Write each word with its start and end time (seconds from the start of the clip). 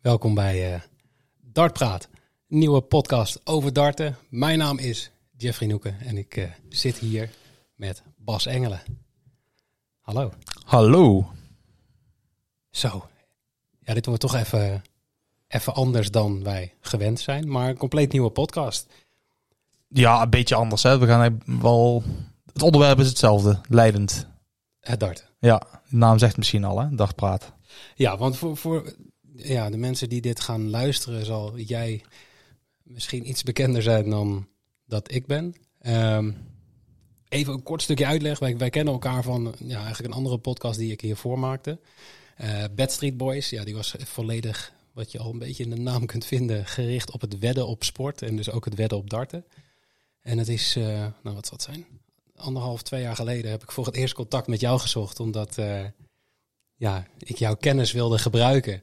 Welkom 0.00 0.34
bij 0.34 0.74
uh, 0.74 0.80
Dartpraat, 1.40 2.08
een 2.48 2.58
nieuwe 2.58 2.80
podcast 2.80 3.40
over 3.44 3.72
darten. 3.72 4.16
Mijn 4.28 4.58
naam 4.58 4.78
is 4.78 5.10
Jeffrey 5.36 5.68
Noeken 5.68 6.00
en 6.00 6.16
ik 6.16 6.36
uh, 6.36 6.44
zit 6.68 6.98
hier 6.98 7.30
met 7.74 8.02
Bas 8.16 8.46
Engelen. 8.46 8.82
Hallo. 10.00 10.32
Hallo. 10.64 11.30
Zo, 12.70 13.08
ja, 13.80 13.94
dit 13.94 14.06
wordt 14.06 14.20
toch 14.20 14.34
even, 14.34 14.82
even 15.48 15.74
anders 15.74 16.10
dan 16.10 16.42
wij 16.42 16.74
gewend 16.80 17.20
zijn, 17.20 17.50
maar 17.50 17.68
een 17.68 17.76
compleet 17.76 18.12
nieuwe 18.12 18.30
podcast. 18.30 18.86
Ja, 19.88 20.22
een 20.22 20.30
beetje 20.30 20.54
anders. 20.54 20.82
Hè? 20.82 20.98
We 20.98 21.06
gaan 21.06 21.42
wel. 21.44 22.02
Het 22.52 22.62
onderwerp 22.62 22.98
is 22.98 23.08
hetzelfde, 23.08 23.60
leidend. 23.68 24.26
Het 24.80 25.00
darten. 25.00 25.24
Ja, 25.38 25.58
de 25.88 25.96
naam 25.96 26.18
zegt 26.18 26.36
misschien 26.36 26.64
al, 26.64 26.80
hè? 26.80 26.94
Dagpraat. 26.94 27.52
Ja, 27.94 28.16
want 28.16 28.36
voor, 28.36 28.56
voor 28.56 28.94
ja, 29.36 29.70
de 29.70 29.76
mensen 29.76 30.08
die 30.08 30.20
dit 30.20 30.40
gaan 30.40 30.70
luisteren, 30.70 31.24
zal 31.24 31.58
jij 31.58 32.04
misschien 32.82 33.28
iets 33.28 33.42
bekender 33.42 33.82
zijn 33.82 34.10
dan 34.10 34.48
dat 34.84 35.12
ik 35.12 35.26
ben. 35.26 35.54
Um, 35.86 36.36
even 37.28 37.52
een 37.52 37.62
kort 37.62 37.82
stukje 37.82 38.06
uitleg. 38.06 38.38
Wij, 38.38 38.70
kennen 38.70 38.92
elkaar 38.92 39.22
van 39.22 39.54
ja, 39.58 39.78
eigenlijk 39.78 40.06
een 40.06 40.18
andere 40.18 40.38
podcast 40.38 40.78
die 40.78 40.92
ik 40.92 41.00
hiervoor 41.00 41.38
maakte. 41.38 41.78
Uh, 42.40 42.64
Bad 42.74 42.92
Street 42.92 43.16
Boys, 43.16 43.50
ja, 43.50 43.64
die 43.64 43.74
was 43.74 43.94
volledig, 43.98 44.72
wat 44.92 45.12
je 45.12 45.18
al 45.18 45.32
een 45.32 45.38
beetje 45.38 45.64
in 45.64 45.70
de 45.70 45.76
naam 45.76 46.06
kunt 46.06 46.24
vinden, 46.24 46.66
gericht 46.66 47.10
op 47.10 47.20
het 47.20 47.38
wedden 47.38 47.66
op 47.66 47.84
sport 47.84 48.22
en 48.22 48.36
dus 48.36 48.50
ook 48.50 48.64
het 48.64 48.74
wedden 48.74 48.98
op 48.98 49.10
darten. 49.10 49.44
En 50.20 50.38
het 50.38 50.48
is, 50.48 50.76
uh, 50.76 50.84
nou 51.22 51.34
wat 51.34 51.46
zal 51.46 51.56
het 51.56 51.62
zijn? 51.62 51.86
Anderhalf, 52.36 52.82
twee 52.82 53.02
jaar 53.02 53.16
geleden 53.16 53.50
heb 53.50 53.62
ik 53.62 53.72
voor 53.72 53.86
het 53.86 53.96
eerst 53.96 54.14
contact 54.14 54.46
met 54.46 54.60
jou 54.60 54.80
gezocht, 54.80 55.20
omdat 55.20 55.58
uh, 55.58 55.84
ja, 56.74 57.06
ik 57.18 57.36
jouw 57.38 57.56
kennis 57.56 57.92
wilde 57.92 58.18
gebruiken. 58.18 58.82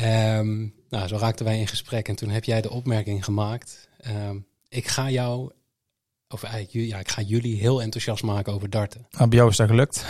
Um, 0.00 0.74
nou, 0.88 1.08
zo 1.08 1.16
raakten 1.16 1.44
wij 1.44 1.58
in 1.58 1.66
gesprek 1.66 2.08
en 2.08 2.14
toen 2.14 2.28
heb 2.28 2.44
jij 2.44 2.60
de 2.60 2.70
opmerking 2.70 3.24
gemaakt. 3.24 3.88
Um, 4.26 4.46
ik 4.68 4.88
ga 4.88 5.10
jou, 5.10 5.50
of 6.28 6.42
eigenlijk, 6.42 6.88
ja, 6.88 6.98
ik 6.98 7.08
ga 7.08 7.22
jullie 7.22 7.56
heel 7.56 7.82
enthousiast 7.82 8.22
maken 8.22 8.52
over 8.52 8.70
darten. 8.70 9.06
Nou, 9.10 9.28
bij 9.28 9.38
jou 9.38 9.50
is 9.50 9.56
dat 9.56 9.68
gelukt. 9.68 10.04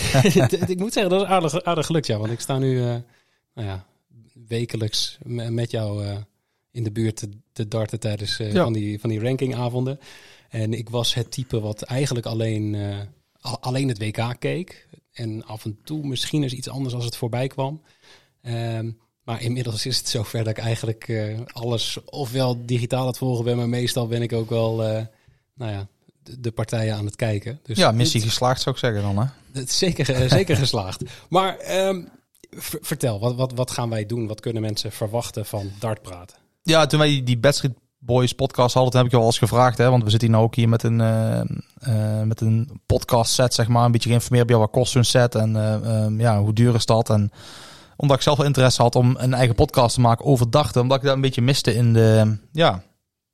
ik 0.70 0.78
moet 0.78 0.92
zeggen, 0.92 1.10
dat 1.10 1.22
is 1.22 1.28
aardig, 1.28 1.62
aardig 1.62 1.86
gelukt, 1.86 2.06
ja. 2.06 2.18
Want 2.18 2.32
ik 2.32 2.40
sta 2.40 2.58
nu, 2.58 2.76
uh, 2.76 2.84
nou 3.54 3.68
ja, 3.68 3.86
wekelijks 4.48 5.18
met 5.24 5.70
jou 5.70 6.04
uh, 6.04 6.16
in 6.70 6.84
de 6.84 6.92
buurt 6.92 7.16
te, 7.16 7.28
te 7.52 7.68
darten 7.68 8.00
tijdens 8.00 8.40
uh, 8.40 8.52
ja. 8.52 8.62
van, 8.62 8.72
die, 8.72 9.00
van 9.00 9.10
die 9.10 9.20
rankingavonden. 9.20 9.98
En 10.48 10.72
ik 10.72 10.88
was 10.88 11.14
het 11.14 11.30
type 11.30 11.60
wat 11.60 11.82
eigenlijk 11.82 12.26
alleen, 12.26 12.76
alleen 13.40 13.88
het 13.88 13.98
WK 13.98 14.34
keek. 14.38 14.88
En 15.12 15.44
af 15.44 15.64
en 15.64 15.78
toe 15.84 16.06
misschien 16.06 16.42
eens 16.42 16.52
iets 16.52 16.68
anders 16.68 16.94
als 16.94 17.04
het 17.04 17.16
voorbij 17.16 17.46
kwam. 17.46 17.82
Um, 18.42 18.98
maar 19.26 19.42
inmiddels 19.42 19.86
is 19.86 19.98
het 19.98 20.08
zover 20.08 20.38
dat 20.38 20.58
ik 20.58 20.64
eigenlijk 20.64 21.08
uh, 21.08 21.38
alles 21.52 21.98
ofwel 22.04 22.66
digitaal 22.66 23.00
aan 23.00 23.06
het 23.06 23.18
volgen 23.18 23.44
ben, 23.44 23.56
maar 23.56 23.68
meestal 23.68 24.06
ben 24.06 24.22
ik 24.22 24.32
ook 24.32 24.50
wel, 24.50 24.82
uh, 24.82 25.00
nou 25.54 25.72
ja, 25.72 25.86
de, 26.22 26.40
de, 26.40 26.50
partijen 26.50 26.94
aan 26.94 27.04
het 27.04 27.16
kijken. 27.16 27.60
Dus 27.62 27.76
ja, 27.76 27.92
missie 27.92 28.20
dit, 28.20 28.28
geslaagd 28.28 28.60
zou 28.60 28.74
ik 28.74 28.80
zeggen 28.80 29.02
dan, 29.02 29.18
hè? 29.18 29.24
Het 29.52 29.68
is 29.68 29.78
zeker, 29.78 30.28
zeker 30.28 30.56
geslaagd. 30.66 31.02
Maar 31.28 31.58
um, 31.86 32.08
vertel, 32.80 33.20
wat, 33.20 33.34
wat, 33.34 33.52
wat 33.52 33.70
gaan 33.70 33.90
wij 33.90 34.06
doen? 34.06 34.26
Wat 34.26 34.40
kunnen 34.40 34.62
mensen 34.62 34.92
verwachten 34.92 35.46
van 35.46 35.70
Dart 35.78 36.02
praten? 36.02 36.36
Ja, 36.62 36.86
toen 36.86 36.98
wij 36.98 37.22
die 37.24 37.38
Bad 37.38 37.62
Boys 37.98 38.32
podcast 38.32 38.74
hadden, 38.74 38.92
toen 38.92 39.00
heb 39.00 39.10
ik 39.10 39.16
je 39.16 39.22
al 39.22 39.28
eens 39.28 39.38
gevraagd, 39.38 39.78
hè, 39.78 39.90
want 39.90 40.02
we 40.02 40.10
zitten 40.10 40.28
hier 40.28 40.36
nou 40.36 40.48
ook 40.48 40.54
hier 40.54 40.68
met 40.68 40.82
een, 40.82 40.96
met 42.28 42.40
een 42.40 42.80
podcast 42.86 43.32
set, 43.32 43.54
zeg 43.54 43.68
maar, 43.68 43.84
een 43.84 43.92
beetje 43.92 44.08
geïnformeerd 44.08 44.46
bij 44.46 44.56
wat 44.56 44.70
kost 44.70 44.92
zo'n 44.92 45.04
set 45.04 45.34
en 45.34 45.56
um, 45.56 46.20
ja, 46.20 46.40
hoe 46.40 46.52
duur 46.52 46.74
is 46.74 46.86
dat 46.86 47.10
en 47.10 47.30
omdat 47.96 48.16
ik 48.16 48.22
zelf 48.22 48.36
wel 48.36 48.46
interesse 48.46 48.82
had 48.82 48.94
om 48.94 49.14
een 49.18 49.34
eigen 49.34 49.54
podcast 49.54 49.94
te 49.94 50.00
maken 50.00 50.24
over 50.24 50.50
dachten. 50.50 50.80
Omdat 50.80 50.96
ik 50.96 51.02
dat 51.02 51.14
een 51.14 51.20
beetje 51.20 51.42
miste 51.42 51.74
in 51.74 51.92
de, 51.92 52.36
ja, 52.52 52.82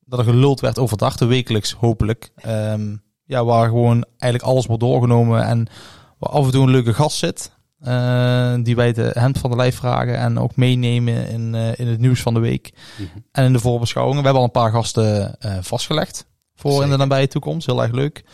dat 0.05 0.19
er 0.19 0.25
geluld 0.25 0.61
werd 0.61 0.79
over 0.79 0.97
dachten, 0.97 1.29
wekelijks 1.29 1.73
hopelijk. 1.73 2.33
Um, 2.47 3.03
ja, 3.25 3.45
waar 3.45 3.69
gewoon 3.69 4.05
eigenlijk 4.19 4.53
alles 4.53 4.67
wordt 4.67 4.83
doorgenomen 4.83 5.45
en 5.45 5.67
waar 6.19 6.31
af 6.31 6.45
en 6.45 6.51
toe 6.51 6.63
een 6.63 6.71
leuke 6.71 6.95
gast 6.95 7.17
zit. 7.17 7.53
Uh, 7.87 8.55
die 8.63 8.77
wij 8.77 8.93
de 8.93 9.11
hemd 9.15 9.39
van 9.39 9.51
de 9.51 9.57
lijf 9.57 9.77
vragen 9.77 10.19
en 10.19 10.39
ook 10.39 10.57
meenemen 10.57 11.29
in, 11.29 11.55
uh, 11.55 11.79
in 11.79 11.87
het 11.87 12.01
nieuws 12.01 12.21
van 12.21 12.35
de 12.35 12.41
week. 12.41 12.73
Mm 12.99 13.09
-hmm. 13.13 13.25
En 13.33 13.45
in 13.45 13.53
de 13.53 13.59
voorbeschouwingen. 13.59 14.19
We 14.19 14.25
hebben 14.25 14.43
al 14.43 14.47
een 14.47 14.63
paar 14.63 14.71
gasten 14.71 15.37
uh, 15.41 15.57
vastgelegd 15.61 16.27
voor 16.55 16.71
Zeker. 16.71 16.85
in 16.85 16.91
de 16.91 16.97
nabije 16.97 17.29
toekomst. 17.29 17.67
Heel 17.67 17.83
erg 17.83 17.93
leuk. 17.93 18.25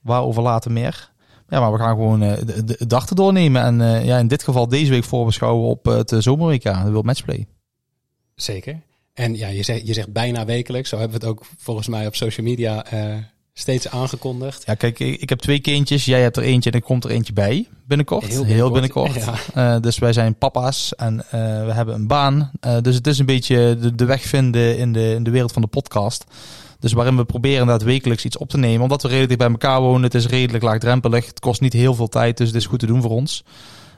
Waarover 0.00 0.42
later 0.42 0.72
meer. 0.72 1.12
Ja, 1.48 1.60
maar 1.60 1.72
we 1.72 1.78
gaan 1.78 1.94
gewoon 1.94 2.22
uh, 2.22 2.32
de, 2.46 2.64
de, 2.64 2.86
dag 2.86 3.06
te 3.06 3.14
doornemen. 3.14 3.62
En 3.62 3.80
uh, 3.80 4.04
ja, 4.04 4.18
in 4.18 4.28
dit 4.28 4.42
geval 4.42 4.68
deze 4.68 4.90
week 4.90 5.04
voorbeschouwen 5.04 5.68
op 5.68 5.88
uh, 5.88 5.96
het 5.96 6.14
zomerweek, 6.18 6.62
de 6.62 6.90
World 6.90 7.04
Matchplay. 7.04 7.46
Zeker. 8.34 8.80
En 9.12 9.36
ja, 9.36 9.48
je 9.48 9.62
zegt, 9.62 9.86
je 9.86 9.92
zegt 9.92 10.12
bijna 10.12 10.44
wekelijks. 10.44 10.88
Zo 10.88 10.98
hebben 10.98 11.20
we 11.20 11.26
het 11.26 11.34
ook 11.34 11.46
volgens 11.58 11.88
mij 11.88 12.06
op 12.06 12.14
social 12.14 12.46
media 12.46 12.84
steeds 13.52 13.88
aangekondigd. 13.88 14.62
Ja, 14.66 14.74
kijk, 14.74 14.98
ik, 14.98 15.20
ik, 15.20 15.28
heb 15.28 15.38
twee 15.38 15.60
kindjes. 15.60 16.04
Jij 16.04 16.22
hebt 16.22 16.36
er 16.36 16.42
eentje 16.42 16.70
en 16.70 16.76
er 16.76 16.84
komt 16.84 17.04
er 17.04 17.10
eentje 17.10 17.32
bij 17.32 17.68
binnenkort. 17.86 18.26
Heel 18.26 18.44
binnenkort. 18.44 18.92
Heel 18.92 19.12
binnenkort. 19.12 19.54
Ja. 19.54 19.78
dus 19.78 19.98
wij 19.98 20.12
zijn 20.12 20.34
papa's 20.34 20.94
en 20.94 21.16
we 21.66 21.72
hebben 21.72 21.94
een 21.94 22.06
baan. 22.06 22.50
dus 22.82 22.94
het 22.94 23.06
is 23.06 23.18
een 23.18 23.26
beetje 23.26 23.76
de, 23.80 23.94
de 23.94 24.04
weg 24.04 24.22
vinden 24.22 24.78
in 24.78 24.92
de, 24.92 25.14
in 25.14 25.22
de 25.22 25.30
wereld 25.30 25.52
van 25.52 25.62
de 25.62 25.68
podcast. 25.68 26.24
Dus 26.84 26.92
waarin 26.92 27.16
we 27.16 27.24
proberen 27.24 27.60
inderdaad 27.60 27.86
wekelijks 27.86 28.24
iets 28.24 28.38
op 28.38 28.48
te 28.48 28.58
nemen. 28.58 28.82
Omdat 28.82 29.02
we 29.02 29.08
redelijk 29.08 29.38
bij 29.38 29.48
elkaar 29.48 29.80
wonen. 29.80 30.02
Het 30.02 30.14
is 30.14 30.26
redelijk 30.26 30.64
laagdrempelig. 30.64 31.26
Het 31.26 31.40
kost 31.40 31.60
niet 31.60 31.72
heel 31.72 31.94
veel 31.94 32.08
tijd. 32.08 32.36
Dus 32.36 32.46
het 32.46 32.56
is 32.56 32.66
goed 32.66 32.78
te 32.78 32.86
doen 32.86 33.02
voor 33.02 33.10
ons. 33.10 33.44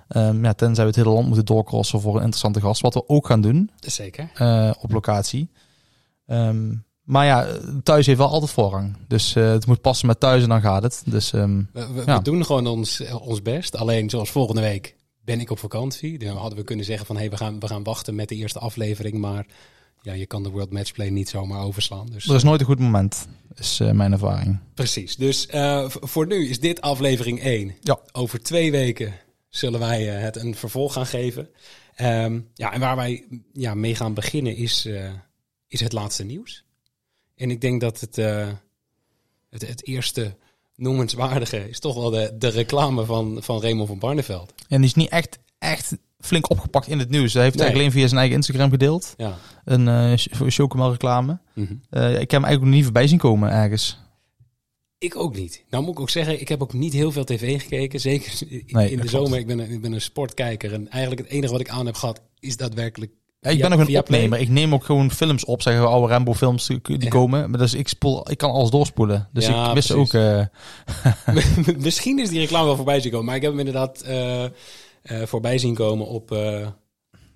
Um, 0.08 0.44
ja, 0.44 0.52
tenzij 0.52 0.84
we 0.84 0.90
het 0.90 0.98
hele 0.98 1.14
land 1.14 1.26
moeten 1.26 1.44
doorcrossen 1.44 2.00
voor 2.00 2.14
een 2.14 2.20
interessante 2.20 2.60
gast. 2.60 2.80
Wat 2.80 2.94
we 2.94 3.08
ook 3.08 3.26
gaan 3.26 3.40
doen. 3.40 3.70
Zeker. 3.80 4.30
Uh, 4.40 4.70
op 4.80 4.92
locatie. 4.92 5.50
Um, 6.26 6.84
maar 7.02 7.26
ja, 7.26 7.46
thuis 7.82 8.06
heeft 8.06 8.18
wel 8.18 8.28
altijd 8.28 8.50
voorrang. 8.50 8.96
Dus 9.08 9.36
uh, 9.36 9.50
het 9.50 9.66
moet 9.66 9.80
passen 9.80 10.06
met 10.06 10.20
thuis 10.20 10.42
en 10.42 10.48
dan 10.48 10.60
gaat 10.60 10.82
het. 10.82 11.02
Dus, 11.06 11.32
um, 11.32 11.68
we, 11.72 11.92
we, 11.92 12.02
ja. 12.06 12.16
we, 12.16 12.22
doen 12.22 12.44
gewoon 12.44 12.66
ons, 12.66 13.02
ons 13.12 13.42
best. 13.42 13.76
Alleen 13.76 14.10
zoals 14.10 14.30
volgende 14.30 14.60
week 14.60 14.96
ben 15.24 15.40
ik 15.40 15.50
op 15.50 15.58
vakantie. 15.58 16.18
Dan 16.18 16.36
hadden 16.36 16.58
we 16.58 16.64
kunnen 16.64 16.84
zeggen 16.84 17.06
van 17.06 17.16
hé, 17.16 17.22
hey, 17.22 17.30
we, 17.30 17.36
gaan, 17.36 17.60
we 17.60 17.66
gaan 17.66 17.82
wachten 17.82 18.14
met 18.14 18.28
de 18.28 18.34
eerste 18.34 18.58
aflevering. 18.58 19.18
Maar 19.18 19.46
ja, 20.06 20.12
je 20.12 20.26
kan 20.26 20.42
de 20.42 20.50
World 20.50 20.72
Matchplay 20.72 21.08
niet 21.08 21.28
zomaar 21.28 21.62
overslaan. 21.62 22.06
Dus, 22.06 22.28
er 22.28 22.34
is 22.34 22.42
nooit 22.42 22.60
een 22.60 22.66
goed 22.66 22.78
moment, 22.78 23.28
is 23.54 23.80
uh, 23.80 23.90
mijn 23.90 24.12
ervaring. 24.12 24.58
Precies. 24.74 25.16
Dus 25.16 25.48
uh, 25.54 25.88
voor 25.88 26.26
nu 26.26 26.48
is 26.48 26.60
dit 26.60 26.80
aflevering 26.80 27.40
1. 27.40 27.74
Ja. 27.80 27.98
Over 28.12 28.42
twee 28.42 28.70
weken 28.70 29.14
zullen 29.48 29.80
wij 29.80 30.04
het 30.04 30.36
een 30.36 30.54
vervolg 30.54 30.92
gaan 30.92 31.06
geven. 31.06 31.48
Um, 32.00 32.48
ja, 32.54 32.72
en 32.72 32.80
waar 32.80 32.96
wij 32.96 33.26
ja, 33.52 33.74
mee 33.74 33.94
gaan 33.94 34.14
beginnen 34.14 34.56
is, 34.56 34.88
is 35.68 35.80
het 35.80 35.92
laatste 35.92 36.24
nieuws. 36.24 36.64
En 37.34 37.50
ik 37.50 37.60
denk 37.60 37.80
dat 37.80 38.00
het, 38.00 38.16
het, 39.50 39.66
het 39.66 39.86
eerste 39.86 40.36
noemenswaardige 40.76 41.68
is 41.68 41.78
toch 41.78 41.94
wel 41.94 42.10
de, 42.10 42.34
de 42.38 42.48
reclame 42.48 43.04
van, 43.04 43.42
van 43.42 43.60
Raymond 43.60 43.88
van 43.88 43.98
Barneveld. 43.98 44.54
En 44.68 44.76
die 44.80 44.86
is 44.86 44.94
niet 44.94 45.10
echt, 45.10 45.38
echt 45.58 45.96
flink 46.26 46.50
opgepakt 46.50 46.88
in 46.88 46.98
het 46.98 47.10
nieuws. 47.10 47.32
Hij 47.32 47.42
heeft 47.42 47.54
nee. 47.54 47.64
eigenlijk 47.64 47.74
alleen 47.74 47.92
via 47.92 48.06
zijn 48.06 48.20
eigen 48.20 48.36
Instagram 48.36 48.70
gedeeld. 48.70 49.14
Ja. 49.16 49.38
Een 49.64 49.86
uh, 49.86 50.48
Chocomel 50.50 50.90
reclame. 50.90 51.38
Mm 51.54 51.66
-hmm. 51.66 52.02
uh, 52.02 52.10
ik 52.10 52.30
heb 52.30 52.30
hem 52.30 52.44
eigenlijk 52.44 52.60
nog 52.60 52.74
niet 52.74 52.84
voorbij 52.84 53.06
zien 53.06 53.18
komen 53.18 53.50
ergens. 53.50 54.04
Ik 54.98 55.16
ook 55.16 55.36
niet. 55.36 55.64
Nou 55.70 55.84
moet 55.84 55.92
ik 55.92 56.00
ook 56.00 56.10
zeggen, 56.10 56.40
ik 56.40 56.48
heb 56.48 56.62
ook 56.62 56.72
niet 56.72 56.92
heel 56.92 57.12
veel 57.12 57.24
tv 57.24 57.60
gekeken. 57.60 58.00
Zeker 58.00 58.32
nee, 58.66 58.90
in 58.90 59.00
de 59.00 59.08
zomer. 59.08 59.38
Ik 59.38 59.46
ben, 59.46 59.58
een, 59.58 59.70
ik 59.70 59.80
ben 59.80 59.92
een 59.92 60.00
sportkijker. 60.00 60.72
En 60.72 60.90
eigenlijk 60.90 61.22
het 61.22 61.30
enige 61.30 61.52
wat 61.52 61.60
ik 61.60 61.68
aan 61.68 61.86
heb 61.86 61.94
gehad 61.94 62.22
is 62.40 62.56
daadwerkelijk... 62.56 63.12
Ja, 63.40 63.50
ik 63.50 63.60
ben 63.60 63.70
nog 63.70 63.88
een 63.88 63.98
opnemer. 63.98 64.38
Ik 64.38 64.48
neem 64.48 64.74
ook 64.74 64.84
gewoon 64.84 65.10
films 65.10 65.44
op. 65.44 65.62
Zeggen 65.62 65.82
we 65.82 65.88
oude 65.88 66.12
Rambo 66.12 66.34
films 66.34 66.66
die 66.66 66.80
ja. 66.98 67.08
komen. 67.08 67.50
Maar 67.50 67.58
dus 67.58 67.74
ik, 67.74 67.88
spoel, 67.88 68.30
ik 68.30 68.38
kan 68.38 68.50
alles 68.50 68.70
doorspoelen. 68.70 69.28
Dus 69.32 69.46
ja, 69.46 69.68
ik 69.68 69.74
wist 69.74 69.92
precies. 69.92 70.14
ook... 70.14 70.22
Uh... 70.22 71.76
Misschien 71.84 72.18
is 72.18 72.28
die 72.28 72.40
reclame 72.40 72.64
wel 72.64 72.76
voorbij 72.76 73.00
zien 73.00 73.10
komen. 73.10 73.26
Maar 73.26 73.36
ik 73.36 73.42
heb 73.42 73.50
hem 73.50 73.60
inderdaad... 73.60 74.04
Uh, 74.08 74.44
voorbij 75.06 75.58
zien 75.58 75.74
komen 75.74 76.06
op, 76.06 76.32
uh, 76.32 76.66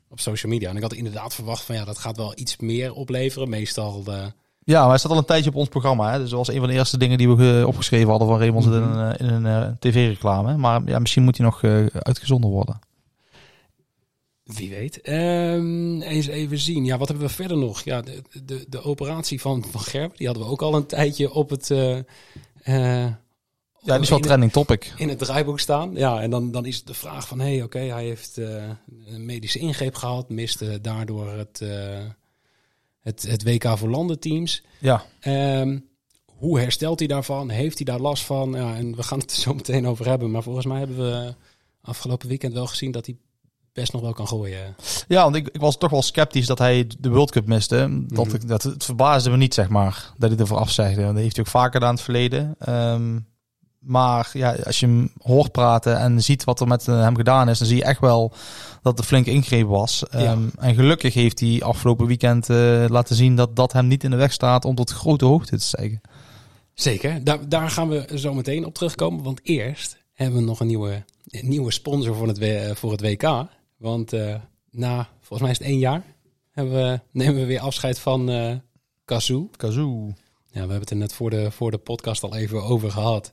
op 0.09 0.21
social 0.21 0.53
media. 0.53 0.71
En 0.71 0.77
ik 0.77 0.83
had 0.83 0.93
inderdaad 0.93 1.35
verwacht 1.35 1.63
van 1.63 1.75
ja, 1.75 1.85
dat 1.85 1.99
gaat 1.99 2.17
wel 2.17 2.33
iets 2.35 2.57
meer 2.57 2.93
opleveren. 2.93 3.49
Meestal. 3.49 4.03
De... 4.03 4.33
Ja, 4.65 4.81
maar 4.81 4.89
hij 4.89 4.99
staat 4.99 5.13
al 5.13 5.19
een 5.19 5.25
tijdje 5.25 5.51
op 5.51 5.57
ons 5.57 5.69
programma. 5.69 6.13
Hè? 6.13 6.19
Dus 6.19 6.31
dat 6.31 6.39
was 6.39 6.49
een 6.49 6.59
van 6.59 6.69
de 6.69 6.75
eerste 6.75 6.99
dingen 6.99 7.19
die 7.19 7.29
we 7.29 7.65
opgeschreven 7.67 8.09
hadden 8.09 8.29
van 8.29 8.39
Raymond 8.39 8.67
mm 8.67 8.73
-hmm. 8.73 8.83
in 8.83 8.99
een, 8.99 9.17
in 9.19 9.29
een 9.29 9.67
uh, 9.69 9.73
tv-reclame. 9.79 10.57
Maar 10.57 10.83
ja, 10.87 10.99
misschien 10.99 11.23
moet 11.23 11.37
hij 11.37 11.47
nog 11.47 11.65
uitgezonden 11.93 12.51
worden. 12.51 12.79
Wie 14.45 14.71
weet. 14.71 15.09
Um, 15.09 16.03
eens 16.03 16.27
even 16.27 16.59
zien. 16.59 16.85
Ja, 16.85 16.99
wat 16.99 17.09
hebben 17.09 17.27
we 17.27 17.33
verder 17.33 17.57
nog? 17.57 17.83
Ja, 17.85 18.03
de, 18.03 18.23
de, 18.45 18.65
de 18.69 18.83
operatie 18.83 19.41
van, 19.41 19.65
van 19.71 19.81
Gerber, 19.81 20.17
die 20.17 20.27
hadden 20.27 20.45
we 20.45 20.51
ook 20.51 20.63
al 20.63 20.75
een 20.75 20.87
tijdje 20.87 21.33
op 21.33 21.51
het. 21.51 21.71
Ja, 23.83 23.93
die 23.95 24.03
is 24.03 24.09
wel 24.09 24.19
trending 24.21 24.53
topic. 24.53 24.93
In 24.97 25.09
het 25.09 25.19
draaiboek 25.19 25.61
staan. 25.61 25.95
Ja, 25.95 26.21
en 26.21 26.31
dan, 26.31 26.51
dan 26.51 26.67
is 26.67 26.77
het 26.77 26.87
de 26.87 26.95
vraag 26.95 27.29
van... 27.29 27.41
hé, 27.41 27.47
hey, 27.47 27.63
oké, 27.63 27.65
okay, 27.65 27.89
hij 27.89 28.05
heeft 28.05 28.39
uh, 28.39 28.63
een 29.07 29.25
medische 29.25 29.59
ingreep 29.59 29.95
gehad... 29.95 30.29
miste 30.29 30.81
daardoor 30.81 31.29
het, 31.33 31.61
uh, 31.63 31.99
het, 33.01 33.23
het 33.23 33.43
WK 33.43 33.79
voor 33.79 33.89
landenteams. 33.89 34.63
Ja. 34.79 35.05
Um, 35.61 35.89
hoe 36.27 36.59
herstelt 36.61 36.99
hij 36.99 37.09
daarvan? 37.09 37.49
Heeft 37.51 37.77
hij 37.77 37.85
daar 37.85 38.01
last 38.01 38.25
van? 38.25 38.53
Ja, 38.53 38.75
en 38.77 38.97
we 38.97 39.03
gaan 39.03 39.19
het 39.19 39.31
er 39.31 39.37
zo 39.37 39.55
meteen 39.55 39.87
over 39.87 40.07
hebben. 40.07 40.31
Maar 40.31 40.43
volgens 40.43 40.67
mij 40.67 40.79
hebben 40.79 40.97
we 40.97 41.35
afgelopen 41.83 42.29
weekend 42.29 42.53
wel 42.53 42.67
gezien 42.67 42.91
dat 42.91 43.07
hij 43.07 43.17
best 43.73 43.93
nog 43.93 44.03
wel 44.03 44.13
kan 44.13 44.29
gooien. 44.29 44.77
Ja, 45.09 45.23
want 45.23 45.37
ik, 45.37 45.49
ik 45.49 45.61
was 45.61 45.79
toch 45.79 45.91
wel 45.91 46.03
sceptisch 46.03 46.47
dat 46.47 46.59
hij 46.59 46.91
de 46.99 47.09
World 47.09 47.31
Cup 47.31 47.47
miste. 47.47 48.05
Dat, 48.09 48.27
Mhm. 48.27 48.35
ik, 48.35 48.49
dat 48.49 48.63
het 48.63 48.85
verbaasde 48.85 49.31
me 49.31 49.37
niet, 49.37 49.55
zeg 49.55 49.69
maar, 49.69 50.13
dat 50.19 50.31
hij 50.31 50.39
ervoor 50.39 50.59
afzegde. 50.59 51.03
Dat 51.03 51.15
heeft 51.15 51.37
hij 51.37 51.45
ook 51.45 51.51
vaker 51.51 51.73
gedaan 51.73 51.89
in 51.89 51.95
het 51.95 52.05
verleden. 52.05 52.55
Ehm, 52.59 53.19
maar 53.81 54.31
ja, 54.33 54.55
als 54.65 54.81
je 54.81 54.87
hem 54.87 55.13
hoort 55.23 55.53
praten 55.53 55.99
en 55.99 56.23
ziet 56.23 56.45
wat 56.45 56.61
er 56.61 56.67
met 56.67 56.89
eh, 56.89 57.01
hem 57.01 57.17
gedaan 57.17 57.49
is, 57.49 57.59
dan 57.59 57.67
zie 57.69 57.77
je 57.77 57.85
echt 57.85 58.01
wel 58.01 58.29
dat 58.83 58.93
het 58.93 58.99
een 58.99 59.05
flinke 59.05 59.31
ingreep 59.31 59.67
was. 59.67 60.09
Ehm, 60.09 60.43
En 60.59 60.75
gelukkig 60.75 61.15
heeft 61.15 61.41
hij 61.41 61.63
afgelopen 61.63 62.07
weekend 62.07 62.51
eh, 62.51 62.85
laten 62.89 63.17
zien 63.17 63.37
dat 63.37 63.57
dat 63.57 63.73
hem 63.73 63.87
niet 63.87 64.05
in 64.05 64.11
de 64.11 64.17
weg 64.17 64.33
staat 64.33 64.65
om 64.65 64.75
tot 64.75 64.91
grote 64.91 65.25
hoogte 65.25 65.57
te 65.59 65.65
stijgen. 65.65 66.01
Zeker, 66.75 67.25
daar, 67.25 67.49
daar 67.49 67.71
gaan 67.71 67.89
we 67.89 68.07
zo 68.15 68.35
meteen 68.35 68.65
op 68.65 68.75
terugkomen. 68.75 69.25
Want 69.25 69.41
eerst 69.43 69.97
hebben 70.13 70.39
we 70.41 70.45
nog 70.45 70.61
een 70.61 70.67
nieuwe, 70.67 71.05
een 71.27 71.49
nieuwe 71.49 71.73
sponsor 71.73 72.15
voor 72.15 72.29
het, 72.29 72.39
W- 72.39 72.75
voor 72.75 72.91
het 72.93 73.01
WK. 73.01 73.45
Want 73.77 74.13
eh, 74.13 74.35
na, 74.71 75.09
volgens 75.19 75.41
mij 75.41 75.51
is 75.51 75.59
het 75.59 75.67
één 75.67 75.79
jaar, 75.79 76.03
hebben 76.51 76.75
we, 76.75 77.01
nemen 77.19 77.35
we 77.41 77.47
weer 77.47 77.61
afscheid 77.61 77.99
van 77.99 78.31
eh 78.31 78.53
Kazoo. 79.05 79.49
Kazoo. 79.57 80.07
Ja, 80.07 80.53
we 80.53 80.59
hebben 80.59 80.81
het 80.81 80.91
er 80.91 80.97
net 80.97 81.15
voor 81.15 81.31
de, 81.31 81.51
voor 81.51 81.71
de 81.71 81.79
podcast 81.79 82.23
al 82.23 82.37
even 82.37 82.63
over 82.63 82.91
gehad. 82.91 83.33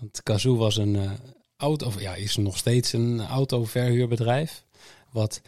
Want 0.00 0.22
Kazoo 0.22 0.56
was 0.56 0.76
een 0.76 0.96
eh, 0.96 1.10
auto, 1.56 1.86
of 1.86 2.00
ja, 2.00 2.14
is 2.14 2.36
nog 2.36 2.56
steeds 2.56 2.92
een 2.92 3.20
autoverhuurbedrijf. 3.20 4.64
Wat 5.12 5.40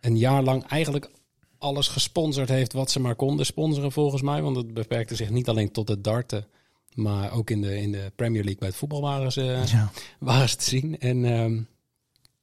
een 0.00 0.18
jaar 0.18 0.42
lang 0.42 0.66
eigenlijk 0.66 1.10
alles 1.58 1.88
gesponsord 1.88 2.48
heeft 2.48 2.72
wat 2.72 2.90
ze 2.90 3.00
maar 3.00 3.14
konden 3.14 3.46
sponsoren 3.46 3.92
volgens 3.92 4.22
mij. 4.22 4.42
Want 4.42 4.56
het 4.56 4.74
beperkte 4.74 5.14
zich 5.14 5.30
niet 5.30 5.48
alleen 5.48 5.72
tot 5.72 5.88
het 5.88 6.04
darten. 6.04 6.46
Maar 6.94 7.32
ook 7.32 7.50
in 7.50 7.60
de, 7.60 7.80
in 7.80 7.92
de 7.92 8.12
Premier 8.16 8.42
League 8.42 8.58
bij 8.58 8.68
het 8.68 8.76
voetbal 8.76 9.00
waren 9.00 9.32
ze, 9.32 9.62
Ja. 9.66 9.90
waren 10.18 10.48
ze 10.48 10.56
te 10.56 10.64
zien. 10.64 10.98
En, 10.98 11.24
ehm, 11.24 11.60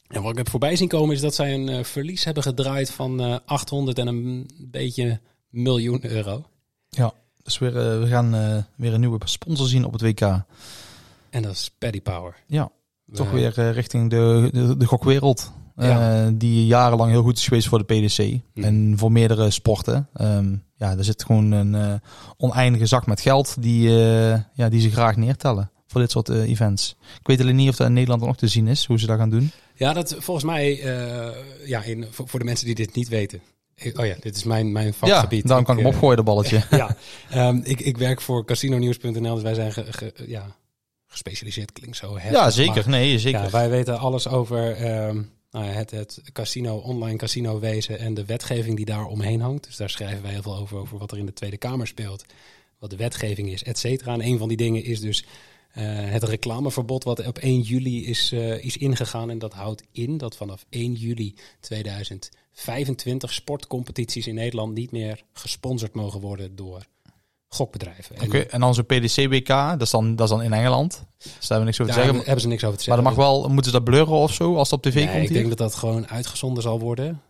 en 0.08 0.22
wat 0.22 0.32
ik 0.32 0.38
heb 0.38 0.50
voorbij 0.50 0.76
zien 0.76 0.88
komen 0.88 1.16
is 1.16 1.22
dat 1.22 1.36
zij 1.36 1.54
een 1.54 1.70
eh, 1.70 1.84
verlies 1.84 2.24
hebben 2.24 2.44
gedraaid 2.44 2.92
van 2.92 3.20
eh 3.22 3.38
800 3.46 4.00
en 4.00 4.08
een 4.08 4.50
beetje 4.58 5.20
miljoen 5.50 6.06
euro. 6.06 6.46
Dus 7.44 7.58
weer, 7.58 7.74
we 8.00 8.08
gaan 8.08 8.32
weer 8.76 8.94
een 8.94 9.00
nieuwe 9.00 9.20
sponsor 9.24 9.68
zien 9.68 9.86
op 9.86 9.92
het 9.92 10.02
WK. 10.02 10.44
En 11.30 11.42
dat 11.42 11.52
is 11.52 11.72
Paddy 11.78 12.02
Power. 12.02 12.36
Ja, 12.48 12.70
toch 13.14 13.30
We- 13.32 13.36
weer 13.38 13.60
eh, 13.60 13.72
richting 13.72 14.10
de, 14.10 14.50
de, 14.54 14.78
de 14.78 14.86
gokwereld. 14.86 15.52
Ja. 15.76 16.24
Eh, 16.26 16.32
die 16.34 16.66
jarenlang 16.66 17.12
heel 17.12 17.22
goed 17.24 17.38
is 17.38 17.48
geweest 17.48 17.68
voor 17.68 17.86
de 17.86 17.96
PDC. 17.96 18.40
En 18.64 18.94
voor 18.98 19.12
meerdere 19.12 19.52
sporten. 19.52 20.08
Ehm, 20.14 20.56
ja, 20.76 20.98
er 20.98 21.04
zit 21.04 21.24
gewoon 21.26 21.52
een 21.52 21.76
eh, 21.76 21.94
oneindige 22.38 22.86
zak 22.86 23.06
met 23.06 23.22
geld 23.22 23.56
die, 23.62 23.88
eh, 23.90 24.40
ja, 24.54 24.70
die 24.70 24.82
ze 24.82 24.92
graag 24.92 25.16
neertellen. 25.16 25.72
Voor 25.88 26.02
dit 26.02 26.12
soort 26.12 26.30
eh, 26.30 26.50
events. 26.50 26.96
Ik 27.20 27.28
weet 27.28 27.42
alleen 27.42 27.56
niet 27.56 27.70
of 27.70 27.76
dat 27.76 27.88
in 27.88 27.94
Nederland 27.94 28.22
nog 28.22 28.38
te 28.38 28.48
zien 28.48 28.68
is. 28.68 28.86
Hoe 28.86 29.00
ze 29.00 29.06
dat 29.06 29.18
gaan 29.18 29.30
doen. 29.30 29.52
Ja, 29.76 29.94
dat 29.94 30.16
volgens 30.20 30.46
mij, 30.46 30.82
eh, 30.82 31.36
ja, 31.68 31.84
in, 31.84 32.06
voor, 32.12 32.28
voor 32.28 32.40
de 32.40 32.46
mensen 32.46 32.66
die 32.66 32.76
dit 32.76 32.96
niet 32.96 33.08
weten. 33.08 33.42
Oh 33.96 34.06
ja, 34.06 34.16
dit 34.20 34.36
is 34.36 34.44
mijn, 34.44 34.72
mijn 34.72 34.94
vakgebied. 34.94 35.42
ja, 35.42 35.48
daarom 35.48 35.66
kan 35.66 35.78
ik 35.78 35.82
hem 35.82 35.90
eh, 35.92 35.96
opgooien, 35.96 36.16
dat 36.18 36.26
balletje. 36.26 36.62
ja, 36.72 36.96
Ehm, 37.30 37.60
ik, 37.64 37.80
ik 37.80 37.98
werk 37.98 38.22
voor 38.22 38.46
casinonews.nl, 38.46 39.34
dus 39.34 39.44
wij 39.44 39.54
zijn 39.54 39.72
ge- 39.74 39.86
ge- 39.94 40.14
ja, 40.28 40.46
gespecialiseerd, 41.18 41.72
klinkt 41.72 41.98
zo 41.98 42.14
heftig. 42.14 42.32
ja, 42.32 42.50
zeker. 42.50 42.74
maar- 42.76 42.90
Nee, 42.90 43.20
zeker. 43.20 43.42
Ja, 43.44 43.50
wij 43.50 43.70
weten 43.70 44.00
alles 44.00 44.28
over 44.28 44.72
ehm, 44.76 45.22
nou 45.52 45.66
ja, 45.66 45.72
het, 45.72 45.92
het 45.92 46.22
casino, 46.34 46.76
online 46.78 47.18
casino 47.18 47.60
wezen 47.60 48.00
en 48.00 48.14
de 48.14 48.26
wetgeving 48.26 48.76
die 48.76 48.86
daar 48.86 49.06
omheen 49.06 49.42
hangt. 49.42 49.64
Dus 49.66 49.76
daar 49.76 49.90
schrijven 49.90 50.22
wij 50.22 50.32
heel 50.32 50.42
veel 50.42 50.58
over, 50.58 50.78
over 50.78 50.98
wat 50.98 51.12
er 51.12 51.18
in 51.18 51.26
de 51.26 51.34
Tweede 51.34 51.58
Kamer 51.58 51.88
speelt. 51.88 52.26
Wat 52.80 52.90
de 52.90 52.96
wetgeving 52.96 53.50
is, 53.52 53.64
et 53.64 53.78
cetera. 53.78 54.14
En 54.14 54.26
een 54.26 54.38
van 54.38 54.48
die 54.48 54.58
dingen 54.58 54.84
is 54.84 55.00
dus 55.00 55.26
eh, 55.72 55.84
het 55.88 56.24
reclameverbod 56.24 57.04
wat 57.04 57.28
op 57.28 57.38
1 57.38 57.62
juli 57.62 58.06
is, 58.06 58.32
eh, 58.32 58.64
is 58.64 58.78
ingegaan. 58.78 59.30
En 59.30 59.40
dat 59.40 59.54
houdt 59.54 59.84
in 59.92 60.18
dat 60.18 60.36
vanaf 60.36 60.66
1 60.70 60.94
juli 60.94 61.36
2025 61.60 63.34
sportcompetities 63.34 64.28
in 64.28 64.36
Nederland 64.36 64.74
niet 64.74 64.92
meer 64.92 65.24
gesponsord 65.34 65.94
mogen 65.94 66.20
worden 66.20 66.56
door 66.56 66.86
gokbedrijven. 67.50 68.16
En 68.16 68.26
Oké, 68.26 68.38
en 68.38 68.60
dan 68.60 68.74
zo'n 68.74 68.86
PDC-WK, 68.86 69.48
dat, 69.48 69.82
is 69.82 69.90
dan, 69.90 70.16
dat 70.16 70.30
is 70.30 70.36
dan 70.36 70.44
in 70.44 70.54
Engeland. 70.54 70.92
Dus 71.18 71.26
daar 71.26 71.34
hebben 71.40 71.60
we 71.60 71.64
niks 71.64 71.80
over 71.82 71.86
te 71.94 72.00
zeggen. 72.00 72.04
hebben, 72.04 72.24
hebben 72.26 72.42
ze 72.42 72.48
niks 72.48 72.64
over 72.64 72.78
te 72.78 72.90
Maar 72.90 72.98
zeggen. 72.98 73.16
dat 73.16 73.26
mag 73.26 73.34
wel, 73.42 73.48
moeten 73.50 73.72
ze 73.72 73.78
dat 73.78 73.84
blurren 73.84 74.16
of 74.16 74.34
zo, 74.34 74.56
als 74.56 74.72
het 74.72 74.80
op 74.86 74.92
tv 74.92 74.96
Nee, 74.96 75.04
komt 75.08 75.22
ik 75.22 75.28
hier? 75.30 75.38
denk 75.38 75.50
dat 75.50 75.58
dat 75.58 75.76
gewoon 75.76 76.08
uitgezonden 76.08 76.64
zal 76.64 76.80
worden. 76.80 77.22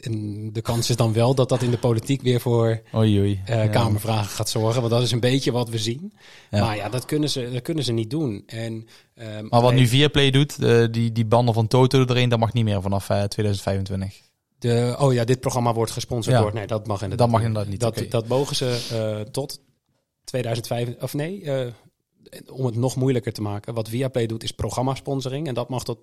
En 0.00 0.52
de 0.52 0.60
kans 0.60 0.90
is 0.90 0.96
dan 0.96 1.12
wel 1.12 1.34
dat 1.34 1.48
dat 1.48 1.62
in 1.62 1.70
de 1.70 1.78
politiek 1.78 2.22
weer 2.22 2.40
voor 2.40 2.82
Oei, 2.94 3.18
oei. 3.20 3.40
eh, 3.44 3.70
kamervragen 3.70 4.28
gaat 4.30 4.48
zorgen. 4.48 4.80
Want 4.80 4.92
dat 4.92 5.02
is 5.02 5.10
een 5.10 5.20
beetje 5.20 5.52
wat 5.52 5.68
we 5.68 5.78
zien. 5.78 6.12
Ja. 6.50 6.60
Maar 6.64 6.76
ja, 6.76 6.88
dat 6.88 7.04
kunnen 7.04 7.30
ze, 7.30 7.50
dat 7.52 7.62
kunnen 7.62 7.84
ze 7.84 7.92
niet 7.92 8.10
doen. 8.10 8.42
En, 8.46 8.86
ehm, 9.14 9.28
Maar 9.32 9.42
wat 9.50 9.62
alleen 9.62 9.74
nu 9.74 9.86
Viaplay 9.86 10.30
doet, 10.30 10.62
eh, 10.62 10.84
die, 10.90 11.12
die 11.12 11.24
banden 11.26 11.54
van 11.54 11.66
Toto 11.66 12.04
erin, 12.04 12.28
dat 12.28 12.38
mag 12.38 12.52
niet 12.52 12.64
meer 12.64 12.82
vanaf 12.82 13.08
eh, 13.10 13.22
2025. 13.22 14.20
De, 14.64 14.96
oh 14.98 15.12
ja, 15.12 15.24
dit 15.24 15.40
programma 15.40 15.72
wordt 15.74 15.90
gesponsord 15.90 16.36
Ja. 16.36 16.42
door... 16.42 16.54
Nee, 16.54 16.66
dat 16.66 16.86
mag 16.86 17.02
inderdaad 17.02 17.18
Dat 17.18 17.36
mag 17.38 17.46
inderdaad 17.46 17.70
niet, 17.70 17.80
Dat, 17.80 18.04
dat 18.08 18.28
mogen 18.28 18.56
ze 18.56 18.86
eh, 18.92 19.30
tot 19.30 19.60
2005... 20.24 20.88
Of 21.00 21.14
nee, 21.14 21.42
eh, 21.42 21.66
om 22.52 22.66
het 22.66 22.76
nog 22.76 22.96
moeilijker 22.96 23.32
te 23.32 23.42
maken. 23.42 23.74
Wat 23.74 23.88
Viaplay 23.88 24.26
doet 24.26 24.42
is 24.42 24.50
programmasponsoring. 24.52 25.46
En 25.46 25.54
dat 25.54 25.68
mag 25.68 25.84
tot 25.84 25.98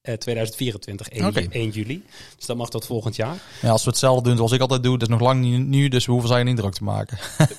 eh, 0.00 0.14
2024, 0.14 1.08
1, 1.08 1.26
Oké. 1.26 1.46
1 1.50 1.70
juli. 1.70 2.04
Dus 2.36 2.46
dat 2.46 2.56
mag 2.56 2.70
tot 2.70 2.86
volgend 2.86 3.16
jaar. 3.16 3.36
Ja, 3.62 3.70
als 3.70 3.84
we 3.84 3.90
hetzelfde 3.90 4.28
doen 4.28 4.36
zoals 4.36 4.52
ik 4.52 4.60
altijd 4.60 4.82
doe, 4.82 4.98
dat 4.98 5.08
is 5.08 5.14
nog 5.14 5.22
lang 5.22 5.40
niet 5.40 5.66
nu, 5.66 5.88
dus 5.88 6.06
we 6.06 6.12
hoeven 6.12 6.28
zijn 6.30 6.46
niet 6.46 6.56
druk 6.56 6.72
te 6.74 6.84
maken. 6.84 7.18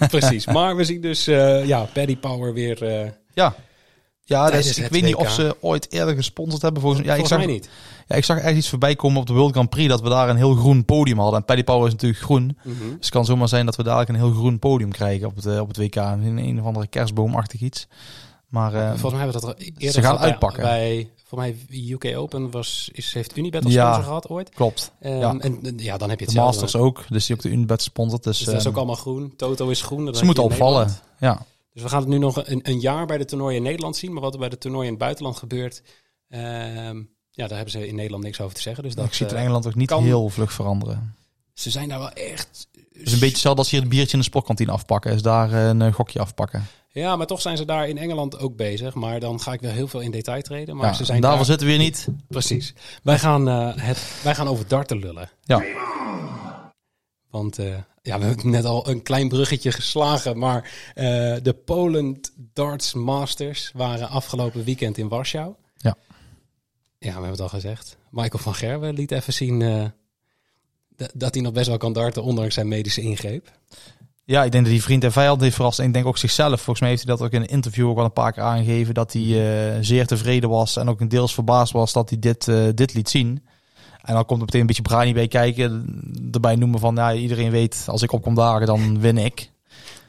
Precies. 0.10 0.46
Maar 0.46 0.76
we 0.76 0.84
zien 0.84 1.02
dus 1.02 1.28
eh, 1.28 1.66
ja, 1.66 1.84
Paddy 1.94 2.18
Power 2.18 2.54
weer... 2.54 2.84
eh 2.84 3.10
Ja. 3.34 3.56
Ja, 4.30 4.50
dus 4.52 4.78
ik 4.78 4.88
weet 4.92 5.04
niet 5.04 5.16
of 5.16 5.32
ze 5.32 5.56
ooit 5.60 5.92
eerder 5.92 6.16
gesponsord 6.16 6.62
hebben. 6.62 6.82
Volgens, 6.82 7.02
ja, 7.06 7.14
ik 7.14 7.20
volgens 7.20 7.38
zag, 7.40 7.46
mij 7.48 7.56
niet. 7.56 7.70
ja, 8.08 8.16
ik 8.16 8.24
zag 8.26 8.38
echt 8.40 8.58
iets 8.58 8.70
voorbij 8.70 8.96
komen 8.96 9.20
op 9.22 9.28
de 9.28 9.34
World 9.34 9.52
Grand 9.52 9.70
Prix, 9.70 9.90
dat 9.90 10.02
we 10.02 10.10
daar 10.10 10.30
een 10.30 10.36
heel 10.36 10.56
groen 10.56 10.86
podium 10.86 11.20
hadden. 11.20 11.40
En 11.40 11.46
Paddy 11.46 11.64
Power 11.64 11.86
is 11.88 11.92
natuurlijk 11.94 12.22
groen. 12.22 12.58
Mhm. 12.64 12.76
Dus 12.80 12.88
het 13.00 13.10
kan 13.10 13.26
zomaar 13.26 13.48
zijn 13.48 13.66
dat 13.66 13.76
we 13.76 13.84
dadelijk 13.84 14.10
een 14.10 14.16
heel 14.16 14.32
groen 14.32 14.60
podium 14.60 14.92
krijgen 14.92 15.28
op 15.28 15.36
het, 15.36 15.60
op 15.60 15.68
het 15.68 15.78
WK. 15.78 15.96
In 15.96 16.38
een 16.38 16.60
of 16.60 16.66
andere 16.66 16.88
kerstboomachtig 16.88 17.62
iets. 17.62 17.88
Maar 18.48 18.74
eh, 18.74 18.90
Volgens 18.90 19.12
mij 19.14 19.22
hebben 19.22 19.42
we 19.42 19.46
dat 19.48 19.56
al 19.58 19.66
eerder 19.78 19.94
gaan 19.94 20.02
gehad 20.04 20.20
bij- 20.20 20.30
uitpakken. 20.30 20.64
Bij, 20.64 21.10
voor 21.26 21.38
mij 21.38 21.56
UK 21.72 22.18
Open 22.18 22.52
was, 22.52 22.90
is, 22.94 23.14
heeft 23.14 23.38
Unibet 23.38 23.64
als 23.64 23.74
Ja. 23.74 23.84
sponsor 23.84 24.04
gehad 24.04 24.28
ooit. 24.30 24.50
klopt. 24.50 24.92
Ehm, 25.02 25.18
Ja. 25.20 25.30
En 25.40 25.42
en 25.64 25.74
ja, 25.78 25.98
dan 25.98 26.10
heb 26.10 26.20
je 26.20 26.26
De 26.26 26.32
het 26.32 26.42
Masters 26.42 26.76
ook, 26.76 27.04
dus 27.10 27.26
die 27.26 27.36
ook 27.36 27.42
de 27.42 27.50
Unibet 27.50 27.82
sponsort. 27.82 28.24
Dus, 28.24 28.38
Dus 28.38 28.46
dat 28.46 28.56
is 28.56 28.62
ehm, 28.62 28.70
ook 28.70 28.78
allemaal 28.78 28.96
groen. 28.96 29.34
Toto 29.38 29.68
is 29.70 29.82
groen. 29.82 30.16
ze 30.16 30.26
moeten 30.26 30.44
opvallen. 30.44 30.90
Ja. 31.20 31.46
Dus 31.78 31.86
we 31.86 31.92
gaan 31.92 32.02
het 32.02 32.10
nu 32.10 32.18
nog 32.18 32.48
een, 32.48 32.60
een 32.64 32.80
jaar 32.80 33.06
bij 33.06 33.18
de 33.18 33.26
toernooien 33.26 33.58
in 33.58 33.64
Nederland 33.64 33.96
zien. 33.98 34.14
Maar 34.14 34.22
wat 34.22 34.34
er 34.34 34.40
bij 34.40 34.50
de 34.50 34.58
toernooien 34.58 34.86
in 34.86 34.94
het 34.94 35.02
buitenland 35.02 35.38
gebeurt... 35.38 35.82
ehm, 36.30 37.02
ja, 37.32 37.48
daar 37.48 37.56
hebben 37.56 37.70
ze 37.72 37.88
in 37.88 37.96
Nederland 37.96 38.24
niks 38.24 38.42
over 38.42 38.56
te 38.56 38.62
zeggen. 38.62 38.84
Dus 38.84 38.96
dat, 38.96 39.06
ik 39.06 39.14
zie 39.14 39.22
het 39.26 39.32
in 39.32 39.38
eh, 39.38 39.44
Engeland 39.46 39.68
ook 39.68 39.76
niet 39.76 39.88
kan- 39.88 40.04
heel 40.04 40.30
vlug 40.30 40.54
veranderen. 40.54 41.16
ze 41.54 41.70
zijn 41.70 41.90
daar 41.90 42.00
wel 42.00 42.12
echt... 42.12 42.68
Het 42.74 43.06
is 43.08 43.12
een 43.12 43.20
beetje 43.20 43.26
hetzelfde 43.34 43.62
als 43.62 43.70
hier 43.72 43.80
het 43.80 43.90
biertje 43.90 44.14
in 44.14 44.20
de 44.20 44.26
sportkantine 44.26 44.72
afpakken. 44.72 45.14
Is 45.14 45.22
daar 45.22 45.52
eh, 45.54 45.68
een 45.68 45.82
eh, 45.82 45.94
gokje 45.94 46.20
afpakken. 46.20 46.66
Ja, 46.90 47.16
maar 47.16 47.28
toch 47.28 47.42
zijn 47.42 47.58
ze 47.58 47.66
daar 47.66 47.88
in 47.88 47.98
Engeland 47.98 48.40
ook 48.40 48.56
bezig. 48.56 48.94
Maar 48.94 49.20
dan 49.20 49.40
ga 49.42 49.54
ik 49.54 49.62
wel 49.62 49.72
heel 49.72 49.88
veel 49.88 50.00
in 50.00 50.12
detail 50.12 50.42
treden. 50.42 50.76
Maar 50.76 50.86
Ja, 50.88 50.94
ze 50.94 51.06
zijn 51.06 51.22
daarvoor 51.22 51.40
daar... 51.40 51.50
zitten 51.50 51.68
we 51.68 51.74
weer 51.74 51.84
niet. 51.84 52.08
Precies. 52.28 52.74
Wij 53.04 53.20
gaan, 53.20 53.48
eh, 53.48 53.70
het, 53.76 54.20
wij 54.24 54.36
gaan 54.36 54.48
over 54.48 54.68
darten 54.68 55.00
lullen. 55.00 55.30
Ja. 55.44 55.64
Want 57.30 57.60
ja, 58.08 58.20
we 58.20 58.26
hebben 58.26 58.50
net 58.50 58.66
al 58.66 58.90
een 58.90 59.02
klein 59.02 59.28
bruggetje 59.28 59.72
geslagen. 59.72 60.38
Maar 60.38 60.72
eh, 60.96 61.06
de 61.42 61.56
Poland 61.66 62.32
Darts 62.54 62.94
Masters 62.94 63.72
waren 63.74 64.10
afgelopen 64.10 64.64
weekend 64.64 64.98
in 64.98 65.08
Warschau. 65.08 65.54
Ja. 65.78 65.96
Ja, 67.00 67.08
we 67.08 67.12
hebben 67.12 67.32
het 67.32 67.42
al 67.42 67.50
gezegd. 67.50 67.98
Michael 68.10 68.44
van 68.44 68.56
Gerwen 68.56 68.94
liet 68.94 69.12
even 69.12 69.34
zien 69.34 69.62
eh, 69.62 69.86
dat 71.14 71.34
hij 71.34 71.44
nog 71.44 71.54
best 71.54 71.68
wel 71.68 71.78
kan 71.78 71.94
darten, 71.94 72.24
ondanks 72.24 72.54
zijn 72.54 72.68
medische 72.68 73.02
ingreep. 73.02 73.52
Ja, 74.24 74.44
ik 74.44 74.52
denk 74.52 74.64
dat 74.64 74.74
die 74.74 74.84
vriend 74.84 75.04
en 75.04 75.12
vijand 75.12 75.42
heeft 75.42 75.56
verrast. 75.56 75.80
En 75.80 75.86
ik 75.86 75.94
denk 75.94 76.06
ook 76.06 76.18
zichzelf. 76.18 76.62
Volgens 76.62 76.80
mij 76.80 76.90
heeft 76.90 77.04
hij 77.04 77.16
dat 77.16 77.26
ook 77.26 77.32
in 77.32 77.42
een 77.42 77.48
interview 77.48 77.88
ook 77.88 77.96
wel 77.96 78.06
een 78.06 78.14
paar 78.14 78.34
keer 78.34 78.44
aangegeven. 78.44 78.94
Dat 78.94 79.14
hij 79.14 79.22
eh, 79.22 79.78
zeer 79.82 80.08
tevreden 80.08 80.50
was. 80.50 80.78
En 80.78 80.90
ook 80.90 81.02
een 81.02 81.10
deels 81.10 81.34
verbaasd 81.34 81.74
was 81.74 81.94
dat 81.94 82.10
hij 82.10 82.20
dit, 82.20 82.46
dit 82.76 82.94
liet 82.94 83.10
zien. 83.10 83.46
En 84.08 84.14
dan 84.14 84.26
komt 84.26 84.40
er 84.40 84.46
meteen 84.46 84.62
een 84.62 84.68
beetje 84.68 84.82
Brani 84.82 85.14
bij 85.14 85.28
kijken. 85.28 86.02
Erbij 86.32 86.56
noemen 86.56 86.80
van, 86.80 86.96
ja, 86.96 87.14
iedereen 87.14 87.52
weet, 87.52 87.84
als 87.88 88.02
ik 88.02 88.12
opkom 88.12 88.36
dagen, 88.36 88.68
dan 88.68 89.00
win 89.00 89.18
ik. 89.18 89.52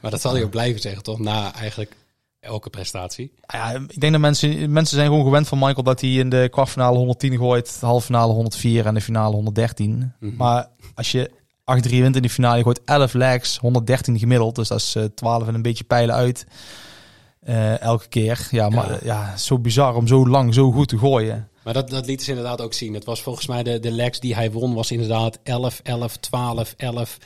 Maar 0.01 0.11
dat 0.11 0.21
zal 0.21 0.33
hij 0.33 0.43
ook 0.43 0.49
blijven 0.49 0.81
zeggen, 0.81 1.03
toch? 1.03 1.19
Na 1.19 1.53
eigenlijk 1.53 1.95
elke 2.39 2.69
prestatie. 2.69 3.31
Ja, 3.47 3.71
ik 3.71 3.99
denk 3.99 4.11
dat 4.11 4.21
mensen, 4.21 4.71
mensen 4.71 4.95
zijn 4.95 5.07
gewoon 5.07 5.23
gewend 5.23 5.47
van 5.47 5.57
Michael 5.57 5.83
dat 5.83 6.01
hij 6.01 6.09
in 6.09 6.29
de 6.29 6.47
kwartfinale 6.51 6.97
110 6.97 7.37
gooit, 7.37 7.79
de 7.79 7.85
halve 7.85 8.05
finale 8.05 8.33
104 8.33 8.85
en 8.85 8.93
de 8.93 9.01
finale 9.01 9.35
113. 9.35 10.13
Mhm. 10.19 10.35
Maar 10.35 10.67
als 10.95 11.11
je 11.11 11.31
8-3 11.63 12.01
wint 12.01 12.15
in 12.15 12.21
de 12.21 12.29
finale, 12.29 12.57
je 12.57 12.63
gooit 12.63 12.81
11 12.85 13.13
legs, 13.13 13.57
113 13.57 14.19
gemiddeld. 14.19 14.55
Dus 14.55 14.67
dat 14.67 14.77
is 14.79 14.95
eh, 14.95 15.03
12 15.03 15.47
en 15.47 15.53
een 15.55 15.61
beetje 15.61 15.83
pijlen 15.83 16.15
uit. 16.15 16.45
eh, 17.39 17.81
elke 17.81 18.07
keer. 18.07 18.47
Ja, 18.51 18.69
maar 18.69 18.89
Ja. 18.91 18.97
eh, 18.99 19.05
ja, 19.05 19.37
zo 19.37 19.59
bizar 19.59 19.95
om 19.95 20.07
zo 20.07 20.27
lang 20.27 20.53
zo 20.53 20.71
goed 20.71 20.87
te 20.87 20.97
gooien. 20.97 21.49
Maar 21.69 21.77
dat, 21.81 21.89
dat 21.89 22.05
liet 22.05 22.23
ze 22.23 22.29
inderdaad 22.29 22.61
ook 22.61 22.73
zien. 22.73 22.93
Het 22.93 23.05
was 23.05 23.21
volgens 23.21 23.47
mij 23.47 23.63
de, 23.63 23.79
de 23.79 23.91
legs 23.91 24.19
die 24.19 24.35
hij 24.35 24.51
won, 24.51 24.73
was 24.73 24.91
inderdaad 24.91 25.39
11, 25.43 25.79
11, 25.83 26.17
12, 26.17 26.73
11. 26.77 27.17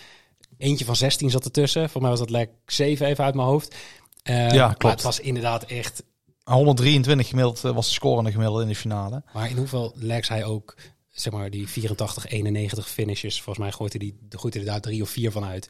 Eentje 0.57 0.85
van 0.85 0.95
16 0.95 1.29
zat 1.29 1.45
ertussen. 1.45 1.89
Voor 1.89 2.01
mij 2.01 2.09
was 2.09 2.19
dat 2.19 2.29
leg 2.29 2.47
7 2.65 3.07
even 3.07 3.23
uit 3.23 3.35
mijn 3.35 3.47
hoofd. 3.47 3.75
Eh, 4.23 4.49
Ja, 4.49 4.65
Maar 4.67 4.77
klopt. 4.77 4.95
het 4.95 5.03
was 5.03 5.19
inderdaad 5.19 5.63
echt... 5.63 6.03
123 6.43 7.27
gemiddeld 7.27 7.63
eh, 7.63 7.73
was 7.73 7.87
de 7.87 7.93
scorende 7.93 8.31
gemiddelde 8.31 8.61
in 8.61 8.67
de 8.67 8.75
finale. 8.75 9.23
Maar 9.33 9.49
in 9.49 9.57
hoeveel 9.57 9.91
legs 9.95 10.29
hij 10.29 10.43
ook, 10.45 10.75
zeg 11.09 11.33
maar, 11.33 11.49
die 11.49 11.67
84, 11.67 12.25
91 12.27 12.89
finishes, 12.89 13.35
volgens 13.41 13.65
mij 13.65 13.71
gooit 13.73 13.93
hij, 13.93 13.99
die, 14.01 14.17
gooit 14.29 14.53
hij 14.53 14.63
daar 14.63 14.81
drie 14.81 15.01
of 15.01 15.09
vier 15.09 15.31
van 15.31 15.45
uit. 15.45 15.69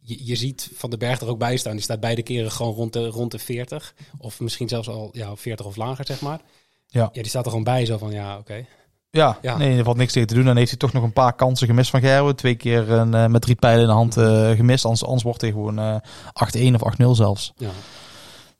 Je, 0.00 0.26
je 0.26 0.36
ziet 0.36 0.70
Van 0.74 0.90
den 0.90 0.98
Berg 0.98 1.20
er 1.20 1.28
ook 1.28 1.38
bij 1.38 1.56
staan. 1.56 1.72
Die 1.72 1.82
staat 1.82 2.00
beide 2.00 2.22
keren 2.22 2.52
gewoon 2.52 2.74
rond 2.74 2.92
de, 2.92 3.06
rond 3.06 3.30
de 3.30 3.38
40. 3.38 3.94
Of 4.18 4.40
misschien 4.40 4.68
zelfs 4.68 4.88
al 4.88 5.08
ja, 5.12 5.36
40 5.36 5.66
of 5.66 5.76
lager, 5.76 6.06
zeg 6.06 6.20
maar. 6.20 6.40
Ja. 6.86 7.00
Ja, 7.12 7.22
die 7.22 7.28
staat 7.28 7.44
er 7.44 7.50
gewoon 7.50 7.64
bij, 7.64 7.86
zo 7.86 7.98
van, 7.98 8.10
ja, 8.12 8.38
oké. 8.38 8.64
Ja, 9.10 9.38
Ja. 9.42 9.56
nee, 9.56 9.78
er 9.78 9.84
valt 9.84 9.96
niks 9.96 10.12
tegen 10.12 10.28
te 10.28 10.34
doen. 10.34 10.44
Dan 10.44 10.56
heeft 10.56 10.70
hij 10.70 10.78
toch 10.78 10.92
nog 10.92 11.02
een 11.02 11.12
paar 11.12 11.32
kansen 11.32 11.66
gemist 11.66 11.90
van 11.90 12.00
Gerwen. 12.00 12.36
Twee 12.36 12.54
keer 12.54 12.90
een, 12.90 13.14
eh, 13.14 13.26
met 13.26 13.42
drie 13.42 13.54
pijlen 13.54 13.80
in 13.80 13.86
de 13.86 13.92
hand 13.92 14.16
eh, 14.16 14.50
gemist. 14.50 14.84
Anders, 14.84 15.04
anders 15.04 15.22
wordt 15.22 15.40
hij 15.40 15.50
gewoon 15.50 15.78
eh 15.78 15.96
8-1 16.32 16.74
of 16.74 16.82
8-0 16.82 17.14
zelfs. 17.14 17.52
Ja. 17.56 17.70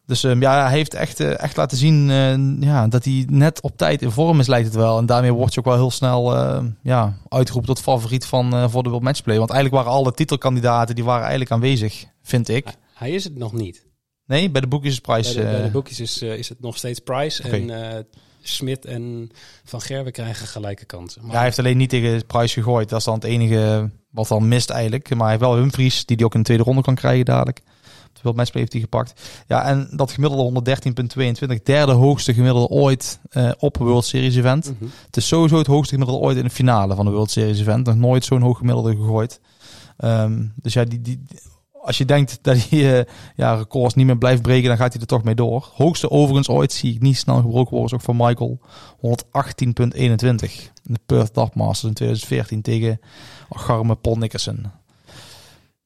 Dus 0.07 0.25
ehm, 0.25 0.41
ja, 0.41 0.63
hij 0.63 0.77
heeft 0.77 0.95
echt, 0.95 1.21
echt 1.21 1.57
laten 1.57 1.77
zien 1.77 2.09
ja, 2.61 2.87
dat 2.89 3.05
hij 3.05 3.25
net 3.31 3.61
op 3.61 3.77
tijd 3.77 4.03
in 4.03 4.11
vorm 4.11 4.41
is, 4.41 4.47
lijkt 4.47 4.67
het 4.67 4.75
wel. 4.77 4.99
En 4.99 5.07
daarmee 5.07 5.33
wordt 5.33 5.55
je 5.55 5.61
ook 5.61 5.67
wel 5.67 5.75
heel 5.75 5.91
snel 5.91 6.35
ja, 6.83 7.17
uitgeroepen 7.29 7.75
tot 7.75 7.85
favoriet 7.85 8.27
van, 8.27 8.71
voor 8.71 8.83
de 8.83 8.89
World 8.89 9.05
Matchplay. 9.05 9.39
Want 9.39 9.51
eigenlijk 9.51 9.83
waren 9.83 9.99
alle 9.99 10.13
titelkandidaten 10.13 10.95
die 10.95 11.05
waren 11.05 11.21
eigenlijk 11.21 11.51
aanwezig, 11.51 12.05
vind 12.23 12.49
ik. 12.49 12.65
Hij, 12.65 12.75
hij 12.95 13.11
is 13.11 13.25
het 13.25 13.39
nog 13.39 13.53
niet. 13.53 13.86
Nee, 14.27 14.51
bij 14.51 14.61
de 14.61 14.67
boekjes 14.67 15.01
Bij 15.01 15.15
Price. 15.15 15.35
de, 15.35 15.43
bij 15.43 15.57
de 15.57 15.63
eh, 15.63 15.73
boekjes 15.73 16.01
is, 16.01 16.23
eh, 16.23 16.39
is 16.39 16.49
het 16.49 16.61
nog 16.61 16.77
steeds 16.77 17.01
Price. 17.01 17.43
Oké. 17.45 17.57
En 17.57 17.95
eh 17.95 18.01
Smit 18.41 18.85
en 18.85 19.31
Van 19.65 19.81
Gerwen 19.81 20.13
krijgen 20.13 20.47
gelijke 20.47 20.85
kansen. 20.85 21.21
Maar 21.21 21.31
ja, 21.31 21.37
hij 21.37 21.45
heeft 21.45 21.59
alleen 21.59 21.77
niet 21.77 21.91
tegen 21.91 22.27
Price 22.27 22.55
gegooid. 22.55 22.89
Dat 22.89 22.99
is 22.99 23.05
dan 23.05 23.15
het 23.15 23.25
enige 23.25 23.91
wat 24.11 24.29
dan 24.29 24.49
mist 24.49 24.71
eigenlijk. 24.71 25.09
Maar 25.09 25.21
hij 25.21 25.29
heeft 25.29 25.41
wel 25.41 25.57
Humphries, 25.57 26.05
die 26.05 26.17
hij 26.17 26.25
ook 26.25 26.33
in 26.33 26.39
de 26.39 26.47
tweede 26.47 26.63
ronde 26.63 26.83
kan 26.83 26.95
krijgen 26.95 27.25
dadelijk. 27.25 27.61
De 28.13 28.21
World 28.23 28.37
Matchplay 28.37 28.63
heeft 28.63 28.73
hij 28.73 28.83
gepakt. 28.83 29.21
Ja, 29.47 29.65
en 29.65 29.89
dat 29.91 30.11
gemiddelde 30.11 30.77
113.22, 31.57 31.63
derde 31.63 31.93
hoogste 31.93 32.35
gemiddelde 32.35 32.69
ooit 32.69 33.21
op 33.59 33.81
een 33.81 33.87
World 33.87 34.05
Series 34.05 34.37
event. 34.37 34.65
Mhm. 34.65 34.91
Het 35.07 35.17
is 35.17 35.27
sowieso 35.27 35.59
het 35.59 35.67
hoogste 35.67 35.95
gemiddelde 35.95 36.25
ooit 36.25 36.37
in 36.37 36.45
de 36.45 36.51
finale 36.51 36.95
van 36.95 37.05
de 37.05 37.11
World 37.11 37.31
Series 37.31 37.61
event. 37.61 37.87
Nog 37.87 37.97
nooit 37.97 38.25
zo'n 38.25 38.43
hoog 38.43 38.59
gemiddelde 38.59 38.97
gegooid. 38.97 39.41
Ehm, 39.97 40.45
dus 40.55 40.73
ja, 40.73 40.85
die, 40.85 41.01
die, 41.01 41.23
als 41.87 41.99
je 41.99 42.05
denkt 42.05 42.39
dat 42.43 42.69
hij 42.69 42.99
eh, 42.99 43.05
ja, 43.37 43.55
records 43.55 43.95
niet 43.95 44.07
meer 44.07 44.19
blijft 44.19 44.43
breken, 44.43 44.69
dan 44.69 44.77
gaat 44.77 44.93
hij 44.93 45.01
er 45.01 45.07
toch 45.07 45.25
mee 45.25 45.35
door. 45.35 45.71
Hoogste 45.75 46.11
overigens 46.11 46.49
ooit 46.49 46.73
zie 46.73 46.95
ik 46.95 47.01
niet 47.01 47.17
snel 47.17 47.37
gebroken 47.37 47.77
worden, 47.77 47.99
ook 47.99 48.05
van 48.05 48.17
Michael. 48.17 48.59
118.21 48.97 49.03
in 49.95 50.17
de 50.17 51.01
Perth 51.07 51.35
Dark 51.35 51.55
Masters 51.55 51.89
in 51.89 51.95
2014 51.95 52.63
tegen 52.63 53.01
Garme 53.51 53.95
Paul 53.95 54.17
Nickerson. 54.17 54.67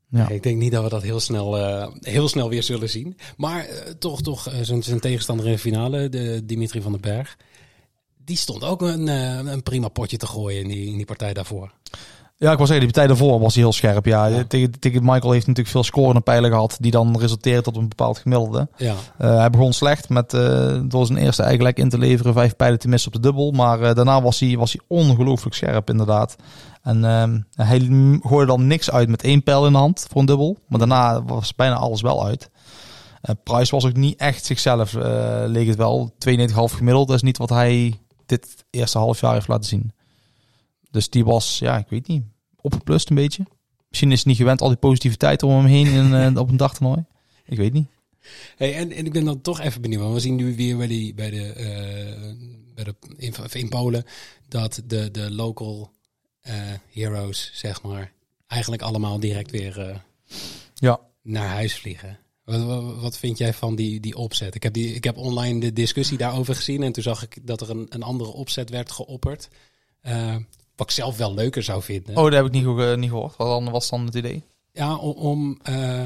Ja. 0.09 0.28
Ik 0.28 0.42
denk 0.42 0.59
niet 0.59 0.73
dat 0.73 0.83
we 0.83 0.88
dat 0.88 1.02
heel 1.02 1.21
snel, 1.21 1.59
eh, 1.59 1.88
heel 2.00 2.28
snel 2.28 2.49
weer 2.49 2.62
zullen 2.62 2.90
zien. 2.90 3.16
Maar 3.37 3.64
eh, 3.64 3.92
toch, 3.99 4.23
toch 4.23 4.49
zijn, 4.62 4.83
zijn 4.83 5.00
tegenstander 5.00 5.47
in 5.47 5.52
de 5.52 5.59
finale, 5.59 6.09
de 6.09 6.42
Dimitri 6.45 6.83
van 6.83 6.92
den 6.92 7.00
Berg. 7.00 7.37
Die 8.25 8.37
stond 8.37 8.64
ook 8.64 8.83
een, 8.83 9.07
een 9.47 9.62
prima 9.62 9.88
potje 9.88 10.16
te 10.16 10.26
gooien 10.26 10.62
in 10.62 10.69
die, 10.69 10.87
in 10.87 10.97
die 10.97 11.07
partij 11.07 11.33
daarvoor. 11.33 11.73
Ja, 12.42 12.50
ik 12.50 12.56
wil 12.56 12.66
zeggen, 12.66 12.85
die 12.87 12.94
partij 12.94 13.06
daarvoor 13.16 13.40
was 13.40 13.54
hij 13.54 13.62
heel 13.62 13.73
scherp. 13.73 14.06
Ja, 14.06 14.26
Ja. 14.26 14.44
Tegen, 14.44 14.78
tegen 14.78 15.04
Michael 15.04 15.32
heeft 15.32 15.47
natuurlijk 15.47 15.75
veel 15.75 15.85
scorende 15.85 16.20
pijlen 16.20 16.50
gehad, 16.50 16.76
die 16.80 16.90
dan 16.90 17.18
resulteren 17.18 17.62
tot 17.62 17.76
een 17.76 17.88
bepaald 17.88 18.18
gemiddelde. 18.18 18.68
Ja, 18.76 18.94
Eh, 19.18 19.37
hij 19.37 19.50
begon 19.50 19.73
slecht 19.73 20.09
met 20.09 20.35
eh, 20.35 20.80
door 20.85 21.06
zijn 21.06 21.18
eerste 21.18 21.42
eigenlijk 21.42 21.78
in 21.78 21.88
te 21.88 21.99
leveren, 21.99 22.32
vijf 22.32 22.56
pijlen 22.56 22.78
te 22.78 22.88
missen 22.88 23.12
op 23.12 23.23
de 23.23 23.28
dubbel. 23.28 23.50
Maar 23.50 23.80
eh, 23.82 23.94
daarna 23.94 24.23
was 24.23 24.40
hij, 24.40 24.56
was 24.56 24.73
hij 24.73 24.80
ongelooflijk 24.99 25.54
scherp 25.54 25.90
inderdaad. 25.90 26.37
En 26.82 27.04
ehm, 27.04 27.40
hij 27.54 27.78
gooide 28.23 28.47
dan 28.47 28.66
niks 28.66 28.90
uit 28.90 29.09
met 29.09 29.23
één 29.23 29.42
pijl 29.42 29.66
in 29.66 29.73
de 29.73 29.78
hand 29.78 30.06
voor 30.11 30.20
een 30.20 30.26
dubbel. 30.26 30.59
Maar 30.68 30.78
daarna 30.78 31.23
was 31.25 31.54
bijna 31.54 31.75
alles 31.75 32.00
wel 32.00 32.25
uit. 32.26 32.50
Eh 33.20 33.35
Price 33.44 33.75
was 33.75 33.87
ook 33.87 33.97
niet 33.97 34.18
echt 34.18 34.44
zichzelf, 34.44 34.94
eh, 34.94 35.42
leek 35.47 35.66
het 35.68 35.76
wel. 35.76 36.12
92,5 36.18 36.73
gemiddeld, 36.76 37.06
dat 37.06 37.16
is 37.16 37.23
niet 37.23 37.38
wat 37.38 37.50
hij 37.50 38.00
dit 38.26 38.64
eerste 38.70 38.99
half 38.99 39.20
jaar 39.20 39.32
heeft 39.32 39.49
laten 39.49 39.68
zien. 39.68 39.92
Dus 40.90 41.11
die 41.11 41.25
was, 41.25 41.59
ja, 41.59 41.78
ik 41.78 41.88
weet 41.88 42.06
niet, 42.06 42.23
opgeplust 42.61 43.09
een 43.09 43.16
beetje. 43.16 43.44
Misschien 43.88 44.12
is 44.12 44.23
hij 44.23 44.32
niet 44.32 44.40
gewend 44.40 44.61
al 44.61 44.68
die 44.68 44.76
positiviteit 44.76 45.42
om 45.42 45.50
hem 45.50 45.64
heen 45.66 45.87
in, 45.87 46.14
eh, 46.35 46.40
op 46.40 46.49
een 46.49 46.56
dagtoernooi. 46.56 47.04
Ik 47.44 47.56
weet 47.56 47.73
niet. 47.73 47.87
Hey, 48.56 48.75
en, 48.75 48.92
en 48.92 49.06
ik 49.06 49.12
ben 49.12 49.25
dan 49.25 49.40
toch 49.40 49.61
even 49.61 49.80
benieuwd. 49.82 50.00
Want 50.00 50.14
we 50.14 50.20
zien 50.20 50.35
nu 50.37 50.56
weer 50.56 50.76
bij, 50.76 50.87
die, 50.87 51.14
bij 51.14 51.30
de, 51.30 51.52
eh, 51.52 52.32
bij 52.75 52.85
de 52.85 52.94
in, 53.16 53.35
in 53.52 53.68
Polen 53.68 54.04
dat 54.49 54.82
de, 54.87 55.11
de 55.11 55.30
local 55.30 55.90
eh, 56.40 56.54
heroes, 56.92 57.50
zeg 57.54 57.82
maar, 57.82 58.12
eigenlijk 58.47 58.82
allemaal 58.82 59.20
direct 59.20 59.50
weer 59.50 60.02
Ja. 60.75 61.00
naar 61.23 61.49
huis 61.49 61.75
vliegen. 61.75 62.18
Wat, 62.44 62.62
wat, 62.62 63.00
wat 63.00 63.18
vind 63.18 63.38
jij 63.38 63.54
van 63.54 63.76
die, 63.76 64.00
die 64.00 64.16
opzet? 64.16 64.54
Ik 64.54 64.62
heb, 64.62 64.73
die, 64.73 64.94
ik 64.94 65.04
heb 65.04 65.16
online 65.16 65.61
de 65.61 65.73
discussie 65.73 66.18
daarover 66.18 66.54
gezien 66.54 66.82
en 66.82 66.92
toen 66.92 67.02
zag 67.02 67.23
ik 67.23 67.38
dat 67.47 67.61
er 67.61 67.70
een, 67.70 67.87
een 67.88 68.02
andere 68.02 68.30
opzet 68.30 68.70
werd 68.70 68.90
geopperd. 68.92 69.49
Eh, 70.80 70.87
wat 70.87 70.90
ik 70.90 70.94
zelf 71.04 71.16
wel 71.16 71.34
leuker 71.34 71.62
zou 71.62 71.82
vinden. 71.82 72.16
Oh, 72.16 72.25
dat 72.25 72.32
heb 72.32 72.44
ik 72.46 72.52
niet, 72.52 72.96
niet 72.96 73.10
gehoord. 73.10 73.37
Wat 73.37 73.46
dan, 73.46 73.70
was 73.70 73.90
dan 73.90 74.04
het 74.04 74.14
idee? 74.14 74.42
Ja, 74.72 74.96
om, 74.96 75.12
om 75.12 75.58
eh, 75.62 76.02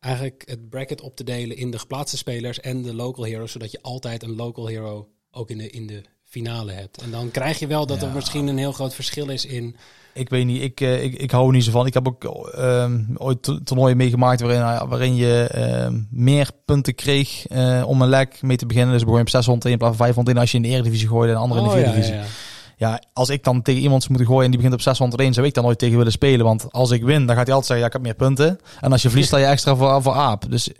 eigenlijk 0.00 0.42
het 0.46 0.68
bracket 0.68 1.00
op 1.00 1.16
te 1.16 1.24
delen 1.24 1.56
in 1.56 1.70
de 1.70 1.78
geplaatste 1.78 2.16
spelers 2.16 2.60
en 2.60 2.82
de 2.82 2.94
local 2.94 3.24
heroes, 3.24 3.52
zodat 3.52 3.70
je 3.70 3.82
altijd 3.82 4.22
een 4.22 4.36
local 4.36 4.66
hero 4.66 5.08
ook 5.30 5.50
in 5.50 5.58
de, 5.58 5.70
in 5.70 5.86
de 5.86 6.02
finale 6.24 6.72
hebt. 6.72 7.02
En 7.02 7.10
dan 7.10 7.30
krijg 7.30 7.58
je 7.58 7.66
wel 7.66 7.86
dat 7.86 8.02
er 8.02 8.08
misschien 8.14 8.46
een 8.46 8.58
heel 8.58 8.72
groot 8.72 8.94
verschil 8.94 9.28
is 9.28 9.46
in. 9.46 9.76
Ik 10.14 10.28
weet 10.28 10.46
niet, 10.46 10.62
ik, 10.62 10.80
eh, 10.80 11.02
ik, 11.02 11.14
ik 11.14 11.30
hou 11.30 11.46
er 11.46 11.52
niet 11.52 11.64
zo 11.64 11.70
van. 11.70 11.86
Ik 11.86 11.94
heb 11.94 12.08
ook 12.08 12.24
ehm, 12.24 13.00
ooit 13.16 13.42
to- 13.42 13.58
toernooien 13.62 13.96
meegemaakt 13.96 14.40
waarin, 14.40 14.88
waarin 14.88 15.14
je 15.14 15.48
ehm, 15.52 16.00
meer 16.10 16.50
punten 16.64 16.94
kreeg 16.94 17.46
eh, 17.46 17.82
om 17.86 18.02
een 18.02 18.08
leg 18.08 18.42
mee 18.42 18.56
te 18.56 18.66
beginnen. 18.66 18.92
Dus 18.92 19.00
begon 19.02 19.16
je 19.16 19.22
op 19.24 19.28
601 19.30 19.72
in 19.72 19.78
plaats 19.78 19.96
van 19.96 20.04
501 20.06 20.38
als 20.38 20.50
je 20.50 20.56
in 20.56 20.62
de 20.62 20.68
Eredivisie 20.68 21.08
gooide 21.08 21.32
en 21.32 21.38
andere 21.38 21.60
in 21.60 21.66
de 21.66 21.72
Oh, 21.72 21.78
ja, 21.80 21.92
Vierde 21.92 22.06
ja, 22.06 22.14
Divisie. 22.14 22.49
Ja. 22.80 23.00
Als 23.12 23.28
ik 23.28 23.44
dan 23.44 23.62
tegen 23.62 23.80
iemand 23.82 24.02
zou 24.02 24.12
moeten 24.14 24.28
gooien 24.30 24.44
en 24.44 24.50
die 24.50 24.60
begint 24.60 24.74
op 24.80 24.80
601, 24.96 25.32
zou 25.34 25.46
ik 25.46 25.54
dan 25.54 25.64
nooit 25.64 25.78
tegen 25.78 25.96
willen 25.96 26.12
spelen. 26.12 26.46
Want 26.46 26.66
als 26.72 26.90
ik 26.90 27.02
win, 27.02 27.26
dan 27.26 27.36
gaat 27.36 27.46
hij 27.46 27.54
altijd 27.54 27.66
zeggen, 27.66 27.78
ja, 27.78 27.86
ik 27.86 27.92
heb 27.92 28.02
meer 28.02 28.14
punten. 28.14 28.58
En 28.80 28.92
als 28.92 29.02
je 29.02 29.08
verliest, 29.08 29.28
sta 29.28 29.38
je 29.38 29.44
extra 29.46 29.76
voor, 29.76 30.02
voor 30.02 30.12
aap. 30.14 30.44
Dus 30.50 30.70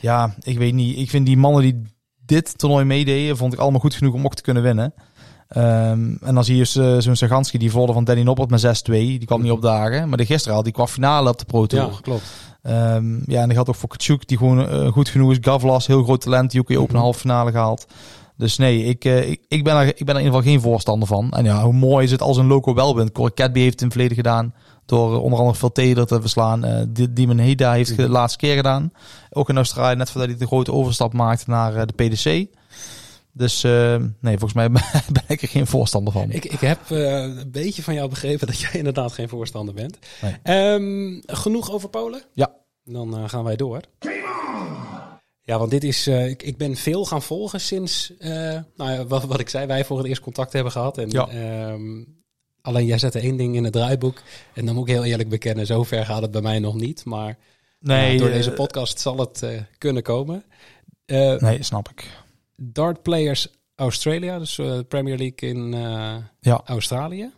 ja, 0.00 0.34
ik 0.42 0.58
weet 0.58 0.74
niet. 0.74 0.98
Ik 0.98 1.10
vind 1.10 1.26
die 1.26 1.36
mannen 1.36 1.62
die 1.62 1.82
dit 2.26 2.58
toernooi 2.58 2.84
meededen, 2.84 3.36
vond 3.36 3.52
ik 3.52 3.58
allemaal 3.58 3.80
goed 3.80 3.94
genoeg 3.94 4.14
om 4.14 4.24
ook 4.24 4.34
te 4.34 4.42
kunnen 4.42 4.62
winnen. 4.62 4.94
Ehm, 5.48 6.14
en 6.22 6.34
dan 6.34 6.44
zie 6.44 6.56
je 6.56 6.64
zo- 6.64 7.00
zo'n 7.00 7.16
Saganski, 7.16 7.58
die 7.58 7.70
voorde 7.70 7.92
van 7.92 8.04
Danny 8.04 8.22
Noppert 8.22 8.50
met 8.50 8.60
6-2. 8.60 8.90
Die 9.18 9.24
kwam 9.26 9.42
niet 9.42 9.50
opdagen. 9.52 10.08
Maar 10.08 10.18
de 10.18 10.26
gisteren 10.26 10.56
al, 10.56 10.62
die 10.62 10.72
kwam 10.72 10.86
finale 10.86 11.28
op 11.30 11.38
de 11.38 11.44
Pro 11.44 11.66
Tour. 11.66 11.84
Ja, 11.84 11.90
klopt. 12.02 12.22
Ehm, 12.62 13.14
ja, 13.30 13.40
en 13.40 13.46
dat 13.46 13.52
geldt 13.52 13.68
ook 13.68 13.74
voor 13.74 13.88
Kachuk, 13.88 14.28
die 14.28 14.38
gewoon 14.38 14.68
eh, 14.68 14.92
goed 14.92 15.08
genoeg 15.08 15.30
is. 15.30 15.36
Gavlas, 15.40 15.86
heel 15.86 16.02
groot 16.04 16.20
talent, 16.20 16.50
die 16.50 16.60
ook 16.60 16.68
weer 16.68 16.78
open 16.80 16.94
Mhm. 16.94 17.02
halve 17.02 17.18
finale 17.18 17.50
gehaald. 17.50 17.86
Dus 18.36 18.56
nee, 18.56 18.84
ik, 18.84 19.04
eh, 19.04 19.30
ik, 19.30 19.44
ik, 19.48 19.64
ben 19.64 19.76
er, 19.76 19.86
ik 19.86 20.04
ben 20.04 20.14
er 20.14 20.20
in 20.20 20.26
ieder 20.26 20.38
geval 20.38 20.52
geen 20.52 20.60
voorstander 20.60 21.08
van. 21.08 21.30
En 21.30 21.44
ja, 21.44 21.62
hoe 21.62 21.72
mooi 21.72 22.04
is 22.04 22.10
het 22.10 22.22
als 22.22 22.36
een 22.36 22.46
loco 22.46 22.74
wel 22.74 22.96
wint. 22.96 23.12
Corey 23.12 23.32
Cadby 23.34 23.60
heeft 23.60 23.72
het 23.72 23.80
in 23.80 23.86
het 23.86 23.96
verleden 23.96 24.16
gedaan. 24.16 24.54
Door 24.86 25.14
eh, 25.14 25.22
onder 25.22 25.38
andere 25.38 25.58
Phil 25.58 25.72
Taylor 25.72 26.06
te 26.06 26.20
verslaan. 26.20 26.64
Eh 26.64 26.82
die 26.88 27.12
Demon 27.12 27.38
Heda 27.38 27.72
heeft 27.72 27.96
de 27.96 28.08
laatste 28.08 28.38
keer 28.38 28.56
gedaan. 28.56 28.92
Ook 29.30 29.48
in 29.48 29.56
Australië, 29.56 29.96
net 29.96 30.10
voordat 30.10 30.30
hij 30.30 30.38
de 30.38 30.46
grote 30.46 30.72
overstap 30.72 31.12
maakte 31.12 31.50
naar 31.50 31.76
eh, 31.76 31.82
de 31.86 32.04
PDC. 32.04 32.46
Dus 33.36 33.64
eh, 33.64 33.96
nee, 34.20 34.38
volgens 34.38 34.52
mij 34.52 34.70
ben 35.16 35.22
ik 35.26 35.42
er 35.42 35.48
geen 35.48 35.66
voorstander 35.66 36.12
van. 36.12 36.30
Ik, 36.30 36.44
ik 36.44 36.60
heb 36.60 36.90
eh, 36.90 37.22
een 37.22 37.50
beetje 37.50 37.82
van 37.82 37.94
jou 37.94 38.08
begrepen 38.08 38.46
dat 38.46 38.60
jij 38.60 38.70
inderdaad 38.82 39.12
geen 39.12 39.28
voorstander 39.28 39.74
bent. 39.74 39.98
Nee. 40.22 40.36
Ehm, 40.42 41.20
genoeg 41.26 41.70
over 41.70 41.88
Polen? 41.88 42.22
Ja. 42.32 42.52
Dan 42.84 43.16
eh, 43.16 43.28
gaan 43.28 43.44
wij 43.44 43.56
door. 43.56 43.80
Ja, 45.46 45.58
want 45.58 45.70
dit 45.70 45.84
is. 45.84 46.06
eh, 46.06 46.28
ik, 46.28 46.42
ik 46.42 46.56
ben 46.56 46.76
veel 46.76 47.04
gaan 47.04 47.22
volgen 47.22 47.60
sinds. 47.60 48.16
eh, 48.18 48.30
nou 48.76 48.90
ja, 48.90 49.06
wat, 49.06 49.24
wat 49.24 49.40
ik 49.40 49.48
zei, 49.48 49.66
wij 49.66 49.84
voor 49.84 49.98
het 49.98 50.06
eerst 50.06 50.20
contact 50.22 50.52
hebben 50.52 50.72
gehad. 50.72 50.98
En, 50.98 51.10
Ja. 51.10 51.28
ehm, 51.28 52.02
alleen 52.60 52.86
jij 52.86 52.98
zette 52.98 53.18
één 53.20 53.36
ding 53.36 53.54
in 53.56 53.64
het 53.64 53.72
draaiboek. 53.72 54.22
En 54.54 54.66
dan 54.66 54.74
moet 54.74 54.88
ik 54.88 54.94
heel 54.94 55.04
eerlijk 55.04 55.28
bekennen, 55.28 55.66
zover 55.66 56.04
gaat 56.04 56.22
het 56.22 56.30
bij 56.30 56.40
mij 56.40 56.58
nog 56.58 56.74
niet. 56.74 57.04
Maar 57.04 57.38
Nee, 57.80 58.12
ja, 58.12 58.18
door 58.18 58.28
eh, 58.28 58.34
deze 58.34 58.52
podcast 58.52 59.00
zal 59.00 59.18
het 59.18 59.42
eh, 59.42 59.60
kunnen 59.78 60.02
komen. 60.02 60.44
Eh, 61.04 61.36
Nee, 61.38 61.62
snap 61.62 61.88
ik. 61.88 62.10
Dart 62.56 63.02
Players 63.02 63.48
Australia, 63.74 64.38
dus 64.38 64.58
eh, 64.58 64.78
Premier 64.88 65.16
League 65.16 65.48
in 65.48 65.74
eh, 65.74 66.16
Ja. 66.40 66.60
Australië. 66.64 67.30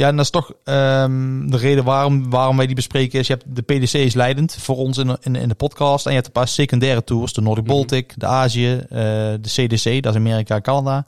Ja, 0.00 0.08
en 0.08 0.16
dat 0.16 0.24
is 0.24 0.30
toch 0.30 0.52
ehm, 0.64 1.46
de 1.50 1.56
reden 1.56 1.84
waarom, 1.84 2.30
waarom 2.30 2.56
wij 2.56 2.66
die 2.66 2.74
bespreken. 2.74 3.18
Is 3.18 3.26
je 3.26 3.32
hebt 3.32 3.56
de 3.56 3.62
PDC 3.62 3.92
is 3.92 4.14
leidend 4.14 4.54
voor 4.60 4.76
ons 4.76 4.98
in, 4.98 5.06
de- 5.06 5.18
in, 5.20 5.36
in 5.36 5.48
de 5.48 5.54
podcast. 5.54 6.04
En 6.04 6.10
je 6.10 6.16
hebt 6.16 6.26
een 6.26 6.32
paar 6.40 6.48
secundaire 6.48 7.04
tours. 7.04 7.32
De 7.32 7.40
Nordic 7.40 7.64
Mhm. 7.64 7.72
Baltic, 7.72 8.12
de 8.16 8.26
Azië, 8.26 8.72
eh, 8.76 8.88
de 8.90 9.38
CDC, 9.42 10.02
dat 10.02 10.12
is 10.12 10.18
Amerika 10.18 10.54
en 10.54 10.62
Canada. 10.62 11.06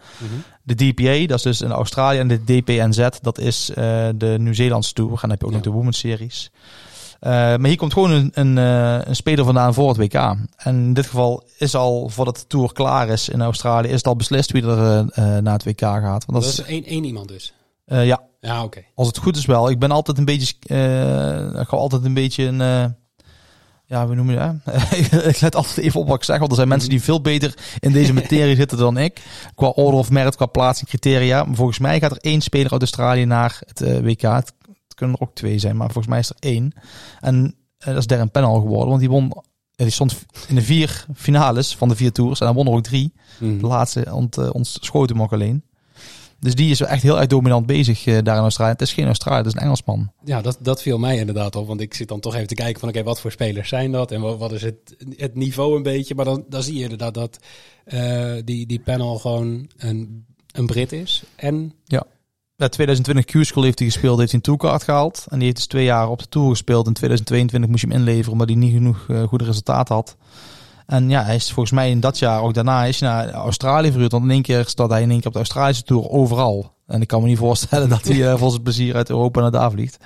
De 0.63 0.75
DPA, 0.75 1.27
dat 1.27 1.37
is 1.37 1.43
dus 1.43 1.61
in 1.61 1.71
Australië. 1.71 2.19
En 2.19 2.29
de 2.29 2.45
DPNZ, 2.45 3.09
dat 3.21 3.39
is 3.39 3.71
eh, 3.71 4.09
de 4.15 4.37
Nieuw-Zeelandse 4.39 4.93
tour. 4.93 5.11
En 5.13 5.19
dan 5.21 5.31
heb 5.31 5.41
je 5.41 5.45
ook 5.47 5.51
Ja. 5.53 5.57
nog 5.57 5.67
de 5.67 5.73
Women's 5.73 5.99
Series. 5.99 6.51
Eh, 7.21 7.31
maar 7.31 7.67
hier 7.67 7.77
komt 7.77 7.93
gewoon 7.93 8.11
een, 8.11 8.31
een, 8.35 8.57
een 9.09 9.17
speler 9.17 9.45
vandaan 9.45 9.75
voor 9.75 9.89
het 9.89 9.97
WK. 9.97 10.15
En 10.15 10.75
in 10.75 10.93
dit 10.95 11.07
geval 11.07 11.43
is 11.59 11.75
al, 11.75 12.09
voordat 12.09 12.37
de 12.37 12.47
tour 12.47 12.73
klaar 12.73 13.09
is 13.09 13.29
in 13.29 13.43
Australië, 13.43 13.89
is 13.89 13.95
het 13.95 14.07
al 14.07 14.17
beslist 14.17 14.53
wie 14.53 14.63
er 14.67 15.05
naar 15.43 15.53
het 15.53 15.65
WK 15.65 15.81
gaat. 15.81 16.25
Want 16.27 16.27
Dat 16.27 16.43
dat, 16.43 16.53
is 16.53 16.63
één, 16.63 16.85
één 16.85 17.05
iemand 17.05 17.29
dus. 17.29 17.53
ja, 17.87 18.21
Ja, 18.47 18.65
oké. 18.65 18.85
als 18.95 19.07
het 19.07 19.19
goed 19.19 19.37
is 19.37 19.47
wel. 19.47 19.71
Ik 19.71 19.79
ben 19.79 19.91
altijd 19.91 20.19
een 20.19 20.25
beetje, 20.25 20.55
eh, 20.63 21.61
ik 21.61 21.69
ga 21.69 21.77
altijd 21.77 22.05
een 22.05 22.15
beetje 22.15 22.45
een, 22.45 22.61
eh, 22.61 22.85
ja, 23.85 24.09
we 24.09 24.15
noemen 24.15 24.63
het. 24.63 25.27
ik 25.35 25.41
let 25.41 25.57
altijd 25.57 25.79
even 25.79 26.01
op 26.01 26.09
wat 26.09 26.17
ik 26.17 26.25
zeg, 26.25 26.39
want 26.39 26.51
er 26.51 26.57
zijn 26.57 26.69
mensen 26.69 26.89
die 26.91 27.03
veel 27.03 27.21
beter 27.21 27.55
in 27.79 27.93
deze 27.93 28.13
materie 28.13 28.57
zitten 28.63 28.79
dan 28.79 28.99
ik. 28.99 29.23
Qua 29.55 29.67
order 29.67 29.99
of 29.99 30.11
merit, 30.11 30.37
qua 30.37 30.47
plaatsing, 30.47 30.89
criteria. 30.89 31.45
Maar 31.45 31.55
volgens 31.55 31.79
mij 31.79 32.01
gaat 32.01 32.11
er 32.11 32.17
één 32.17 32.41
speler 32.41 32.73
uit 32.73 32.81
Australië 32.81 33.25
naar 33.25 33.61
het 33.67 33.81
eh, 33.81 33.99
WK. 33.99 34.21
Het, 34.21 34.53
het 34.67 34.95
kunnen 34.95 35.17
er 35.17 35.23
ook 35.23 35.35
twee 35.35 35.59
zijn, 35.59 35.77
maar 35.77 35.91
volgens 35.91 36.07
mij 36.07 36.19
is 36.19 36.31
er 36.31 36.37
één. 36.39 36.73
En 37.21 37.55
dat 37.79 37.97
is 37.97 38.07
Darren 38.07 38.31
Pennell 38.31 38.55
geworden, 38.55 38.89
want 38.89 39.01
die 39.01 39.11
won. 39.11 39.33
ja, 39.71 39.85
die 39.85 39.91
stond 39.93 40.25
in 40.49 40.55
de 40.55 40.63
vier 40.63 41.07
finales 41.15 41.77
van 41.77 41.89
de 41.89 41.97
vier 41.97 42.13
tours 42.13 42.41
en 42.41 42.47
hij 42.47 42.55
won 42.55 42.67
er 42.67 42.73
ook 42.73 42.83
drie. 42.83 43.13
Mhm. 43.39 43.59
De 43.59 43.67
laatste 43.67 44.13
ont, 44.13 44.39
uh, 44.39 44.49
ontschoot 44.53 45.09
hem 45.09 45.23
ook 45.23 45.33
alleen. 45.33 45.65
Dus 46.43 46.55
die 46.55 46.71
is 46.71 46.79
wel 46.79 46.89
echt 46.89 47.03
heel 47.03 47.19
erg 47.19 47.27
dominant 47.27 47.67
bezig 47.67 48.07
eh, 48.07 48.19
daar 48.23 48.37
in 48.37 48.43
Australië. 48.43 48.73
Het 48.73 48.81
is 48.81 48.93
geen 48.93 49.07
Australië, 49.07 49.37
het 49.37 49.47
is 49.47 49.53
een 49.53 49.61
Engelsman. 49.61 50.13
Ja, 50.25 50.41
dat, 50.41 50.59
dat 50.61 50.83
viel 50.83 50.99
mij 50.99 51.17
inderdaad 51.17 51.57
op. 51.57 51.67
Want 51.67 51.81
ik 51.81 51.95
zit 51.95 52.09
dan 52.09 52.21
toch 52.21 52.35
even 52.35 52.47
te 52.47 52.55
kijken 52.55 52.81
van 52.81 52.89
oké, 52.89 53.03
wat 53.03 53.21
voor 53.21 53.31
spelers 53.31 53.69
zijn 53.69 53.93
dat? 53.93 54.11
En 54.11 54.21
wat, 54.21 54.39
wat 54.39 54.53
is 54.53 54.63
het, 54.63 54.97
het 55.17 55.35
niveau 55.35 55.77
een 55.77 55.83
beetje? 55.83 56.15
Maar 56.15 56.25
dan, 56.25 56.45
dan 56.49 56.63
zie 56.63 56.75
je 56.75 56.83
inderdaad 56.83 57.15
dat 57.15 57.39
eh, 57.85 58.35
die, 58.45 58.67
die 58.67 58.81
panel 58.81 59.19
gewoon 59.19 59.71
een, 59.77 60.27
een 60.53 60.67
Brit 60.67 60.93
is. 60.93 61.23
En 61.37 61.73
Ja, 61.85 62.07
2020 62.69 63.25
Q-School 63.25 63.63
heeft 63.63 63.79
hij 63.79 63.89
gespeeld, 63.89 64.19
heeft 64.19 64.31
hij 64.31 64.41
een 64.45 64.57
tourkaart 64.57 64.83
gehaald. 64.83 65.27
En 65.29 65.37
die 65.37 65.45
heeft 65.45 65.57
dus 65.57 65.67
twee 65.67 65.85
jaar 65.85 66.09
op 66.09 66.19
de 66.19 66.29
Tour 66.29 66.49
gespeeld. 66.49 66.87
In 66.87 66.93
2022 66.93 67.71
moest 67.71 67.83
je 67.83 67.89
hem 67.89 67.99
inleveren, 67.99 68.33
omdat 68.33 68.49
hij 68.49 68.57
niet 68.57 68.73
genoeg 68.73 69.07
eh, 69.09 69.23
goede 69.23 69.45
resultaten 69.45 69.95
had. 69.95 70.17
En 70.87 71.09
ja, 71.09 71.25
hij 71.25 71.35
is 71.35 71.53
volgens 71.53 71.75
mij 71.75 71.91
in 71.91 72.01
dat 72.01 72.19
jaar, 72.19 72.41
ook 72.43 72.55
daarna, 72.55 72.85
is 72.85 73.01
hij 73.01 73.09
naar 73.09 73.31
Australië 73.31 73.91
verhuurd. 73.91 74.13
Want 74.13 74.25
in 74.25 74.31
één 74.31 74.43
keer 74.43 74.65
staat 74.67 74.91
hij 74.91 75.03
in 75.03 75.11
één 75.11 75.19
keer 75.19 75.27
op 75.27 75.33
de 75.33 75.39
Australische 75.39 75.83
Tour 75.83 76.09
overal. 76.09 76.75
En 76.87 77.01
ik 77.01 77.09
kan 77.09 77.23
me 77.23 77.29
niet 77.29 77.39
voorstellen 77.39 77.89
dat 77.89 78.05
hij 78.05 78.31
eh, 78.33 78.49
zijn 78.49 78.63
plezier 78.63 78.95
uit 78.95 79.11
Europa 79.11 79.41
naar 79.41 79.51
daar 79.51 79.71
vliegt. 79.71 79.97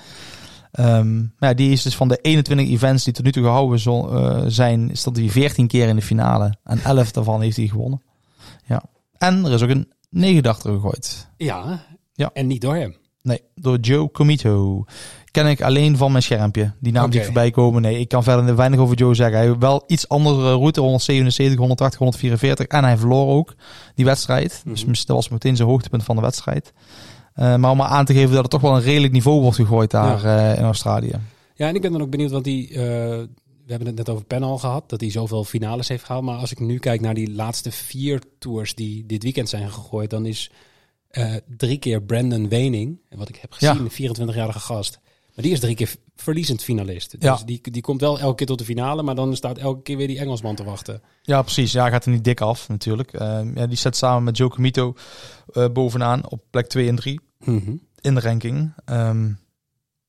Ehm, 0.73 1.17
maar 1.19 1.49
ja, 1.49 1.55
die 1.55 1.71
is 1.71 1.83
dus 1.83 1.97
van 1.97 2.09
de 2.09 2.17
21 2.17 2.69
events 2.69 3.05
die 3.05 3.13
tot 3.13 3.25
nu 3.25 3.33
toe 3.33 3.43
gehouden 3.45 3.79
zo, 3.79 4.09
eh, 4.09 4.43
zijn, 4.47 4.91
stond 4.93 5.17
hij 5.17 5.29
14 5.29 5.67
keer 5.67 5.89
in 5.89 5.97
de 5.97 6.03
finale. 6.03 6.55
En 6.65 6.81
11 6.85 7.11
daarvan 7.11 7.41
heeft 7.41 7.57
hij 7.57 7.67
gewonnen. 7.67 8.03
Ja. 8.65 8.83
En 9.19 9.45
er 9.45 9.53
is 9.53 9.63
ook 9.63 9.71
een 9.71 9.93
9 10.11 10.43
achter 10.51 10.73
gegooid. 10.73 11.29
ja, 11.37 11.85
Ja. 12.15 12.31
en 12.33 12.47
niet 12.47 12.61
door 12.61 12.75
hem. 12.77 12.97
Nee, 13.23 13.43
door 13.55 13.79
Joe 13.79 14.11
Comito. 14.11 14.85
Ken 15.37 15.47
ik 15.47 15.63
alleen 15.63 15.97
van 15.97 16.11
mijn 16.11 16.23
schermpje. 16.23 16.73
Die 16.81 16.93
naam 16.93 17.11
die 17.11 17.23
voorbij 17.25 17.51
komen. 17.51 17.83
Nee, 17.83 17.99
ik 18.01 18.09
kan 18.09 18.23
verder 18.23 18.57
weinig 18.57 18.79
over 18.79 18.97
Joe 18.97 19.15
zeggen. 19.15 19.37
Hij 19.37 19.47
heeft 19.47 19.59
wel 19.59 19.85
iets 19.87 20.09
andere 20.09 20.53
route. 20.55 20.81
177, 20.81 21.59
180, 21.59 21.99
144. 21.99 22.67
En 22.67 22.85
hij 22.85 22.97
verloor 22.97 23.27
ook 23.29 23.55
die 23.95 24.05
wedstrijd. 24.05 24.63
Dus 24.65 24.85
Mhm. 24.85 24.93
dat 24.95 25.07
was 25.17 25.29
meteen 25.29 25.57
zijn 25.57 25.69
hoogtepunt 25.69 26.05
van 26.05 26.17
de 26.17 26.23
wedstrijd. 26.23 26.73
Eh, 27.35 27.57
maar 27.57 27.71
om 27.71 27.77
maar 27.77 27.87
aan 27.89 28.05
te 28.05 28.13
geven 28.13 28.35
dat 28.35 28.43
er 28.45 28.51
toch 28.51 28.61
wel 28.61 28.77
een 28.77 28.83
redelijk 28.83 29.13
niveau 29.13 29.41
wordt 29.41 29.57
gegooid 29.57 29.91
daar 29.91 30.25
eh, 30.25 30.59
in 30.59 30.65
Australië. 30.65 31.13
Ja, 31.55 31.69
en 31.69 31.75
ik 31.75 31.81
ben 31.81 31.93
dan 31.93 32.03
ook 32.03 32.11
benieuwd, 32.11 32.31
want 32.31 32.45
die, 32.45 32.69
eh, 32.69 32.75
we 32.77 33.67
hebben 33.67 33.87
het 33.87 33.97
net 33.97 34.09
over 34.09 34.25
Panel 34.25 34.59
gehad, 34.59 34.89
dat 34.91 35.01
hij 35.01 35.11
zoveel 35.11 35.45
finales 35.45 35.89
heeft 35.89 36.05
gehaald. 36.05 36.25
Maar 36.25 36.39
als 36.39 36.51
ik 36.53 36.61
nu 36.61 36.79
kijk 36.79 37.01
naar 37.01 37.15
die 37.15 37.35
laatste 37.35 37.73
vier 37.73 38.23
tours 38.39 38.75
die 38.75 39.07
dit 39.07 39.23
weekend 39.23 39.49
zijn 39.49 39.71
gegooid, 39.71 40.11
dan 40.11 40.27
is 40.27 40.51
drie 41.57 41.79
keer 41.79 42.03
Brandon 42.03 42.49
Wening, 42.49 42.99
en 43.09 43.19
wat 43.19 43.29
ik 43.29 43.37
heb 43.41 43.53
gezien, 43.53 43.75
Ja. 43.75 43.81
een 43.81 43.91
24-jarige 43.91 44.59
gast. 44.61 45.01
Maar 45.37 45.45
die 45.45 45.55
is 45.55 45.61
drie 45.61 45.75
keer 45.75 45.95
verliezend 46.15 46.63
finalist. 46.63 47.11
Dus 47.11 47.21
Ja. 47.23 47.39
die, 47.45 47.61
die 47.71 47.83
komt 47.83 48.01
wel 48.01 48.19
elke 48.21 48.35
keer 48.37 48.47
tot 48.47 48.59
de 48.59 48.65
finale, 48.65 49.03
maar 49.03 49.15
dan 49.15 49.37
staat 49.37 49.59
elke 49.59 49.83
keer 49.83 49.97
weer 49.97 50.07
die 50.07 50.19
Engelsman 50.19 50.55
te 50.55 50.65
wachten. 50.65 51.03
Ja, 51.23 51.43
precies. 51.43 51.73
Ja, 51.73 51.89
gaat 51.89 52.05
er 52.05 52.11
niet 52.11 52.25
dik 52.25 52.41
af 52.41 52.69
natuurlijk. 52.69 53.13
Eh, 53.13 53.41
ja, 53.55 53.67
die 53.67 53.77
zet 53.77 53.97
samen 53.97 54.25
met 54.25 54.37
Joe 54.37 54.49
Comito 54.49 54.95
eh, 55.53 55.65
bovenaan 55.73 56.31
op 56.31 56.43
plek 56.51 56.67
2 56.67 56.89
en 56.89 56.97
3. 56.97 57.21
in 58.01 58.15
de 58.15 58.21
ranking. 58.21 58.73
Ehm, 58.85 59.29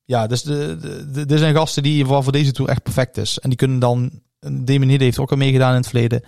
ja, 0.04 0.28
dus 0.28 0.42
de, 0.42 0.78
de, 0.82 1.12
de, 1.26 1.34
er 1.34 1.40
zijn 1.40 1.56
gasten 1.56 1.84
die 1.84 2.06
voor 2.06 2.32
deze 2.32 2.52
tour 2.52 2.70
echt 2.72 2.84
perfect 2.84 3.18
is. 3.18 3.40
En 3.40 3.50
die 3.50 3.58
kunnen 3.58 3.80
dan. 3.80 4.22
Hidde 4.66 5.04
heeft 5.04 5.20
ook 5.20 5.32
al 5.32 5.38
meegedaan 5.38 5.70
in 5.72 5.78
het 5.78 5.88
verleden. 5.88 6.24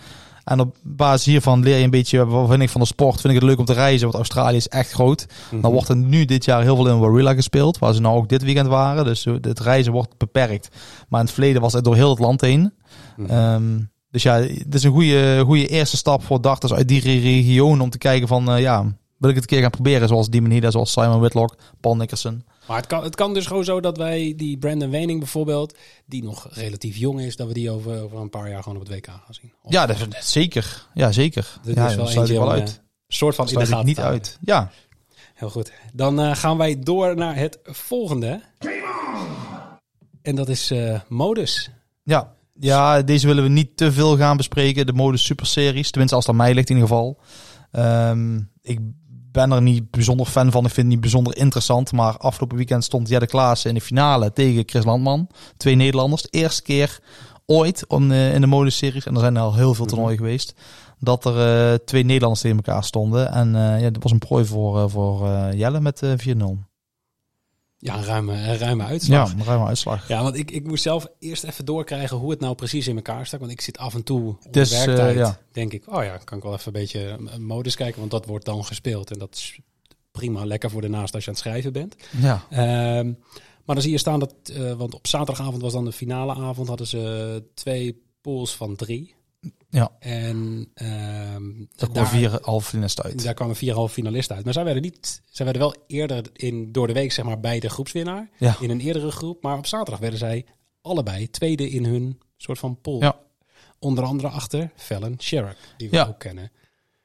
En 0.49 0.59
op 0.59 0.75
basis 0.83 1.25
hiervan 1.25 1.63
leer 1.63 1.77
je 1.77 1.83
een 1.83 1.89
beetje 1.89 2.25
wat 2.25 2.49
vind 2.49 2.61
ik 2.61 2.69
van 2.69 2.81
de 2.81 2.87
sport. 2.87 3.21
Vind 3.21 3.33
ik 3.33 3.39
het 3.39 3.49
leuk 3.49 3.59
om 3.59 3.65
te 3.65 3.73
reizen, 3.73 4.01
want 4.03 4.15
Australië 4.15 4.55
is 4.55 4.67
echt 4.67 4.91
groot. 4.91 5.25
Mhm. 5.51 5.61
Dan 5.61 5.71
wordt 5.71 5.89
er 5.89 5.95
nu 5.95 6.25
dit 6.25 6.45
jaar 6.45 6.61
heel 6.61 6.75
veel 6.75 6.87
in 6.87 6.99
Warilla 6.99 7.33
gespeeld, 7.33 7.77
waar 7.77 7.93
ze 7.93 8.01
nou 8.01 8.15
ook 8.17 8.29
dit 8.29 8.43
weekend 8.43 8.67
waren. 8.67 9.05
Dus 9.05 9.25
het 9.41 9.59
reizen 9.59 9.91
wordt 9.91 10.17
beperkt. 10.17 10.69
Maar 11.09 11.19
in 11.19 11.25
het 11.25 11.33
verleden 11.35 11.61
was 11.61 11.73
het 11.73 11.83
door 11.83 11.95
heel 11.95 12.09
het 12.09 12.19
land 12.19 12.41
heen. 12.41 12.73
Mhm. 13.17 13.29
Ehm, 13.29 13.79
dus 14.11 14.23
ja, 14.23 14.33
het 14.41 14.75
is 14.75 14.83
een 14.83 14.91
goede, 14.91 15.41
goede 15.45 15.67
eerste 15.67 15.97
stap 15.97 16.23
voor 16.23 16.41
darters 16.41 16.73
uit 16.73 16.87
die 16.87 17.01
re- 17.01 17.19
region 17.19 17.81
om 17.81 17.89
te 17.89 17.97
kijken 17.97 18.27
van, 18.27 18.51
eh, 18.51 18.59
ja, 18.61 18.81
wil 19.17 19.29
ik 19.29 19.35
het 19.35 19.43
een 19.43 19.49
keer 19.49 19.61
gaan 19.61 19.69
proberen, 19.69 20.07
zoals 20.07 20.29
Demon 20.29 20.51
Hida, 20.51 20.71
zoals 20.71 20.91
Simon 20.91 21.19
Whitlock, 21.19 21.55
Paul 21.81 21.95
Nickerson. 21.95 22.43
Maar 22.69 22.77
het 22.77 22.87
kan, 22.87 23.03
het 23.03 23.15
kan 23.15 23.33
dus 23.33 23.45
gewoon 23.47 23.63
zo 23.63 23.79
dat 23.79 23.97
wij 23.97 24.33
die 24.37 24.57
Brandon 24.57 24.89
Wening 24.89 25.19
bijvoorbeeld, 25.19 25.77
die 26.05 26.23
nog 26.23 26.47
relatief 26.51 26.95
jong 26.97 27.21
is, 27.21 27.35
dat 27.35 27.47
we 27.47 27.53
die 27.53 27.71
over, 27.71 28.01
over 28.03 28.17
een 28.19 28.29
paar 28.29 28.49
jaar 28.49 28.63
gewoon 28.63 28.77
op 28.81 28.87
het 28.87 28.95
WK 28.97 29.05
gaan 29.07 29.21
zien. 29.33 29.53
Of- 29.61 29.71
Ja, 29.71 29.85
dat 29.85 29.95
is, 29.95 30.01
dat 30.09 30.25
zeker. 30.25 30.85
Ja, 30.93 31.11
zeker. 31.11 31.59
Ja, 31.63 31.87
is 31.89 31.95
wel 31.95 32.05
dat 32.05 32.15
eentje 32.15 32.33
wel 32.33 32.51
uit. 32.51 32.69
eh, 32.69 32.75
soort 33.07 33.35
van 33.35 33.45
Dat 33.45 33.53
in 33.53 33.59
de 33.59 33.65
gaten 33.65 33.85
niet 33.85 33.99
uit. 33.99 34.37
Ja, 34.41 34.71
Heel 35.33 35.49
goed. 35.49 35.71
Dan 35.93 36.19
eh, 36.21 36.35
gaan 36.35 36.57
wij 36.57 36.79
door 36.79 37.15
naar 37.15 37.35
het 37.35 37.59
volgende. 37.63 38.41
En 40.21 40.35
dat 40.35 40.49
is 40.49 40.71
eh, 40.71 40.99
modus. 41.07 41.69
ja. 42.03 42.37
Ja, 42.61 43.01
deze 43.01 43.27
willen 43.27 43.43
we 43.43 43.49
niet 43.49 43.77
te 43.77 43.91
veel 43.91 44.17
gaan 44.17 44.37
bespreken. 44.37 44.85
De 44.85 44.93
modus 44.93 45.25
super 45.25 45.45
series. 45.45 45.89
Tenminste, 45.91 46.15
als 46.15 46.27
aan 46.29 46.35
mij 46.35 46.53
ligt 46.53 46.69
in 46.69 46.75
ieder 46.75 46.89
geval. 46.89 47.19
Ehm, 47.71 48.41
ik 48.61 48.79
ben 49.31 49.51
er 49.51 49.61
niet 49.61 49.91
bijzonder 49.91 50.25
fan 50.25 50.51
van. 50.51 50.65
Ik 50.65 50.71
vind 50.71 50.77
het 50.77 50.85
niet 50.87 50.99
bijzonder 50.99 51.37
interessant. 51.37 51.91
Maar 51.91 52.17
afgelopen 52.17 52.57
weekend 52.57 52.83
stond 52.83 53.09
Jelle 53.09 53.27
Klaassen 53.27 53.69
in 53.69 53.75
de 53.75 53.81
finale 53.81 54.33
tegen 54.33 54.63
Chris 54.65 54.83
Landman. 54.85 55.27
Twee 55.57 55.75
Nederlanders. 55.75 56.21
De 56.21 56.29
eerste 56.31 56.61
keer 56.61 56.99
ooit 57.45 57.87
om, 57.87 58.11
eh, 58.11 58.33
in 58.33 58.41
de 58.41 58.47
modus 58.47 58.77
series. 58.77 59.05
En 59.05 59.13
er 59.13 59.19
zijn 59.19 59.37
al 59.37 59.55
heel 59.55 59.73
veel 59.73 59.85
Mhm. 59.85 59.93
toernooien 59.93 60.17
geweest. 60.17 60.53
Dat 60.99 61.25
er 61.25 61.71
eh, 61.71 61.77
twee 61.85 62.03
Nederlanders 62.03 62.41
tegen 62.41 62.57
elkaar 62.57 62.83
stonden. 62.83 63.31
En 63.31 63.55
eh, 63.55 63.81
ja, 63.81 63.89
dat 63.89 64.03
was 64.03 64.11
een 64.11 64.17
prooi 64.19 64.45
voor, 64.45 64.89
voor 64.89 65.29
Jelle 65.55 65.79
met 65.79 66.01
eh 66.03 66.11
4-0. 66.17 66.57
Ja, 67.81 67.97
een 67.97 68.03
ruime, 68.03 68.33
een 68.33 68.57
ruime 68.57 68.83
uitslag. 68.83 69.31
Ja, 69.31 69.37
een 69.39 69.43
ruime 69.45 69.65
uitslag. 69.65 70.07
Ja, 70.07 70.23
want 70.23 70.35
ik, 70.37 70.51
ik 70.51 70.67
moest 70.67 70.83
zelf 70.83 71.07
eerst 71.19 71.43
even 71.43 71.65
doorkrijgen 71.65 72.17
hoe 72.17 72.29
het 72.31 72.39
nou 72.39 72.55
precies 72.55 72.87
in 72.87 72.95
elkaar 72.95 73.25
stak. 73.25 73.39
Want 73.39 73.51
ik 73.51 73.61
zit 73.61 73.77
af 73.77 73.93
en 73.93 74.03
toe 74.03 74.29
op 74.45 74.53
Dus, 74.53 74.69
de 74.69 74.75
eh, 74.75 74.85
werktijd. 74.85 75.17
ja. 75.17 75.39
Denk 75.51 75.73
ik, 75.73 75.83
oh 75.87 76.03
ja, 76.03 76.17
kan 76.17 76.37
ik 76.37 76.43
wel 76.43 76.53
even 76.53 76.67
een 76.67 76.81
beetje 76.81 77.17
modus 77.39 77.75
kijken. 77.75 77.99
Want 77.99 78.11
dat 78.11 78.25
wordt 78.25 78.45
dan 78.45 78.65
gespeeld. 78.65 79.11
En 79.11 79.19
dat 79.19 79.35
is 79.35 79.59
prima 80.11 80.45
lekker 80.45 80.69
voor 80.69 80.81
de 80.81 80.89
naast 80.89 81.13
als 81.13 81.23
je 81.23 81.29
aan 81.29 81.35
het 81.35 81.45
schrijven 81.45 81.73
bent. 81.73 81.95
Ja, 82.21 82.43
Ehm, 82.49 83.05
maar 83.65 83.75
dan 83.75 83.81
zie 83.81 83.91
je 83.91 83.97
staan 83.97 84.19
dat, 84.19 84.33
eh, 84.53 84.73
want 84.73 84.93
op 84.95 85.07
zaterdagavond 85.07 85.61
was 85.61 85.73
dan 85.73 85.85
de 85.85 85.91
finale 85.91 86.33
avond, 86.35 86.67
hadden 86.67 86.87
ze 86.87 87.43
twee 87.53 88.03
pools 88.21 88.55
van 88.55 88.75
drie. 88.75 89.15
Ja. 89.69 89.91
En 89.99 90.69
ehm, 90.73 91.43
daar 91.75 91.89
kwamen 91.89 92.09
vier 92.09 92.39
halve 92.41 92.69
finalisten 92.69 93.03
uit. 93.03 93.23
daar 93.23 93.33
kwamen 93.33 93.55
vier 93.55 93.73
halve 93.73 93.93
finalisten 93.93 94.35
uit. 94.35 94.45
Maar 94.45 94.53
zij 94.53 94.63
werden 94.63 94.81
niet, 94.83 95.21
zij 95.29 95.45
werden 95.45 95.63
wel 95.63 95.75
eerder 95.87 96.25
in, 96.33 96.71
door 96.71 96.87
de 96.87 96.93
week 96.93 97.11
zeg 97.11 97.25
maar 97.25 97.39
bij 97.39 97.59
de 97.59 97.69
groepswinnaar. 97.69 98.29
Ja. 98.37 98.55
In 98.59 98.69
een 98.69 98.79
eerdere 98.79 99.11
groep. 99.11 99.43
Maar 99.43 99.57
op 99.57 99.65
zaterdag 99.65 99.99
werden 99.99 100.19
zij 100.19 100.45
allebei 100.81 101.29
tweede 101.29 101.69
in 101.69 101.85
hun 101.85 102.19
soort 102.37 102.59
van 102.59 102.81
pool. 102.81 103.01
Ja. 103.01 103.19
Onder 103.79 104.03
andere 104.03 104.27
achter 104.27 104.71
Fallon 104.75 105.15
Sherrock, 105.19 105.55
die 105.77 105.89
we 105.89 105.95
Ja. 105.95 106.05
ook 106.07 106.19
kennen. 106.19 106.51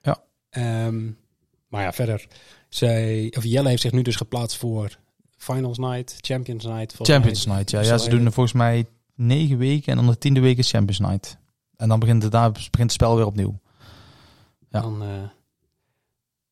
Ja. 0.03 0.23
Ehm, 0.51 1.05
maar 1.69 1.83
ja, 1.83 1.93
verder. 1.93 2.27
Zij, 2.69 3.33
of 3.37 3.45
Jelle 3.45 3.69
heeft 3.69 3.83
zich 3.83 3.93
nu 3.93 4.03
dus 4.03 4.17
geplaatst 4.17 4.57
voor 4.57 4.99
Finals 5.37 5.79
Night, 5.79 6.17
Champions 6.21 6.65
Night. 6.65 6.95
Champions 7.01 7.47
mij. 7.47 7.57
Night, 7.57 7.71
ja. 7.71 7.81
Ja 7.81 7.99
ze 7.99 8.11
doen 8.11 8.33
volgens 8.33 8.53
mij 8.55 8.87
negen 9.15 9.59
weken 9.59 9.91
en 9.93 9.97
dan 9.97 10.07
de 10.07 10.19
tiende 10.19 10.41
week 10.41 10.59
is 10.59 10.71
Champions 10.71 10.99
Night. 10.99 11.37
En 11.77 11.89
dan 11.89 11.99
begint 11.99 12.23
het, 12.23 12.33
daar 12.33 12.51
begint 12.53 12.73
het 12.79 12.93
spel 12.93 13.17
weer 13.17 13.27
opnieuw. 13.27 13.59
Ja. 14.71 14.81
Dan, 14.81 15.03
eh, 15.03 15.09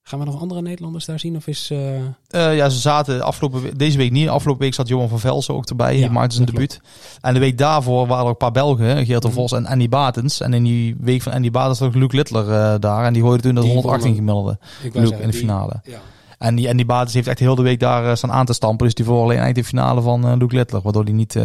gaan 0.03 0.19
we 0.19 0.25
nog 0.25 0.41
andere 0.41 0.63
Nederlanders 0.63 1.05
daar 1.05 1.19
zien? 1.19 1.37
Of 1.37 1.47
is... 1.47 1.69
eh, 1.71 1.97
Eh, 2.29 2.57
ja, 2.57 2.69
ze 2.69 2.79
zaten 2.79 3.23
afgelopen 3.23 3.79
deze 3.79 3.97
week 3.99 4.11
niet. 4.11 4.29
Afgelopen 4.29 4.63
week 4.63 4.75
zat 4.75 4.89
Johan 4.89 5.09
van 5.09 5.19
Velsen 5.21 5.55
ook 5.55 5.67
erbij. 5.69 5.95
Ja, 5.95 6.01
die 6.01 6.11
maakte 6.11 6.35
zijn 6.35 6.47
debuut. 6.47 6.81
En 7.21 7.35
de 7.35 7.41
week 7.41 7.59
daarvoor 7.59 8.07
waren 8.07 8.17
er 8.17 8.23
ook 8.25 8.31
een 8.31 8.37
paar 8.37 8.53
Belgen. 8.65 9.07
Geert 9.07 9.23
de 9.23 9.29
Mhm. 9.29 9.37
Vos 9.37 9.53
en 9.53 9.67
Andy 9.67 9.89
Batens. 9.89 10.41
En 10.41 10.55
in 10.55 10.63
die 10.63 10.97
week 11.01 11.23
van 11.23 11.33
Andy 11.33 11.51
Batens 11.51 11.79
was 11.79 11.89
ook 11.89 11.95
Luke 11.95 12.17
Littler 12.17 12.81
daar. 12.81 13.05
En 13.05 13.13
die 13.13 13.23
gooide 13.23 13.43
toen 13.43 13.55
dat 13.55 13.65
Die 13.65 13.73
118 13.73 14.27
wonnen. 14.27 14.59
gemiddelde. 14.83 15.11
in 15.13 15.21
de 15.21 15.27
die- 15.31 15.39
finale. 15.41 15.81
Ja. 15.85 15.99
En 16.39 16.55
die, 16.55 16.69
en 16.69 16.77
die 16.77 16.87
Batens 16.87 17.15
heeft 17.15 17.27
echt 17.27 17.39
heel 17.39 17.55
de 17.55 17.63
week 17.63 17.81
daar 17.81 18.17
staan 18.17 18.33
aan 18.33 18.47
te 18.47 18.53
stampen. 18.53 18.85
Dus 18.87 18.95
die 18.95 19.05
voor 19.05 19.17
alleen 19.23 19.29
eigenlijk 19.39 19.57
de 19.57 19.65
finale 19.77 20.01
van 20.01 20.37
Luke 20.37 20.55
Littler. 20.55 20.83
Waardoor 20.83 21.05
die 21.05 21.15
niet... 21.15 21.37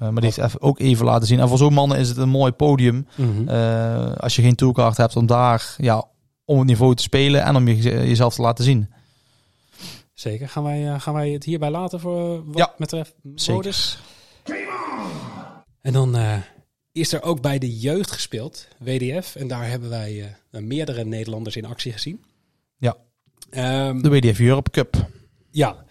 eh, 0.00 0.08
maar 0.08 0.22
die 0.22 0.24
heeft 0.24 0.38
even, 0.38 0.60
ook 0.62 0.78
even 0.78 1.04
laten 1.04 1.26
zien. 1.26 1.40
En 1.40 1.48
voor 1.48 1.58
zo'n 1.58 1.72
mannen 1.72 1.98
is 1.98 2.08
het 2.08 2.16
een 2.16 2.28
mooi 2.28 2.52
podium. 2.52 3.06
Mhm. 3.16 3.48
Eh, 3.48 4.12
als 4.16 4.36
je 4.36 4.42
geen 4.42 4.54
toolkaart 4.54 4.96
hebt 4.96 5.16
om 5.16 5.26
daar 5.26 5.74
ja, 5.76 6.04
om 6.44 6.58
het 6.58 6.66
niveau 6.66 6.94
te 6.94 7.02
spelen 7.02 7.42
en 7.42 7.56
om 7.56 7.68
je, 7.68 7.76
jezelf 7.82 8.34
te 8.34 8.42
laten 8.42 8.64
zien. 8.64 8.90
Zeker. 10.14 10.48
Gaan 10.48 10.62
wij, 10.62 10.92
eh, 10.92 11.00
gaan 11.00 11.14
wij 11.14 11.30
het 11.30 11.44
hierbij 11.44 11.70
laten 11.70 12.00
voor 12.00 12.44
wat 12.46 12.56
Ja, 12.56 12.74
betreft 12.78 13.14
modus? 13.46 13.98
En 15.80 15.92
dan 15.92 16.16
is 16.92 17.12
er 17.12 17.22
ook 17.22 17.40
bij 17.40 17.58
de 17.58 17.78
jeugd 17.78 18.10
gespeeld, 18.10 18.68
WDF. 18.78 19.36
En 19.36 19.48
daar 19.48 19.68
hebben 19.68 19.88
wij 19.88 20.36
meerdere 20.50 21.04
Nederlanders 21.04 21.56
in 21.56 21.64
actie 21.64 21.92
gezien. 21.92 22.24
Ja. 22.76 22.96
Ehm, 23.50 24.02
De 24.02 24.08
WDF 24.08 24.40
Europe 24.40 24.70
Cup. 24.70 25.08
ja, 25.50 25.84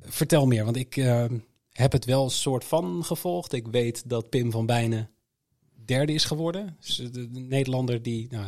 vertel 0.00 0.46
meer. 0.46 0.64
Want 0.64 0.76
ik 0.76 0.96
eh, 0.96 1.24
heb 1.72 1.92
het 1.92 2.04
wel 2.04 2.30
soort 2.30 2.64
van 2.64 3.04
gevolgd. 3.04 3.52
Ik 3.52 3.66
weet 3.66 4.08
dat 4.08 4.28
Pim 4.28 4.50
van 4.50 4.66
Bijnen 4.66 5.10
derde 5.84 6.12
is 6.12 6.24
geworden. 6.24 6.76
Dus 6.80 6.96
de, 6.96 7.10
de 7.10 7.40
Nederlander 7.40 8.02
die 8.02 8.26
nou, 8.30 8.46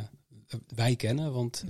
wij 0.75 0.97
kennen, 0.97 1.33
want 1.33 1.65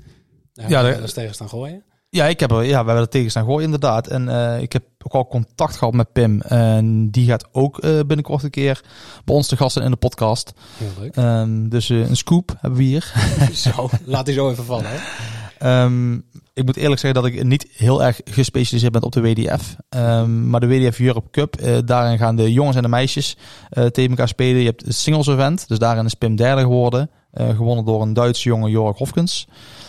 daar 0.52 0.70
Ja, 0.70 0.82
wel 0.82 1.00
eens 1.00 1.12
tegen 1.12 1.34
staan 1.34 1.48
gooien. 1.48 1.84
Ja, 2.14 2.26
ik 2.26 2.40
heb 2.40 2.50
er, 2.50 2.62
ja, 2.62 2.80
we 2.80 2.86
hebben 2.86 2.96
er 2.96 3.08
tegen 3.08 3.30
staan 3.30 3.44
gooien 3.44 3.64
inderdaad. 3.64 4.06
En 4.06 4.28
eh, 4.28 4.60
ik 4.62 4.72
heb 4.72 4.84
ook 4.98 5.12
al 5.12 5.26
contact 5.26 5.76
gehad 5.76 5.94
met 5.94 6.12
Pim. 6.12 6.40
En 6.40 7.10
die 7.10 7.26
gaat 7.26 7.48
ook 7.52 7.78
eh, 7.78 7.90
binnenkort 7.90 8.42
een 8.42 8.50
keer 8.50 8.80
bij 9.24 9.34
ons 9.34 9.46
te 9.46 9.56
gasten 9.56 9.82
in 9.82 9.90
de 9.90 9.96
podcast. 9.96 10.52
Heel 10.76 10.88
leuk. 10.98 11.16
Ehm, 11.16 11.68
dus 11.68 11.90
eh, 11.90 12.08
een 12.08 12.16
scoop 12.16 12.56
hebben 12.60 12.78
we 12.78 12.84
hier. 12.84 13.12
zo, 13.52 13.88
laat 14.04 14.26
die 14.26 14.34
zo 14.34 14.50
even 14.50 14.64
vallen. 14.64 14.86
Hè? 14.88 14.96
Ehm, 15.58 16.14
ik 16.54 16.64
moet 16.64 16.76
eerlijk 16.76 17.00
zeggen 17.00 17.22
dat 17.22 17.32
ik 17.32 17.44
niet 17.44 17.66
heel 17.76 18.02
erg 18.04 18.20
gespecialiseerd 18.24 18.92
ben 18.92 19.02
op 19.02 19.12
de 19.12 19.20
WDF. 19.20 19.76
Ehm, 19.88 20.50
maar 20.50 20.60
de 20.60 20.66
WDF 20.66 21.00
Europe 21.00 21.30
Cup, 21.30 21.56
eh, 21.56 21.76
daarin 21.84 22.18
gaan 22.18 22.36
de 22.36 22.52
jongens 22.52 22.76
en 22.76 22.82
de 22.82 22.88
meisjes 22.88 23.36
eh, 23.70 23.84
tegen 23.86 24.10
elkaar 24.10 24.28
spelen. 24.28 24.60
Je 24.60 24.66
hebt 24.66 24.84
het 24.84 24.94
singles 24.94 25.26
event, 25.26 25.68
dus 25.68 25.78
daarin 25.78 26.04
is 26.04 26.14
Pim 26.14 26.36
derde 26.36 26.60
geworden. 26.60 27.10
eh, 27.30 27.48
gewonnen 27.48 27.84
door 27.84 28.02
een 28.02 28.12
Duitse 28.12 28.48
jongen, 28.48 28.70
Jorg 28.70 28.98
Hofkens. 28.98 29.48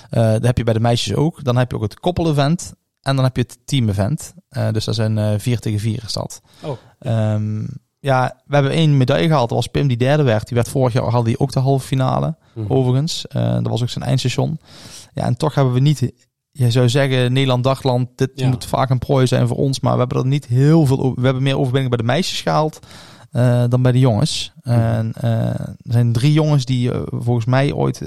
Dat 0.09 0.43
heb 0.43 0.57
je 0.57 0.63
bij 0.63 0.73
de 0.73 0.79
meisjes 0.79 1.15
ook. 1.15 1.43
Dan 1.43 1.57
heb 1.57 1.69
je 1.71 1.75
ook 1.77 1.83
het 1.83 1.99
koppel-event. 1.99 2.73
En 3.01 3.15
dan 3.15 3.23
heb 3.25 3.35
je 3.35 3.41
het 3.41 3.57
team-event. 3.65 4.33
Dus 4.71 4.85
dat 4.85 4.95
zijn 4.95 5.39
4 5.39 5.59
tegen 5.59 5.79
4 5.79 6.03
is 6.05 6.13
dat. 6.13 6.41
Oh. 6.63 6.77
Ehm, 6.99 7.63
ja, 7.99 8.41
we 8.45 8.53
hebben 8.53 8.71
één 8.71 8.97
medaille 8.97 9.27
gehaald. 9.27 9.49
Dat 9.49 9.57
was 9.57 9.67
Pim 9.67 9.87
die 9.87 9.97
derde 9.97 10.23
werd. 10.23 10.47
Die 10.47 10.55
werd 10.55 10.69
vorig 10.69 10.93
jaar 10.93 11.03
had 11.03 11.25
hij 11.25 11.35
ook 11.37 11.51
de 11.51 11.59
halve 11.59 11.85
finale 11.87 12.35
Mhm. 12.53 12.71
overigens. 12.71 13.25
Dat 13.29 13.67
was 13.67 13.81
ook 13.81 13.89
zijn 13.89 14.05
eindstation. 14.05 14.59
Ja, 15.15 15.23
en 15.23 15.37
toch 15.37 15.55
hebben 15.55 15.73
we 15.73 15.79
niet, 15.79 16.11
je 16.51 16.71
zou 16.71 16.89
zeggen, 16.89 17.33
Nederland, 17.33 17.63
Dagland, 17.63 18.09
dit 18.15 18.31
Ja. 18.35 18.47
moet 18.47 18.65
vaak 18.65 18.89
een 18.89 18.99
prooi 18.99 19.27
zijn 19.27 19.47
voor 19.47 19.57
ons, 19.57 19.79
maar 19.79 19.93
we 19.93 19.99
hebben 19.99 20.17
er 20.17 20.25
niet 20.25 20.45
heel 20.45 20.85
veel. 20.85 21.15
We 21.15 21.21
hebben 21.21 21.43
meer 21.43 21.57
overwinning 21.57 21.89
bij 21.89 21.97
de 22.05 22.11
meisjes 22.11 22.41
gehaald 22.41 22.79
eh, 23.31 23.63
dan 23.69 23.81
bij 23.81 23.91
de 23.91 23.99
jongens. 23.99 24.53
En 24.61 25.13
eh, 25.21 25.59
er 25.59 25.75
zijn 25.83 26.13
drie 26.13 26.33
jongens 26.33 26.65
die 26.65 26.91
eh, 26.91 27.01
volgens 27.05 27.45
mij 27.45 27.73
ooit 27.73 27.97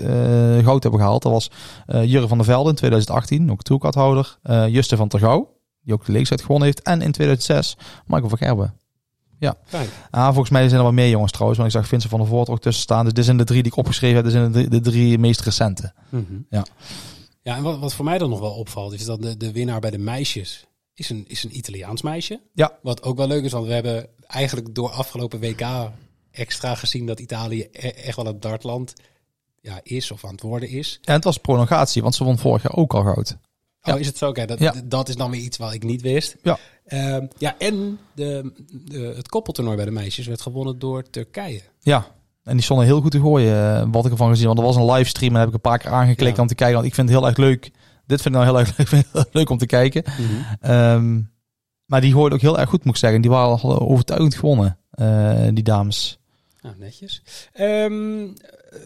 goud 0.62 0.82
hebben 0.82 1.00
gehaald. 1.00 1.22
Dat 1.22 1.32
was 1.32 1.50
Jurre 1.86 2.28
van 2.28 2.36
der 2.38 2.46
Velde 2.46 2.70
in 2.70 2.76
2018, 2.76 3.50
ook 3.50 3.62
toerkathouder. 3.62 4.38
Juste 4.68 4.96
van 4.96 5.08
Tergouw, 5.08 5.56
die 5.80 5.94
ook 5.94 6.04
de 6.04 6.12
leeftijd 6.12 6.40
gewonnen 6.40 6.66
heeft. 6.66 6.82
En 6.82 7.02
in 7.02 7.12
2006 7.12 7.76
Michael 8.06 8.28
van 8.28 8.38
Gerben. 8.38 8.74
Kijk. 9.38 9.88
Ah, 10.10 10.26
volgens 10.26 10.50
mij 10.50 10.62
zijn 10.62 10.76
er 10.76 10.82
wel 10.82 10.92
meer 10.92 11.08
jongens 11.08 11.32
trouwens. 11.32 11.58
Want 11.60 11.72
ik 11.72 11.78
zag 11.78 11.88
Vincent 11.88 12.10
van 12.10 12.20
der 12.20 12.28
Voort 12.28 12.48
ook 12.48 12.60
tussen 12.60 12.82
staan. 12.82 13.04
Dus 13.04 13.12
dit 13.12 13.24
zijn 13.24 13.36
de 13.36 13.44
drie 13.44 13.62
die 13.62 13.72
ik 13.72 13.78
opgeschreven 13.78 14.14
heb. 14.16 14.24
Dit 14.24 14.32
zijn 14.32 14.52
de, 14.52 14.58
drie- 14.58 14.68
de 14.68 14.90
drie 14.90 15.18
meest 15.18 15.40
recente. 15.40 15.92
Mhm. 16.08 16.22
Ja. 16.50 16.64
Ja, 17.42 17.56
en 17.56 17.62
wat, 17.62 17.78
wat 17.78 17.94
voor 17.94 18.04
mij 18.04 18.18
dan 18.18 18.30
nog 18.30 18.40
wel 18.40 18.52
opvalt, 18.54 18.92
is 18.92 19.04
dat 19.04 19.22
de, 19.22 19.36
de 19.36 19.52
winnaar 19.52 19.80
bij 19.80 19.90
de 19.90 19.98
meisjes 19.98 20.66
is 20.94 21.10
een, 21.10 21.24
is 21.28 21.44
een 21.44 21.56
Italiaans 21.56 22.02
meisje. 22.02 22.40
Ja. 22.54 22.72
Wat 22.82 23.02
ook 23.02 23.16
wel 23.16 23.26
leuk 23.26 23.44
is, 23.44 23.52
want 23.52 23.66
we 23.66 23.72
hebben 23.72 24.06
eigenlijk 24.26 24.74
door 24.74 24.90
afgelopen 24.90 25.40
WK 25.40 25.66
extra 26.30 26.74
gezien 26.74 27.06
dat 27.06 27.20
Italië 27.20 27.68
e- 27.72 27.88
echt 27.88 28.16
wel 28.16 28.26
het 28.26 28.42
dartland 28.42 28.92
ja, 29.60 29.80
is 29.82 30.10
of 30.10 30.24
aan 30.24 30.30
het 30.32 30.40
worden 30.42 30.68
is. 30.68 30.98
En 31.04 31.14
het 31.14 31.24
was 31.24 31.36
prolongatie, 31.38 32.02
want 32.02 32.14
ze 32.14 32.24
won 32.24 32.38
vorig 32.38 32.62
jaar 32.62 32.76
ook 32.76 32.94
al 32.94 33.02
goud. 33.02 33.36
Ja. 33.82 33.94
Oh, 33.94 34.00
is 34.00 34.06
het 34.06 34.16
zo? 34.18 34.28
Oké, 34.28 34.44
dat, 34.46 34.58
Ja. 34.58 34.74
dat 34.84 35.08
is 35.08 35.16
dan 35.16 35.30
weer 35.30 35.40
iets 35.40 35.56
wat 35.56 35.72
ik 35.72 35.82
niet 35.82 36.02
wist. 36.02 36.36
Ja. 36.42 36.58
Ehm, 36.88 37.26
ja, 37.38 37.54
en 37.58 37.98
de, 38.14 38.52
de, 38.84 39.12
het 39.16 39.28
koppeltoernooi 39.28 39.76
bij 39.76 39.84
de 39.84 39.90
meisjes 39.90 40.26
werd 40.26 40.40
gewonnen 40.40 40.78
door 40.78 41.10
Turkije. 41.10 41.62
Ja. 41.80 42.06
En 42.44 42.54
die 42.54 42.62
stonden 42.64 42.86
heel 42.86 43.00
goed 43.00 43.10
te 43.10 43.20
gooien, 43.20 43.76
eh, 43.76 43.86
wat 43.90 44.04
ik 44.04 44.10
ervan 44.10 44.28
gezien. 44.28 44.46
Want 44.46 44.58
er 44.58 44.64
was 44.64 44.76
een 44.76 44.90
livestream 44.90 45.32
en 45.34 45.38
heb 45.38 45.48
ik 45.48 45.54
een 45.54 45.60
paar 45.60 45.78
keer 45.78 45.90
aangeklikt 45.90 46.36
Ja. 46.36 46.42
om 46.42 46.48
te 46.48 46.54
kijken. 46.54 46.74
Want 46.76 46.86
ik 46.88 46.94
vind 46.94 47.08
het 47.08 47.18
heel 47.18 47.26
erg 47.28 47.36
leuk. 47.36 47.70
Dit 48.06 48.22
vind 48.22 48.34
ik 48.34 48.40
nou 48.40 48.44
heel 48.44 48.58
erg 48.58 48.76
leuk, 48.78 48.90
heel 48.90 49.02
erg 49.12 49.32
leuk 49.32 49.50
om 49.50 49.58
te 49.58 49.66
kijken. 49.66 50.02
Ehm, 50.60 51.20
maar 51.86 52.00
die 52.00 52.12
gooiden 52.12 52.34
ook 52.38 52.44
heel 52.44 52.58
erg 52.58 52.68
goed, 52.68 52.84
moet 52.84 52.94
ik 52.94 53.00
zeggen. 53.00 53.20
Die 53.20 53.30
waren 53.30 53.60
al 53.60 53.80
overtuigend 53.80 54.34
gewonnen, 54.34 54.78
eh, 54.90 55.48
die 55.52 55.64
dames. 55.64 56.18
Nou, 56.60 56.74
netjes. 56.78 57.22
Ehm, 57.52 58.26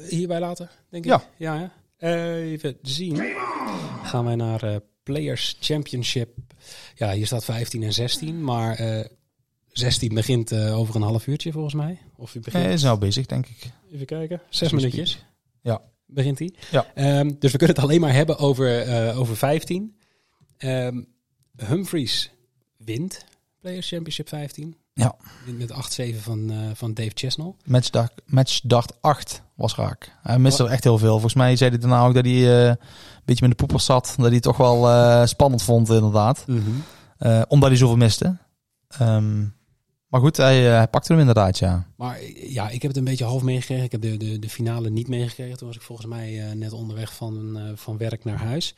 hierbij 0.09 0.41
laten, 0.41 0.71
denk 0.91 1.05
ik. 1.05 1.11
Ja. 1.11 1.23
ja? 1.37 1.71
Eh, 1.97 2.51
even 2.53 2.77
zien. 2.83 3.23
Gaan 4.03 4.25
wij 4.25 4.37
naar 4.37 4.63
eh, 4.63 4.77
Players 5.03 5.57
Championship. 5.61 6.37
Ja, 6.95 7.13
hier 7.13 7.27
staat 7.27 7.45
15 7.45 7.83
en 7.83 7.93
16, 7.93 8.45
maar 8.45 8.77
eh 8.77 9.05
16 9.73 10.15
begint 10.15 10.53
eh, 10.53 10.79
over 10.79 10.97
een 10.97 11.03
half 11.03 11.27
uurtje 11.27 11.53
volgens 11.53 11.75
mij. 11.75 11.99
Of 12.17 12.35
u 12.35 12.41
begint. 12.41 12.65
Hij 12.65 12.73
is 12.73 12.83
nou 12.83 12.99
bezig, 12.99 13.27
denk 13.27 13.47
ik. 13.47 13.71
Even 13.93 14.07
kijken. 14.07 14.43
Zes 14.49 14.73
minuutjes. 14.73 15.25
Ja. 15.63 15.83
Begint 16.07 16.39
hij. 16.39 16.55
Ja. 16.71 16.87
Ehm, 16.95 17.31
dus 17.39 17.53
we 17.53 17.59
kunnen 17.59 17.77
het 17.77 17.85
alleen 17.85 18.01
maar 18.01 18.13
hebben 18.13 18.39
over, 18.39 18.81
eh, 18.81 19.19
over 19.19 19.37
15. 19.37 19.97
Ehm, 20.57 21.03
Humphries 21.57 22.31
wint 22.77 23.25
Players 23.61 23.89
Championship 23.89 24.29
15. 24.29 24.77
Ja. 24.95 25.17
Met 25.59 25.73
8-7 25.73 26.21
van, 26.21 26.51
eh, 26.51 26.59
van 26.75 26.95
Dave 26.95 27.11
Chesnell. 27.15 27.55
Matchdag, 27.65 28.09
matchdag 28.27 28.87
8 29.01 29.43
was 29.63 29.75
raak. 29.75 30.13
Hij 30.23 30.39
miste 30.39 30.65
er 30.65 30.71
echt 30.71 30.85
heel 30.85 30.99
veel. 30.99 31.11
Volgens 31.11 31.35
mij 31.35 31.57
zei 31.57 31.71
hij 31.71 31.79
daarna 31.79 32.07
ook 32.07 32.15
dat 32.15 32.25
hij 32.25 32.63
eh, 32.63 32.67
een 32.67 32.77
beetje 33.25 33.49
met 33.49 33.51
de 33.51 33.65
poepers 33.65 33.85
zat. 33.85 34.15
Dat 34.17 34.27
hij 34.27 34.35
het 34.35 34.43
toch 34.43 34.57
wel 34.57 34.89
eh, 34.89 35.27
spannend 35.27 35.63
vond, 35.63 35.89
inderdaad. 35.89 36.45
Eh, 37.19 37.43
omdat 37.49 37.69
hij 37.69 37.79
zoveel 37.79 37.97
miste. 37.97 38.37
Ehm, 38.89 39.41
maar 40.09 40.21
goed, 40.21 40.37
hij, 40.37 40.61
hij 40.61 40.89
pakte 40.89 41.13
hem 41.13 41.21
inderdaad, 41.21 41.59
ja. 41.59 41.87
Maar 41.97 42.19
ja, 42.35 42.69
ik 42.69 42.83
heb 42.83 42.91
het 42.91 42.97
een 42.97 43.05
beetje 43.05 43.25
half 43.25 43.43
meegekregen. 43.43 43.85
Ik 43.85 43.93
heb 43.93 44.01
de, 44.03 44.17
de, 44.17 44.39
de 44.39 44.49
finale 44.49 44.91
niet 44.91 45.09
meegekregen. 45.09 45.57
Toen 45.57 45.67
was 45.67 45.77
ik 45.77 45.83
volgens 45.83 46.07
mij 46.07 46.55
net 46.55 46.73
onderweg 46.73 47.15
van, 47.15 47.59
van 47.75 47.97
werk 47.97 48.25
naar 48.25 48.39
huis. 48.39 48.75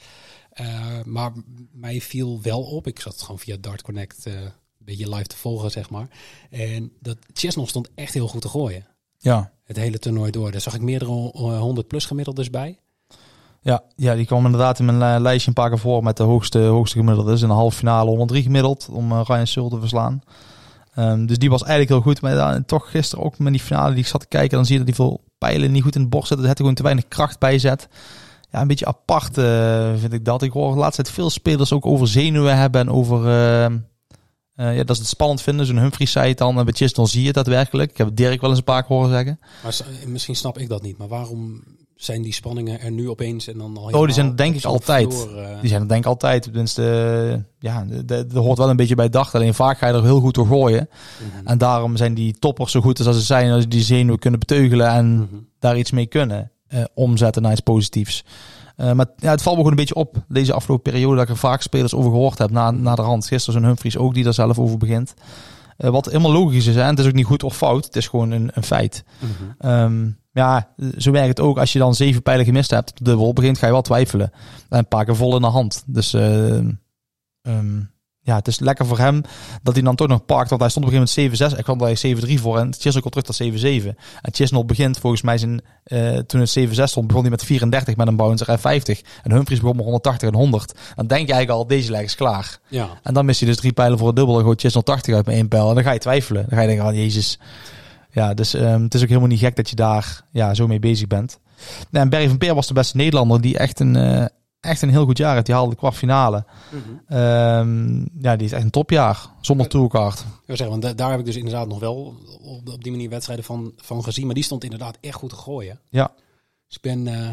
Maar 1.05 1.33
mij 1.73 2.01
viel 2.01 2.43
wel 2.43 2.63
op. 2.63 2.87
Ik 2.87 3.01
zat 3.01 3.23
gewoon 3.23 3.39
via 3.39 3.57
Dart 3.61 3.83
Connect 3.83 4.27
beetje 4.85 5.09
live 5.15 5.27
te 5.27 5.37
volgen, 5.37 5.71
zeg 5.71 5.91
maar. 5.91 6.09
En 6.51 6.93
dat 7.01 7.17
Chesnell 7.33 7.67
stond 7.67 7.89
echt 7.95 8.15
heel 8.15 8.29
goed 8.29 8.43
te 8.43 8.49
gooien. 8.49 8.87
Ja, 9.19 9.53
Het 9.65 9.77
hele 9.77 9.99
toernooi 9.99 10.31
door. 10.31 10.51
Daar 10.53 10.61
zag 10.61 10.75
ik 10.75 10.81
meerdere 10.81 11.11
eh, 11.33 11.59
100 11.59 11.87
plus 11.89 12.07
gemiddeldes 12.07 12.51
bij. 12.51 12.79
ja, 13.61 13.83
ja 13.97 14.15
die 14.15 14.27
kwam 14.27 14.45
inderdaad 14.45 14.79
in 14.79 14.85
mijn 14.85 15.15
eh, 15.15 15.21
lijstje 15.21 15.49
een 15.49 15.55
paar 15.55 15.69
keer 15.69 15.79
voor 15.79 16.03
met 16.03 16.17
de 16.17 16.23
hoogste, 16.23 16.59
hoogste 16.59 16.99
gemiddeldes. 16.99 17.43
In 17.43 17.49
de 17.49 17.55
halve 17.55 17.77
finale 17.77 18.09
103 18.09 18.43
gemiddeld 18.43 18.89
om 18.91 19.13
eh, 19.13 19.21
Ryan 19.27 19.47
Searle 19.47 19.71
te 19.71 19.81
verslaan. 19.81 20.23
Ehm, 20.95 21.27
dus 21.27 21.39
die 21.39 21.51
was 21.51 21.63
eigenlijk 21.63 21.91
heel 21.91 22.13
goed. 22.13 22.21
Maar 22.21 22.35
dan, 22.35 22.65
toch 22.65 22.91
gisteren 22.91 23.25
ook 23.25 23.39
met 23.39 23.53
die 23.53 23.63
finale 23.63 23.91
die 23.95 24.03
ik 24.03 24.09
zat 24.09 24.21
te 24.21 24.29
kijken, 24.29 24.57
dan 24.57 24.67
zie 24.67 24.79
je 24.79 24.85
dat 24.85 24.95
die 24.95 25.05
veel 25.05 25.25
pijlen 25.39 25.73
niet 25.73 25.83
goed 25.83 25.95
in 25.95 26.01
het 26.01 26.11
bord 26.11 26.27
zitten. 26.27 26.43
Er 26.45 26.51
zit 26.51 26.61
gewoon 26.61 26.75
te 26.75 26.83
weinig 26.83 27.09
kracht 27.09 27.39
bij 27.39 27.59
zet. 27.59 27.89
Ja, 28.51 28.61
een 28.61 28.67
beetje 28.67 28.87
apart 28.87 29.39
eh, 29.39 29.93
vind 29.97 30.13
ik 30.13 30.25
dat. 30.25 30.43
Ik 30.43 30.53
hoor 30.53 30.73
de 30.73 30.79
laatste 30.79 31.03
tijd 31.03 31.15
veel 31.15 31.31
spelers 31.31 31.73
ook 31.73 31.87
over 31.87 32.09
zenuwen 32.09 32.57
hebben 32.57 32.81
en 32.81 32.91
over... 32.91 33.19
eh, 33.19 33.75
eh, 34.57 34.77
ja, 34.77 34.85
dat 34.85 34.97
ze 34.97 35.03
het 35.03 35.11
spannend 35.11 35.43
vinden. 35.43 35.67
Zo'n 35.67 35.79
Humphries 35.79 36.13
zei 36.13 36.29
het 36.29 36.39
dan. 36.39 36.59
En 36.59 36.65
bij 36.65 36.75
Chisnell 36.75 37.07
zie 37.07 37.21
je 37.21 37.27
het 37.27 37.35
daadwerkelijk. 37.35 37.91
Ik 37.91 37.99
heb 37.99 38.09
Dirk 38.17 38.41
wel 38.41 38.51
eens 38.51 38.59
een 38.59 38.65
paar 38.65 38.85
keer 38.85 38.97
horen 38.97 39.11
zeggen. 39.11 39.41
Maar 39.63 39.73
s- 39.73 39.83
misschien 40.07 40.37
snap 40.37 40.59
ik 40.59 40.69
dat 40.69 40.83
niet. 40.83 40.99
Maar 40.99 41.09
waarom 41.09 41.63
zijn 41.97 42.23
die 42.23 42.33
spanningen 42.33 42.81
er 42.81 42.91
nu 42.91 43.09
opeens 43.11 43.49
en 43.49 43.59
dan 43.59 43.77
al 43.77 43.85
Oh, 43.85 44.05
die 44.05 44.15
zijn 44.15 44.37
denk 44.37 44.55
ik 44.55 44.65
altijd. 44.65 45.27
eh, 45.37 45.61
Die 45.61 45.69
zijn 45.69 45.83
er 45.83 45.89
denk 45.89 46.01
ik 46.01 46.07
altijd. 46.07 46.43
Tenminste, 46.43 46.83
eh, 47.33 47.41
ja, 47.59 47.85
dat 48.07 48.33
hoort 48.33 48.59
wel 48.59 48.71
een 48.71 48.77
beetje 48.77 48.95
bij 48.95 49.09
dag. 49.09 49.35
Alleen 49.35 49.55
vaak 49.55 49.79
ga 49.79 49.87
je 49.87 49.93
er 49.95 50.03
heel 50.03 50.21
goed 50.21 50.35
door 50.35 50.47
gooien. 50.47 50.89
mhm. 51.37 51.47
En 51.47 51.59
daarom 51.59 51.97
zijn 51.97 52.15
die 52.15 52.39
toppers 52.39 52.73
zo 52.73 52.81
goed 52.81 53.07
als 53.07 53.17
ze 53.17 53.23
zijn. 53.23 53.51
Als 53.53 53.63
ze 53.63 53.69
die 53.69 53.83
zenuwen 53.83 54.19
kunnen 54.19 54.41
beteugelen 54.41 54.89
en 54.89 55.15
Mhm. 55.17 55.27
daar 55.59 55.79
iets 55.79 55.91
mee 55.91 56.07
kunnen 56.07 56.49
eh, 56.69 56.85
omzetten 56.95 57.43
naar 57.43 57.53
iets 57.53 57.61
positiefs. 57.61 58.25
Eh, 58.77 58.93
maar 58.93 59.07
ja, 59.17 59.31
het 59.31 59.43
valt 59.43 59.57
me 59.57 59.63
gewoon 59.63 59.71
een 59.71 59.85
beetje 59.85 59.95
op 59.95 60.25
deze 60.29 60.53
afgelopen 60.53 60.93
periode 60.93 61.15
dat 61.17 61.25
ik 61.25 61.31
er 61.31 61.37
vaak 61.37 61.63
spelers 61.63 61.95
over 61.95 62.11
gehoord 62.11 62.39
heb 62.39 62.51
na, 62.51 62.71
na 62.71 62.95
de 62.95 63.03
hand. 63.03 63.27
Gisteren 63.27 63.61
zo'n 63.61 63.69
Humphries 63.69 63.97
ook 63.97 64.15
die 64.15 64.25
daar 64.25 64.35
zelf 64.35 64.59
over 64.59 64.79
begint. 64.79 65.15
Eh, 65.77 65.91
wat 65.91 66.07
helemaal 66.07 66.33
logisch 66.33 66.67
is. 66.67 66.75
Hè? 66.75 66.83
En 66.83 66.89
het 66.89 66.99
is 66.99 67.07
ook 67.07 67.13
niet 67.13 67.27
goed 67.27 67.43
of 67.43 67.57
fout. 67.57 67.85
Het 67.85 67.97
is 67.97 68.09
gewoon 68.09 68.31
een, 68.31 68.51
een 68.55 68.63
feit. 68.63 69.05
Ehm, 69.59 70.09
ja, 70.33 70.69
zo 70.97 71.11
werkt 71.11 71.29
het 71.29 71.41
ook. 71.41 71.59
Als 71.59 71.73
je 71.73 71.79
dan 71.79 71.95
zeven 71.95 72.23
pijlen 72.23 72.45
gemist 72.45 72.71
hebt, 72.71 72.99
de 72.99 73.05
dubbel 73.05 73.33
begint, 73.33 73.59
ga 73.59 73.67
je 73.67 73.73
wel 73.73 73.83
twijfelen. 73.83 74.33
En 74.69 74.79
een 74.79 74.89
paar 74.89 75.05
keer 75.05 75.17
vol 75.17 75.37
in 75.37 75.43
de 75.43 75.49
hand. 75.49 75.83
Dus 75.87 76.15
ehm, 76.15 76.71
ja, 78.25 78.37
het 78.37 78.49
is 78.49 78.59
lekker 78.59 78.87
voor 78.87 78.99
hem 78.99 79.23
dat 79.63 79.75
hij 79.75 79.83
dan 79.83 79.95
toch 79.95 80.09
nog 80.09 80.25
pakt. 80.25 80.49
Want 80.49 80.61
hij 80.61 80.71
stond 80.71 80.87
op 80.87 80.93
een 80.93 80.99
gegeven 80.99 81.33
moment 81.39 81.55
7-6. 81.55 81.59
Ik 81.59 81.65
kwam 81.65 81.79
bij 81.79 81.97
7-3 81.97 82.41
voor. 82.41 82.59
En 82.59 82.75
Chisnell 82.79 83.03
komt 83.03 83.25
terug 83.25 83.27
tot 83.27 83.85
7-7. 83.85 83.97
En 84.23 84.33
Chisnell 84.35 84.65
begint 84.65 84.99
volgens 84.99 85.23
mij 85.23 85.39
zijn, 85.39 85.61
eh, 85.85 86.17
toen 86.17 86.41
het 86.41 86.51
7-6 86.51 86.91
stond, 86.91 87.07
begon 87.07 87.23
hij 87.23 87.31
met 87.31 87.45
34 87.45 87.97
met 87.97 88.07
een 88.07 88.17
bouncer 88.17 88.49
en 88.49 88.59
50. 88.59 89.03
En 89.23 89.33
Humphries 89.33 89.61
begon 89.61 89.77
met 89.77 89.85
180 89.85 90.29
en 90.29 90.35
100. 90.35 90.73
Dan 90.95 91.07
denk 91.07 91.27
je 91.27 91.33
eigenlijk 91.33 91.51
al, 91.51 91.67
deze 91.67 91.91
leg 91.91 92.03
is 92.03 92.15
klaar. 92.15 92.59
Ja. 92.69 92.89
En 93.03 93.15
dan 93.15 93.25
mist 93.25 93.41
hij 93.41 93.49
dus 93.49 93.59
drie 93.59 93.73
pijlen 93.73 93.99
voor 93.99 94.07
het 94.07 94.17
dubbel. 94.17 94.39
En 94.39 94.45
gooit 94.45 94.61
Chisnell 94.61 94.83
80 94.83 95.15
uit 95.15 95.27
met 95.27 95.35
één 95.35 95.49
pijl. 95.49 95.69
En 95.69 95.75
dan 95.75 95.85
ga 95.85 95.93
je 95.93 95.99
twijfelen. 95.99 96.45
Dan 96.49 96.59
ga 96.59 96.61
je 96.61 96.69
denken, 96.69 96.87
oh 96.87 96.95
jezus. 96.95 97.39
Ja, 98.11 98.35
dus 98.35 98.55
ehm, 98.55 98.83
het 98.83 98.95
is 98.95 99.03
ook 99.03 99.09
helemaal 99.09 99.29
niet 99.29 99.39
gek 99.39 99.57
dat 99.57 99.71
je 99.71 99.77
daar 99.77 100.21
ja, 100.31 100.55
zo 100.55 100.67
mee 100.67 100.79
bezig 100.79 101.07
bent. 101.07 101.39
Nou, 101.91 102.05
en 102.05 102.11
Barry 102.11 102.29
van 102.29 102.39
Peer 102.39 102.55
was 102.55 102.67
de 102.67 102.75
beste 102.75 102.97
Nederlander 102.97 103.41
die 103.41 103.59
echt 103.59 103.81
een, 103.81 103.97
eh, 103.97 104.25
echt 104.65 104.83
een 104.83 104.91
heel 104.91 105.05
goed 105.05 105.19
jaar 105.19 105.33
heeft. 105.35 105.47
Die 105.47 105.55
haalde 105.55 105.71
de 105.71 105.77
kwartfinale. 105.77 106.45
Mhm. 106.71 107.19
Ehm, 107.19 107.97
ja, 108.19 108.37
die 108.37 108.47
is 108.47 108.53
echt 108.53 108.63
een 108.63 108.71
topjaar. 108.71 109.27
Zonder 109.41 109.69
tourkaart. 109.69 110.19
Ik 110.21 110.27
wil 110.47 110.57
zeggen, 110.57 110.69
want 110.81 110.83
da- 110.83 110.93
daar 111.03 111.11
heb 111.11 111.19
ik 111.21 111.25
dus 111.27 111.37
inderdaad 111.37 111.69
nog 111.69 111.79
wel 111.79 112.15
op, 112.43 112.69
op 112.69 112.83
die 112.83 112.93
manier 112.93 113.09
wedstrijden 113.11 113.45
van, 113.45 113.73
van 113.77 114.05
gezien. 114.05 114.25
Maar 114.27 114.35
die 114.35 114.45
stond 114.45 114.65
inderdaad 114.65 114.99
echt 115.01 115.15
goed 115.15 115.31
te 115.31 115.37
gooien. 115.37 115.79
Ja. 115.91 116.11
Dus 116.69 116.77
ik 116.77 116.83
ben... 116.83 117.07
eh, 117.07 117.31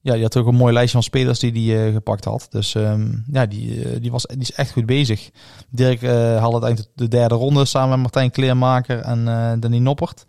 Ja, 0.00 0.12
die 0.12 0.22
had 0.22 0.36
ook 0.36 0.46
een 0.46 0.54
mooi 0.54 0.72
lijstje 0.72 0.92
van 0.96 1.02
spelers 1.02 1.38
die 1.38 1.52
die 1.52 1.84
eh, 1.84 1.92
gepakt 1.92 2.24
had. 2.24 2.46
Dus 2.50 2.74
ehm, 2.74 3.12
ja, 3.32 3.46
die, 3.46 3.84
eh, 3.84 4.00
die, 4.00 4.10
was, 4.10 4.22
die 4.26 4.38
is 4.38 4.52
echt 4.52 4.72
goed 4.72 4.86
bezig. 4.86 5.30
Dirk 5.70 6.00
haalde 6.02 6.52
uiteindelijk 6.60 6.90
de 6.94 7.08
derde 7.08 7.34
ronde 7.34 7.64
samen 7.64 7.88
met 7.90 7.98
Martijn 7.98 8.30
Kleermaker 8.30 8.98
en 9.00 9.24
Danny 9.60 9.78
Noppert. 9.78 10.26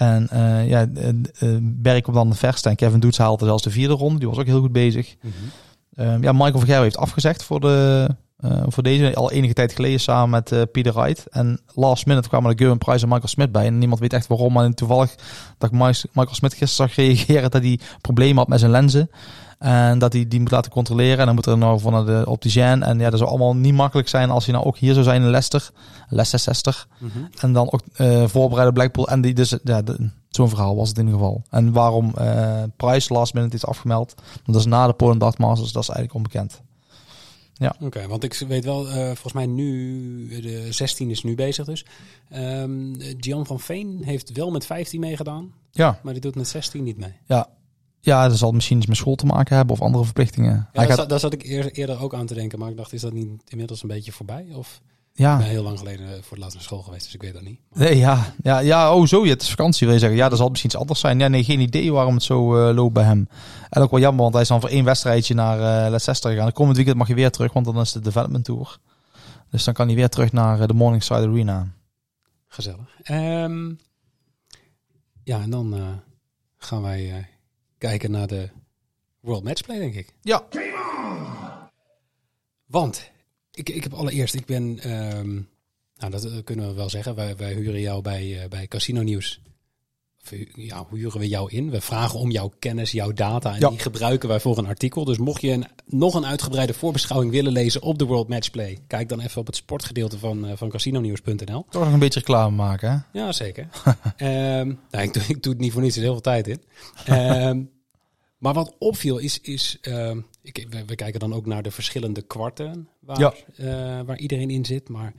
En 0.00 0.28
eh, 0.30 0.68
ja, 0.68 0.86
eh, 0.94 1.08
eh, 1.08 1.58
Berk 1.62 2.02
komt 2.02 2.16
dan 2.16 2.30
de 2.30 2.36
verste 2.36 2.68
en 2.68 2.76
Kevin 2.76 3.00
Doets 3.00 3.18
haalde 3.18 3.44
zelfs 3.44 3.62
de 3.62 3.70
vierde 3.70 3.94
ronde. 3.94 4.18
Die 4.18 4.28
was 4.28 4.38
ook 4.38 4.46
heel 4.46 4.60
goed 4.60 4.72
bezig. 4.72 5.16
Ehm, 5.94 6.22
ja, 6.22 6.32
Michael 6.32 6.58
Vergerwe 6.58 6.82
heeft 6.82 6.96
afgezegd 6.96 7.42
voor, 7.44 7.60
de, 7.60 8.08
voor 8.68 8.82
deze. 8.82 9.14
Al 9.14 9.30
enige 9.30 9.52
tijd 9.54 9.72
geleden 9.72 10.00
samen 10.00 10.30
met 10.30 10.72
Peter 10.72 10.92
Wright. 10.92 11.26
En 11.26 11.60
last 11.74 12.06
minute 12.06 12.28
kwamen 12.28 12.50
er 12.50 12.58
Gerwin 12.58 12.78
Price 12.78 13.02
en 13.02 13.08
Michael 13.08 13.28
Smit 13.28 13.52
bij. 13.52 13.66
En 13.66 13.78
niemand 13.78 14.00
weet 14.00 14.12
echt 14.12 14.26
waarom. 14.26 14.52
Maar 14.52 14.70
toevallig 14.74 15.14
dat 15.58 15.72
ik 15.72 15.78
Mi- 15.78 16.10
Michael 16.12 16.34
Smit 16.34 16.54
gisteren 16.54 16.88
zag 16.88 16.96
reageren 16.96 17.50
dat 17.50 17.62
hij 17.62 17.78
problemen 18.00 18.36
had 18.36 18.48
met 18.48 18.58
zijn 18.58 18.70
lenzen. 18.70 19.10
En 19.60 19.98
dat 19.98 20.12
hij 20.12 20.28
die 20.28 20.40
moet 20.40 20.50
laten 20.50 20.70
controleren. 20.70 21.18
En 21.18 21.26
dan 21.26 21.34
moet 21.34 21.46
er 21.46 21.58
nou 21.58 21.80
van 21.80 22.06
de 22.06 22.22
opticien. 22.26 22.82
En 22.82 22.98
ja, 22.98 23.10
dat 23.10 23.18
zou 23.18 23.30
allemaal 23.30 23.56
niet 23.56 23.74
makkelijk 23.74 24.08
zijn 24.08 24.30
als 24.30 24.44
hij 24.44 24.54
nou 24.54 24.66
ook 24.66 24.76
hier 24.76 24.92
zou 24.92 25.04
zijn 25.04 25.22
in 25.22 25.28
Leicester. 25.30 25.70
Leicester 26.08 26.38
60. 26.40 26.88
En 27.40 27.52
dan 27.52 27.72
ook 27.72 27.80
eh 27.94 28.24
voorbereiden 28.26 28.74
Blackpool. 28.74 29.08
En 29.08 29.20
die, 29.20 29.34
dus 29.34 29.56
ja, 29.64 29.82
zo'n 30.28 30.48
verhaal 30.48 30.76
was 30.76 30.88
het 30.88 30.98
in 30.98 31.04
ieder 31.04 31.18
geval. 31.20 31.42
En 31.50 31.72
waarom 31.72 32.12
eh 32.16 32.62
Price 32.76 33.12
last 33.12 33.34
minute 33.34 33.56
is 33.56 33.66
afgemeld. 33.66 34.14
Want 34.16 34.46
dat 34.46 34.56
is 34.56 34.66
na 34.66 34.86
de 34.86 34.92
Polen 34.92 35.18
Dart 35.18 35.38
Masters. 35.38 35.72
Dat 35.72 35.82
is 35.82 35.88
eigenlijk 35.88 36.16
onbekend. 36.16 36.60
Oké, 37.80 38.06
want 38.06 38.24
ik 38.24 38.44
weet 38.48 38.64
wel, 38.64 38.88
eh, 38.88 38.94
volgens 39.04 39.32
mij 39.32 39.46
nu, 39.46 40.40
de 40.40 40.66
16 40.72 41.10
is 41.10 41.22
nu 41.22 41.34
bezig 41.34 41.66
dus. 41.66 41.84
Ehm 42.30 42.94
Gian 43.18 43.46
van 43.46 43.60
Veen 43.60 44.00
heeft 44.04 44.32
wel 44.32 44.50
met 44.50 44.66
15 44.66 45.00
meegedaan, 45.00 45.52
Ja, 45.70 45.98
maar 46.02 46.12
die 46.12 46.22
doet 46.22 46.34
met 46.34 46.48
16 46.48 46.84
niet 46.84 46.96
mee. 46.98 47.12
ja. 47.26 47.48
Ja, 48.00 48.28
dat 48.28 48.38
zal 48.38 48.52
misschien 48.52 48.76
iets 48.78 48.86
met 48.86 48.96
school 48.96 49.14
te 49.14 49.26
maken 49.26 49.56
hebben 49.56 49.74
of 49.74 49.82
andere 49.82 50.04
verplichtingen. 50.04 50.52
Ja, 50.52 50.68
daar, 50.72 50.86
gaat, 50.86 50.96
zat, 50.96 51.08
daar 51.08 51.20
zat 51.20 51.32
ik 51.32 51.44
eer- 51.44 51.72
eerder 51.72 52.00
ook 52.02 52.14
aan 52.14 52.26
te 52.26 52.34
denken, 52.34 52.58
maar 52.58 52.70
ik 52.70 52.76
dacht, 52.76 52.92
is 52.92 53.00
dat 53.00 53.12
niet 53.12 53.28
inmiddels 53.48 53.82
een 53.82 53.88
beetje 53.88 54.12
voorbij? 54.12 54.46
Of 54.54 54.80
ik 55.12 55.18
ja, 55.20 55.36
ben 55.36 55.46
heel 55.46 55.62
lang 55.62 55.78
geleden 55.78 56.08
voor 56.08 56.30
het 56.30 56.38
laatst 56.38 56.54
naar 56.54 56.64
school 56.64 56.82
geweest, 56.82 57.04
dus 57.04 57.14
ik 57.14 57.22
weet 57.22 57.32
dat 57.32 57.42
niet. 57.42 57.60
nee, 57.72 57.96
ja, 57.96 58.34
ja, 58.42 58.58
ja, 58.58 58.94
oh 58.94 59.06
zo, 59.06 59.24
het 59.24 59.42
is 59.42 59.50
vakantie 59.50 59.86
wil 59.86 59.94
je 59.94 60.00
zeggen. 60.00 60.18
Ja, 60.18 60.28
dat 60.28 60.38
zal 60.38 60.48
misschien 60.48 60.70
iets 60.70 60.80
anders 60.80 61.00
zijn. 61.00 61.18
Ja, 61.18 61.28
nee, 61.28 61.44
geen 61.44 61.60
idee 61.60 61.92
waarom 61.92 62.14
het 62.14 62.22
zo 62.22 62.68
eh, 62.68 62.74
loopt 62.74 62.92
bij 62.94 63.04
hem. 63.04 63.28
En 63.70 63.82
ook 63.82 63.90
wel 63.90 64.00
jammer, 64.00 64.20
want 64.22 64.32
hij 64.32 64.42
is 64.42 64.48
dan 64.48 64.60
voor 64.60 64.68
één 64.70 64.84
wedstrijdje 64.84 65.34
naar 65.34 65.58
eh 65.84 65.90
Leicester 65.90 66.30
gegaan. 66.30 66.46
De 66.46 66.52
komend 66.52 66.76
weekend 66.76 66.96
mag 66.96 67.08
je 67.08 67.14
weer 67.14 67.30
terug, 67.30 67.52
want 67.52 67.66
dan 67.66 67.80
is 67.80 67.92
de 67.92 68.00
Development 68.00 68.44
Tour. 68.44 68.78
Dus 69.50 69.64
dan 69.64 69.74
kan 69.74 69.86
hij 69.86 69.96
weer 69.96 70.08
terug 70.08 70.32
naar 70.32 70.60
eh, 70.60 70.66
de 70.66 70.74
Morningside 70.74 71.28
Arena. 71.28 71.68
Gezellig. 72.48 72.96
Ehm, 73.02 73.68
ja, 75.24 75.40
en 75.40 75.50
dan 75.50 75.74
eh, 75.74 75.80
gaan 76.56 76.82
wij 76.82 77.10
eh, 77.16 77.24
kijken 77.80 78.10
naar 78.10 78.26
de 78.26 78.48
World 79.20 79.44
Matchplay, 79.44 79.78
denk 79.78 79.94
ik. 79.94 80.14
Ja. 80.22 80.48
Want 82.66 83.10
ik, 83.52 83.68
ik 83.68 83.82
heb 83.82 83.94
allereerst, 83.94 84.34
ik 84.34 84.46
ben, 84.46 84.78
ehm, 84.78 85.34
nou 85.96 86.10
dat 86.10 86.24
eh, 86.24 86.32
kunnen 86.44 86.68
we 86.68 86.74
wel 86.74 86.90
zeggen, 86.90 87.14
wij, 87.14 87.36
wij 87.36 87.52
huren 87.52 87.80
jou 87.80 88.02
bij, 88.02 88.42
eh, 88.42 88.48
bij 88.48 88.66
Casino 88.66 89.02
Nieuws. 89.02 89.40
Ja, 90.54 90.86
huren 90.90 91.20
we 91.20 91.28
jou 91.28 91.50
in. 91.50 91.70
We 91.70 91.80
vragen 91.80 92.18
om 92.18 92.30
jouw 92.30 92.52
kennis, 92.58 92.92
jouw 92.92 93.12
data 93.12 93.54
en 93.54 93.60
Ja. 93.60 93.68
die 93.68 93.78
gebruiken 93.78 94.28
wij 94.28 94.40
voor 94.40 94.58
een 94.58 94.66
artikel. 94.66 95.04
Dus 95.04 95.18
mocht 95.18 95.40
je 95.40 95.50
een, 95.50 95.66
nog 95.86 96.14
een 96.14 96.26
uitgebreide 96.26 96.74
voorbeschouwing 96.74 97.32
willen 97.32 97.52
lezen 97.52 97.82
op 97.82 97.98
de 97.98 98.04
World 98.04 98.28
Matchplay, 98.28 98.78
kijk 98.86 99.08
dan 99.08 99.20
even 99.20 99.40
op 99.40 99.46
het 99.46 99.56
sportgedeelte 99.56 100.18
van, 100.18 100.46
eh 100.46 100.56
van 100.56 100.68
casinonieuws.nl. 100.68 101.66
Toch 101.70 101.82
nog 101.84 101.92
een 101.92 101.98
beetje 101.98 102.18
reclame 102.18 102.56
maken, 102.56 102.90
hè? 103.12 103.18
Ja, 103.20 103.32
zeker. 103.32 103.68
Ehm, 104.16 104.74
nou, 104.90 105.04
ik, 105.04 105.12
doe, 105.12 105.22
ik 105.28 105.42
doe 105.42 105.52
het 105.52 105.60
niet 105.60 105.72
voor 105.72 105.82
niets, 105.82 105.96
er 105.96 106.00
is 106.02 106.08
heel 106.08 106.12
veel 106.20 106.32
tijd 106.32 106.48
in. 106.48 106.62
Ehm, 107.04 107.62
maar 108.38 108.54
wat 108.54 108.74
opviel 108.78 109.18
is, 109.18 109.40
is 109.40 109.78
ehm, 109.80 110.20
ik, 110.42 110.66
we, 110.70 110.84
we 110.84 110.94
kijken 110.94 111.20
dan 111.20 111.34
ook 111.34 111.46
naar 111.46 111.62
de 111.62 111.70
verschillende 111.70 112.22
kwarten 112.22 112.88
waar, 113.00 113.18
Ja. 113.20 113.34
eh, 113.56 113.66
waar 114.06 114.18
iedereen 114.18 114.50
in 114.50 114.64
zit. 114.64 114.88
Maar 114.88 115.12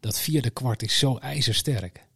dat 0.00 0.18
vierde 0.18 0.50
kwart 0.50 0.82
is 0.82 0.98
zo 0.98 1.16
ijzersterk. 1.16 2.06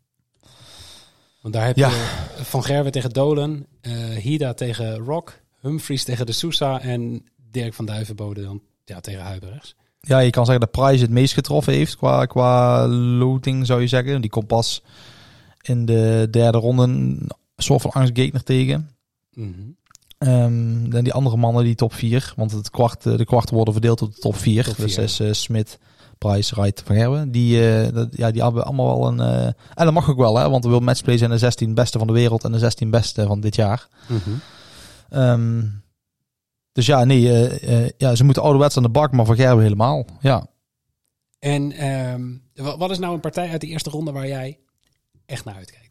Want 1.40 1.54
daar 1.54 1.66
heb 1.66 1.76
Ja. 1.76 1.88
je 1.88 2.18
Van 2.36 2.64
Gerwen 2.64 2.92
tegen 2.92 3.10
Dolen, 3.10 3.66
eh, 3.80 3.92
Hida 3.92 4.54
tegen 4.54 4.96
Rock, 4.96 5.40
Humphries 5.60 6.04
tegen 6.04 6.26
de 6.26 6.32
Sousa 6.32 6.80
en 6.80 7.24
Dirk 7.50 7.74
van 7.74 7.84
Duivenbode 7.84 8.42
dan 8.42 8.60
ja, 8.84 9.00
tegen 9.00 9.22
Huibrechts. 9.22 9.74
Ja, 10.00 10.18
je 10.18 10.30
kan 10.30 10.44
zeggen 10.44 10.64
dat 10.72 10.84
Price 10.84 11.02
het 11.02 11.10
meest 11.10 11.34
getroffen 11.34 11.72
heeft 11.72 11.96
qua, 11.96 12.24
qua 12.26 12.86
loting, 12.88 13.66
zou 13.66 13.80
je 13.80 13.86
zeggen. 13.86 14.20
Die 14.20 14.30
komt 14.30 14.46
pas 14.46 14.82
in 15.62 15.86
de 15.86 16.28
derde 16.30 16.58
ronde 16.58 16.82
een 16.82 17.30
soort 17.56 17.82
van 17.82 17.90
angstgegner 17.90 18.42
tegen. 18.42 18.90
Mhm. 19.32 19.52
Ehm, 20.18 20.90
dan 20.90 21.04
die 21.04 21.12
andere 21.12 21.36
mannen, 21.36 21.64
die 21.64 21.74
top 21.74 21.92
4. 21.92 22.32
Want 22.36 22.52
het 22.52 22.70
kwart, 22.70 23.06
eh, 23.06 23.16
de 23.16 23.24
kwarten 23.24 23.54
worden 23.54 23.72
verdeeld 23.72 24.02
op 24.02 24.14
de 24.14 24.20
top 24.20 24.36
4. 24.36 24.64
Top 24.64 24.76
dus 24.76 24.94
dat 24.94 25.04
is 25.04 25.20
eh, 25.20 25.32
Smit, 25.32 25.78
Price, 26.18 26.54
Wright, 26.54 26.82
Van 26.86 26.96
Gerwen. 26.96 27.30
Die, 27.30 27.70
eh, 27.80 27.92
dat, 27.94 28.08
ja, 28.16 28.30
die 28.30 28.42
hebben 28.42 28.64
allemaal 28.64 28.98
wel 28.98 29.08
een... 29.08 29.20
eh, 29.20 29.44
en 29.46 29.84
dat 29.84 29.92
mag 29.92 30.08
ook 30.10 30.16
wel, 30.18 30.38
hè. 30.38 30.50
Want 30.50 30.62
de 30.62 30.68
World 30.68 30.84
Matchplay 30.84 31.18
zijn 31.18 31.30
de 31.30 31.38
16 31.38 31.74
beste 31.74 31.98
van 31.98 32.06
de 32.06 32.12
wereld 32.12 32.44
en 32.44 32.52
de 32.52 32.58
16 32.58 32.90
beste 32.90 33.26
van 33.26 33.40
dit 33.40 33.54
jaar. 33.54 33.88
Mhm. 34.08 34.30
Ehm, 35.10 35.62
dus 36.72 36.86
ja, 36.86 37.04
nee. 37.04 37.48
eh, 37.48 37.88
ja, 37.96 38.14
ze 38.14 38.24
moeten 38.24 38.42
ouderwets 38.42 38.76
aan 38.76 38.82
de 38.82 38.88
bak, 38.88 39.12
maar 39.12 39.26
Van 39.26 39.36
Gerwen 39.36 39.62
helemaal. 39.62 40.04
Ja. 40.20 40.46
En 41.38 41.72
ehm, 41.72 42.22
wa- 42.54 42.76
wat 42.76 42.90
is 42.90 42.98
nou 42.98 43.14
een 43.14 43.20
partij 43.20 43.50
uit 43.50 43.60
de 43.60 43.66
eerste 43.66 43.90
ronde 43.90 44.12
waar 44.12 44.26
jij 44.28 44.58
echt 45.26 45.44
naar 45.44 45.54
uitkijkt? 45.54 45.86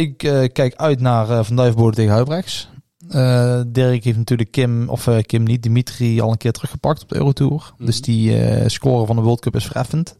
Ik 0.00 0.18
kijk 0.52 0.74
uit 0.74 1.00
naar 1.00 1.44
Van 1.44 1.56
Duivenbode 1.56 1.96
tegen 1.96 2.12
Huibrechts. 2.12 2.68
Eh 3.08 3.60
Dirk 3.66 4.04
heeft 4.04 4.16
natuurlijk 4.18 4.50
Kim, 4.50 4.88
of 4.88 5.06
eh, 5.06 5.18
Kim 5.18 5.42
niet, 5.42 5.62
Dimitri 5.62 6.20
al 6.20 6.30
een 6.30 6.36
keer 6.36 6.52
teruggepakt 6.52 7.02
op 7.02 7.08
de 7.08 7.16
Eurotour. 7.16 7.72
Mhm. 7.76 7.86
Dus 7.86 8.00
die 8.00 8.38
eh 8.38 8.68
score 8.68 9.06
van 9.06 9.16
de 9.16 9.22
World 9.22 9.40
Cup 9.40 9.56
is 9.56 9.66
vereffend. 9.66 10.16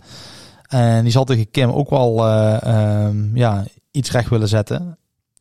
En 0.68 1.03
die 1.03 1.12
zal 1.12 1.25
tegen 1.25 1.51
Kim 1.51 1.70
ook 1.70 1.90
wel 1.90 2.27
eh, 2.27 2.62
ehm, 2.62 3.37
ja, 3.37 3.64
iets 3.90 4.11
recht 4.11 4.31
willen 4.31 4.49
zetten. 4.49 4.99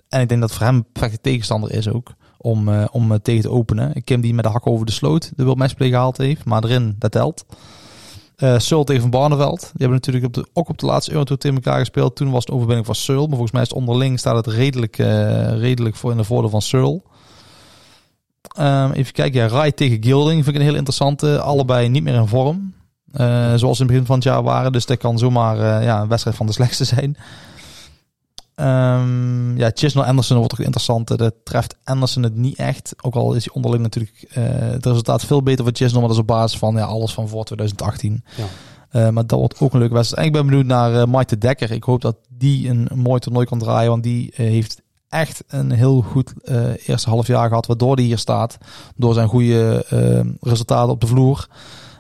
En 0.10 0.22
ik 0.22 0.30
denk 0.30 0.42
dat 0.42 0.52
voor 0.52 0.66
hem 0.66 0.76
een 0.76 0.86
perfecte 0.92 1.22
tegenstander 1.22 1.72
is 1.72 1.90
ook. 1.90 2.14
Om, 2.38 2.70
om 2.86 3.22
tegen 3.22 3.42
te 3.42 3.50
openen. 3.50 4.04
Kim 4.04 4.22
die 4.22 4.34
met 4.34 4.44
de 4.44 4.50
hak 4.50 4.68
over 4.68 4.86
de 4.86 4.92
sloot 4.92 5.32
de 5.36 5.44
World 5.44 5.58
Matchplay 5.58 5.90
gehaald 5.90 6.18
heeft. 6.18 6.46
Maar 6.46 6.64
erin, 6.64 6.96
dat 7.00 7.12
telt. 7.12 7.46
Eh 8.36 8.60
Searle 8.60 8.86
tegen 8.86 9.02
Van 9.02 9.10
Barneveld. 9.10 9.60
Die 9.60 9.70
hebben 9.72 9.92
natuurlijk 9.92 10.26
op 10.26 10.34
de, 10.34 10.48
ook 10.54 10.70
op 10.70 10.78
de 10.78 10.86
laatste 10.86 11.12
Eurotour 11.12 11.40
tegen 11.40 11.58
elkaar 11.58 11.80
gespeeld. 11.80 12.16
Toen 12.16 12.32
was 12.32 12.40
het 12.40 12.48
een 12.48 12.54
overwinning 12.54 12.86
van 12.86 12.96
Searle. 12.96 13.22
Maar 13.22 13.38
volgens 13.38 13.52
mij 13.52 13.62
is 13.62 13.70
het 13.70 13.78
onderling 13.78 14.20
staat 14.20 14.36
het 14.36 14.56
redelijk, 14.56 14.96
redelijk 15.58 15.96
voor 15.96 16.12
in 16.12 16.18
de 16.18 16.24
voordeel 16.24 16.50
van 16.50 16.62
Searle. 16.62 17.02
Ehm, 18.48 18.92
even 18.92 19.14
kijken. 19.14 19.42
Ja, 19.42 19.48
Rai 19.48 19.74
tegen 19.74 20.04
Gilding 20.04 20.44
vind 20.44 20.56
ik 20.56 20.62
een 20.62 20.68
heel 20.68 20.76
interessante. 20.76 21.40
Allebei 21.40 21.90
niet 21.90 22.04
meer 22.04 22.14
in 22.14 22.28
vorm. 22.28 22.74
Eh, 23.14 23.54
zoals 23.56 23.80
in 23.80 23.86
het 23.86 23.88
begin 23.88 24.06
van 24.06 24.16
het 24.16 24.24
jaar 24.24 24.44
waren. 24.44 24.72
Dus 24.72 24.86
dat 24.86 24.98
kan 24.98 25.18
zomaar 25.18 25.60
eh, 25.60 25.86
ja, 25.86 26.02
een 26.02 26.08
wedstrijd 26.08 26.38
van 26.38 26.46
de 26.46 26.54
slechtste 26.60 26.84
zijn. 26.84 27.18
Ehm 28.56 29.58
ja, 29.58 29.72
Chisnell 29.74 30.04
Anderson 30.04 30.38
wordt 30.38 30.54
ook 30.54 30.60
interessant. 30.60 31.08
Dat 31.08 31.34
treft 31.44 31.76
Anderson 31.84 32.24
het 32.24 32.36
niet 32.36 32.58
echt. 32.58 32.94
Ook 33.02 33.16
al 33.16 33.34
is 33.34 33.46
hij 33.46 33.54
onderling 33.54 33.84
natuurlijk 33.84 34.26
eh, 34.30 34.44
het 34.46 34.86
resultaat 34.86 35.26
veel 35.26 35.44
beter 35.44 35.64
voor 35.64 35.74
Chisnell. 35.74 36.00
Maar 36.00 36.08
dat 36.08 36.18
is 36.18 36.22
op 36.22 36.28
basis 36.28 36.60
van 36.60 36.76
ja, 36.76 36.84
alles 36.84 37.14
van 37.14 37.28
voor 37.28 37.44
2018. 37.44 38.24
Ja. 38.36 39.12
Maar 39.12 39.28
dat 39.28 39.40
wordt 39.40 39.60
ook 39.60 39.74
een 39.74 39.80
leuke 39.80 39.94
wedstrijd. 39.94 40.22
En 40.22 40.28
ik 40.28 40.34
ben 40.34 40.46
benieuwd 40.46 40.66
naar 40.66 41.10
Mike 41.10 41.26
de 41.26 41.38
Dekker. 41.38 41.72
Ik 41.72 41.84
hoop 41.84 42.02
dat 42.02 42.16
die 42.30 42.70
een, 42.70 42.90
mooi 42.96 43.20
toernooi 43.20 43.46
kan 43.46 43.60
draaien. 43.60 43.90
Want 43.90 44.04
die 44.04 44.32
heeft 44.36 44.82
echt 45.14 45.44
een 45.48 45.72
heel 45.72 46.02
goed 46.02 46.34
eh, 46.44 46.88
eerste 46.88 47.10
half 47.10 47.28
jaar 47.28 47.48
gehad. 47.48 47.66
Waardoor 47.66 47.96
hij 47.96 48.04
hier 48.04 48.18
staat. 48.18 48.58
Door 48.96 49.14
zijn 49.14 49.28
goede 49.28 49.86
eh, 49.90 50.50
resultaten 50.50 50.92
op 50.92 51.02
de 51.02 51.08
vloer. 51.08 51.48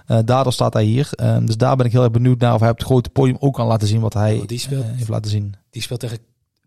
Eh, 0.05 0.19
daardoor 0.25 0.53
staat 0.53 0.73
hij 0.73 0.83
hier. 0.83 1.09
Dus 1.45 1.57
daar 1.57 1.75
ben 1.75 1.85
ik 1.85 1.91
heel 1.91 2.03
erg 2.03 2.11
benieuwd 2.11 2.39
naar. 2.39 2.53
Of 2.53 2.59
hij 2.59 2.69
op 2.69 2.77
het 2.77 2.85
grote 2.85 3.09
podium 3.09 3.37
ook 3.39 3.53
kan 3.53 3.67
laten 3.67 3.87
zien 3.87 4.01
wat 4.01 4.13
hij 4.13 4.37
Want 4.37 4.49
die 4.49 4.59
speelt- 4.59 4.85
heeft 4.85 5.09
laten 5.09 5.31
zien. 5.31 5.53
Die 5.69 5.81
speelt 5.81 5.99
tegen. 5.99 6.17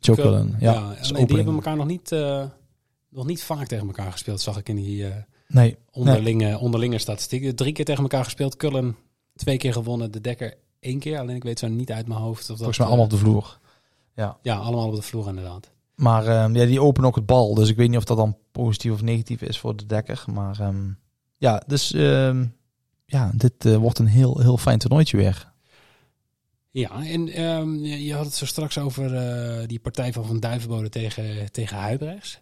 Cullen. 0.01 0.57
Ja, 0.59 0.73
Ja, 0.73 0.89
dat 0.89 1.29
die 1.29 1.37
hebben 1.37 1.55
elkaar 1.55 1.77
nog 1.77 1.87
niet, 1.87 2.11
nog 3.11 3.27
niet 3.27 3.43
vaak 3.43 3.67
tegen 3.67 3.87
elkaar 3.87 4.13
gespeeld, 4.13 4.41
zag 4.41 4.57
ik 4.59 4.69
in 4.69 4.77
die 4.77 5.05
Nee, 5.49 5.77
onderlinge, 5.91 6.59
onderlinge 6.59 6.99
statistieken. 6.99 7.57
Drie 7.57 7.73
keer 7.73 7.85
tegen 7.85 8.03
elkaar 8.03 8.25
gespeeld. 8.25 8.57
Cullen 8.57 8.97
twee 9.35 9.57
keer 9.57 9.73
gewonnen. 9.73 10.11
De 10.11 10.21
Dekker 10.21 10.55
één 10.81 10.99
keer. 10.99 11.19
Alleen 11.19 11.37
ik 11.37 11.43
weet 11.45 11.59
zo 11.59 11.69
niet 11.69 11.93
uit 11.93 12.07
mijn 12.07 12.21
hoofd. 12.21 12.41
Of 12.41 12.47
dat, 12.47 12.57
volgens 12.57 12.79
mij 12.79 12.87
allemaal 12.87 13.05
op 13.05 13.11
de 13.11 13.17
vloer. 13.17 13.59
Ja, 14.43 14.57
allemaal 14.57 14.89
op 14.89 14.95
de 14.95 15.03
vloer 15.03 15.29
inderdaad. 15.29 15.71
Maar 15.97 16.27
ehm, 16.27 16.57
ja, 16.57 16.67
die 16.67 16.81
openen 16.81 17.09
ook 17.09 17.17
het 17.17 17.27
bal. 17.27 17.55
Dus 17.55 17.69
ik 17.69 17.77
weet 17.77 17.89
niet 17.89 17.99
of 17.99 18.05
dat 18.05 18.17
dan 18.17 18.37
positief 18.53 18.93
of 18.93 19.03
negatief 19.03 19.43
is 19.43 19.59
voor 19.59 19.77
de 19.77 19.87
dekker. 19.87 20.25
Maar 20.33 20.61
ehm, 20.61 20.91
ja, 21.37 21.63
dus 21.67 21.93
ehm, 21.93 22.47
ja, 23.07 23.31
dit 23.35 23.65
eh, 23.65 23.77
wordt 23.77 23.99
een 23.99 24.07
heel, 24.07 24.41
heel 24.41 24.59
fijn 24.59 24.79
toernooitje 24.79 25.17
weer. 25.17 25.55
Ja, 26.71 27.05
en 27.05 27.27
je 28.05 28.15
had 28.15 28.25
het 28.25 28.35
zo 28.35 28.47
straks 28.47 28.79
over 28.79 29.15
eh, 29.15 29.67
die 29.67 29.79
partij 29.79 30.13
van 30.13 30.27
Van 30.27 30.41
Duivenbode 30.41 30.89
tegen, 30.89 31.53
tegen 31.53 31.77
Huibrechts. 31.77 32.39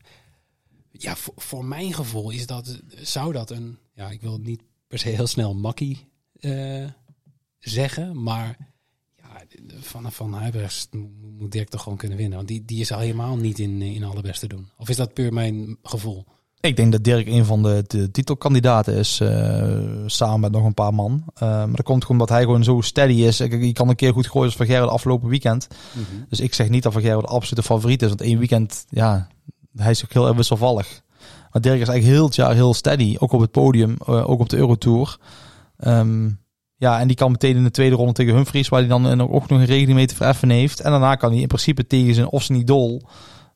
Ja, 0.90 1.17
voor, 1.17 1.35
voor 1.37 1.64
mijn 1.64 1.95
gevoel 1.95 2.31
is 2.31 2.47
dat, 2.47 2.81
zou 3.01 3.33
dat 3.33 3.51
een, 3.51 3.79
ja, 3.93 4.11
ik 4.11 4.21
wil 4.21 4.33
het 4.33 4.43
niet 4.43 4.62
per 4.87 4.99
se 4.99 5.09
heel 5.09 5.27
snel 5.27 5.55
makkie 5.55 6.09
eh, 6.40 6.85
zeggen, 7.59 8.23
maar 8.23 8.73
van, 9.81 10.12
van 10.12 10.33
Huibrechts 10.33 10.88
mo- 10.90 11.09
moet 11.38 11.53
Dirk 11.53 11.69
toch 11.69 11.83
gewoon 11.83 11.99
kunnen 11.99 12.19
winnen. 12.19 12.37
Want 12.37 12.49
die, 12.49 12.64
die 12.64 12.81
is 12.81 12.93
al 12.93 12.99
helemaal 12.99 13.37
niet 13.37 13.59
in, 13.59 13.83
in 13.83 14.05
alle 14.05 14.21
beste 14.21 14.47
doen. 14.47 14.69
Of 14.79 14.88
is 14.88 14.97
dat 14.97 15.12
puur 15.14 15.33
mijn 15.33 15.77
gevoel? 15.83 16.25
Ik 16.61 16.77
denk 16.77 16.93
dat 16.93 17.05
Dirk 17.05 17.27
een 17.27 17.45
van 17.45 17.62
de, 17.62 17.85
de 17.87 18.11
titelkandidaten 18.11 18.95
is, 18.95 19.21
eh, 19.21 19.81
samen 20.07 20.40
met 20.40 20.53
nog 20.53 20.64
een 20.64 20.75
paar 20.75 20.95
man. 20.95 21.25
Eh, 21.35 21.40
maar 21.40 21.75
dat 21.75 21.85
komt 21.85 22.03
gewoon 22.05 22.21
omdat 22.21 22.37
hij 22.37 22.43
gewoon 22.43 22.64
zo 22.64 22.81
steady 22.81 23.12
is. 23.23 23.40
Ik, 23.40 23.62
je 23.62 23.73
kan 23.73 23.88
een 23.88 23.97
keer 23.97 24.12
goed 24.12 24.27
gooien 24.27 24.47
als 24.47 24.57
Van 24.57 24.67
Gerwen 24.67 24.88
afgelopen 24.90 25.29
weekend. 25.29 25.69
Dus 26.29 26.40
ik 26.40 26.55
zeg 26.55 26.69
niet 26.69 26.83
dat 26.83 26.93
Van 26.93 27.03
Gerwen 27.03 27.23
de 27.23 27.29
absolute 27.29 27.62
favoriet 27.62 28.03
is. 28.03 28.09
Want 28.09 28.21
één 28.21 28.38
weekend, 28.38 28.85
ja, 28.88 29.29
hij 29.77 29.90
is 29.90 30.05
ook 30.05 30.12
heel 30.12 30.37
wisselvallig. 30.37 31.03
Maar 31.51 31.62
Dirk 31.62 31.81
is 31.81 31.88
eigenlijk 31.88 32.17
heel 32.17 32.25
het 32.27 32.35
jaar 32.35 32.55
heel 32.55 32.75
steady. 32.75 33.17
Ook 33.19 33.33
op 33.33 33.40
het 33.40 33.51
podium, 33.51 33.97
eh, 34.07 34.31
ook 34.31 34.40
op 34.40 34.49
de 34.49 34.57
Eurotour. 34.57 35.19
Ehm, 35.77 36.31
ja, 36.85 37.01
en 37.01 37.07
die 37.07 37.16
kan 37.16 37.31
meteen 37.31 37.57
in 37.57 37.64
de 37.64 37.70
tweede 37.70 37.97
ronde 37.97 38.12
tegen 38.12 38.35
Humphries, 38.35 38.68
waar 38.68 38.81
hij 38.81 38.88
dan 38.88 39.09
eh, 39.20 39.35
ook 39.35 39.49
nog 39.49 39.59
een 39.59 39.64
regeling 39.64 39.94
mee 39.94 40.07
te 40.07 40.14
verheffen 40.14 40.51
heeft. 40.51 40.81
En 40.81 40.90
daarna 40.90 41.14
kan 41.14 41.31
hij 41.31 41.40
in 41.40 41.47
principe 41.47 41.87
tegen 41.87 42.14
zijn 42.14 42.29
of 42.29 42.42
zijn 42.42 42.59
idool. 42.59 43.03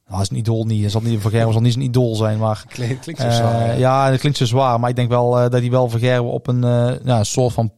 Nou, 0.06 0.22
is 0.22 0.30
een 0.30 0.36
idool 0.36 0.64
niet. 0.64 0.80
Hij 0.80 0.90
zal 0.90 1.00
niet 1.00 1.20
Van 1.20 1.30
Gerwen 1.30 1.52
zal 1.52 1.62
niet 1.62 1.72
zijn 1.72 1.84
idool 1.84 2.14
zijn, 2.14 2.38
maar 2.38 2.64
Klinkt, 2.68 3.00
klinkt 3.02 3.20
zo 3.20 3.26
eh, 3.26 3.34
zwaar. 3.34 3.78
ja, 3.78 4.10
dat 4.10 4.18
klinkt 4.20 4.38
zo 4.38 4.44
zwaar. 4.44 4.80
Maar 4.80 4.90
ik 4.90 4.96
denk 4.96 5.08
wel 5.08 5.36
eh, 5.38 5.42
dat 5.50 5.60
hij 5.60 5.70
wel 5.70 5.88
Van 5.88 6.00
Gerwen 6.00 6.32
op 6.32 6.46
een, 6.46 6.64
eh, 6.64 6.94
ja, 7.04 7.18
een 7.18 7.26
soort 7.26 7.52
van 7.52 7.72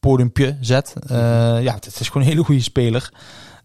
podiumpje 0.00 0.56
zet. 0.60 0.94
Eh, 1.06 1.16
ja, 1.62 1.74
het 1.74 2.00
is 2.00 2.06
gewoon 2.08 2.22
een 2.22 2.32
hele 2.32 2.44
goede 2.44 2.62
speler. 2.62 3.10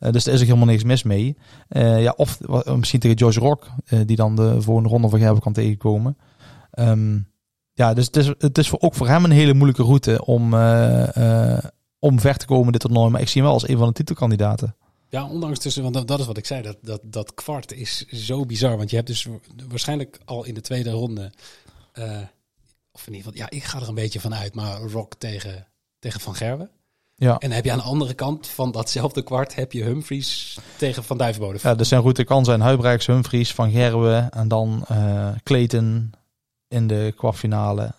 Eh, 0.03 0.11
dus 0.11 0.23
daar 0.23 0.33
is 0.33 0.39
ook 0.39 0.47
helemaal 0.47 0.67
niks 0.67 0.83
mis 0.83 1.03
mee. 1.03 1.37
Eh, 1.67 2.01
ja, 2.01 2.13
of 2.15 2.39
misschien 2.75 2.99
tegen 2.99 3.17
George 3.17 3.39
Rock, 3.39 3.67
eh, 3.85 3.99
die 4.05 4.15
dan 4.15 4.35
de 4.35 4.61
volgende 4.61 4.89
ronde 4.89 5.09
van 5.09 5.39
kan 5.39 5.53
tegenkomen. 5.53 6.17
Ehm, 6.71 7.19
ja, 7.73 7.93
dus 7.93 8.05
het 8.05 8.15
is, 8.15 8.27
het 8.37 8.57
is 8.57 8.69
voor, 8.69 8.79
ook 8.79 8.93
voor 8.93 9.07
hem 9.07 9.23
een 9.23 9.31
hele 9.31 9.53
moeilijke 9.53 9.83
route 9.83 10.25
om, 10.25 10.53
eh, 10.53 11.53
eh, 11.55 11.63
om 11.99 12.19
ver 12.19 12.37
te 12.37 12.45
komen 12.45 12.71
dit 12.71 12.81
toernooi. 12.81 13.11
Maar 13.11 13.21
ik 13.21 13.27
zie 13.27 13.41
hem 13.41 13.51
wel 13.51 13.59
als 13.59 13.69
een 13.69 13.77
van 13.77 13.87
de 13.87 13.93
titelkandidaten. 13.93 14.75
Ja, 15.09 15.27
ondanks 15.27 15.59
tussen, 15.59 15.83
want 15.83 16.07
dat, 16.07 16.19
is 16.19 16.25
wat 16.25 16.37
ik 16.37 16.45
zei, 16.45 16.61
dat, 16.61 16.77
dat, 16.81 17.01
dat 17.03 17.33
kwart 17.33 17.71
is 17.73 18.05
zo 18.07 18.45
bizar. 18.45 18.77
Want 18.77 18.89
je 18.89 18.95
hebt 18.95 19.07
dus 19.07 19.27
waarschijnlijk 19.69 20.19
al 20.25 20.43
in 20.45 20.53
de 20.53 20.61
tweede 20.61 20.89
ronde, 20.89 21.31
eh, 21.91 22.17
of 22.91 23.07
in 23.07 23.13
ieder 23.13 23.31
geval, 23.31 23.33
ja, 23.33 23.49
ik 23.49 23.63
ga 23.63 23.79
er 23.79 23.87
een 23.87 23.95
beetje 23.95 24.19
van 24.19 24.35
uit, 24.35 24.55
maar 24.55 24.81
Rock 24.81 25.13
tegen, 25.17 25.67
tegen 25.99 26.19
Van 26.19 26.35
Gerwen. 26.35 26.69
Ja. 27.15 27.37
En 27.37 27.51
heb 27.51 27.65
je 27.65 27.71
aan 27.71 27.77
de 27.77 27.83
andere 27.83 28.13
kant 28.13 28.47
van 28.47 28.71
datzelfde 28.71 29.23
kwart, 29.23 29.55
heb 29.55 29.71
je 29.71 29.83
Humphries 29.83 30.57
tegen 30.77 31.03
Van 31.03 31.17
Duivenbode. 31.17 31.59
Ja, 31.61 31.75
dus 31.75 31.87
zijn 31.87 32.01
route 32.01 32.23
kan 32.23 32.45
zijn 32.45 32.61
Huibrechts, 32.61 33.05
Humphries, 33.05 33.53
Van 33.53 33.71
Gerwen 33.71 34.29
en 34.29 34.47
dan 34.47 34.85
eh 34.87 35.29
Clayton 35.43 36.13
in 36.73 36.87
de 36.87 37.13
kwartfinale, 37.15 37.91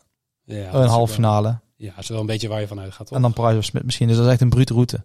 ja, 0.44 0.66
een 0.66 0.72
dat 0.72 0.84
is 0.84 0.90
halve 0.90 1.12
finale. 1.12 1.58
Ja, 1.76 1.90
dat 1.94 2.02
is 2.02 2.08
wel 2.08 2.20
een 2.20 2.26
beetje 2.26 2.48
waar 2.48 2.60
je 2.60 2.66
van 2.66 2.80
uitgaat, 2.80 3.06
toch? 3.06 3.16
En 3.16 3.22
dan 3.22 3.32
Price 3.32 3.56
of 3.56 3.64
Smith 3.64 3.84
misschien. 3.84 4.08
Dus 4.08 4.16
dat 4.16 4.26
is 4.26 4.32
echt 4.32 4.40
een 4.40 4.48
brute 4.48 4.72
route. 4.72 5.02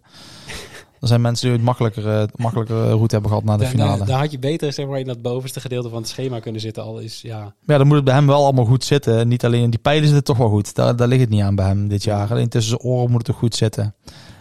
Er 1.00 1.08
zijn 1.08 1.20
mensen 1.20 1.46
die 1.46 1.56
het 1.56 1.66
makkelijker, 1.66 2.28
makkelijker 2.36 2.76
route 2.76 3.12
hebben 3.12 3.30
gehad 3.30 3.44
naar 3.44 3.58
de 3.58 3.66
finale. 3.66 3.98
Daar, 3.98 4.06
daar 4.06 4.18
had 4.18 4.30
je 4.30 4.38
beter 4.38 4.72
zeg 4.72 4.86
maar, 4.86 4.98
in 4.98 5.06
dat 5.06 5.22
bovenste 5.22 5.60
gedeelte 5.60 5.88
van 5.88 5.98
het 5.98 6.08
schema 6.08 6.40
kunnen 6.40 6.60
zitten. 6.60 6.82
Al 6.82 6.98
is, 6.98 7.20
ja, 7.22 7.38
Maar 7.38 7.54
ja, 7.66 7.78
dan 7.78 7.86
moet 7.86 7.96
het 7.96 8.04
bij 8.04 8.14
hem 8.14 8.26
wel 8.26 8.44
allemaal 8.44 8.64
goed 8.64 8.84
zitten. 8.84 9.28
Niet 9.28 9.44
alleen 9.44 9.70
die 9.70 9.78
pijlen 9.78 10.04
zitten 10.04 10.24
toch 10.24 10.36
wel 10.36 10.48
goed. 10.48 10.74
Daar, 10.74 10.96
daar 10.96 11.08
ligt 11.08 11.20
het 11.20 11.30
niet 11.30 11.42
aan 11.42 11.54
bij 11.54 11.66
hem 11.66 11.88
dit 11.88 12.02
jaar. 12.02 12.30
Alleen 12.30 12.48
tussen 12.48 12.78
zijn 12.78 12.92
oren 12.92 13.10
moet 13.10 13.16
het 13.16 13.26
toch 13.26 13.36
goed 13.36 13.54
zitten. 13.54 13.94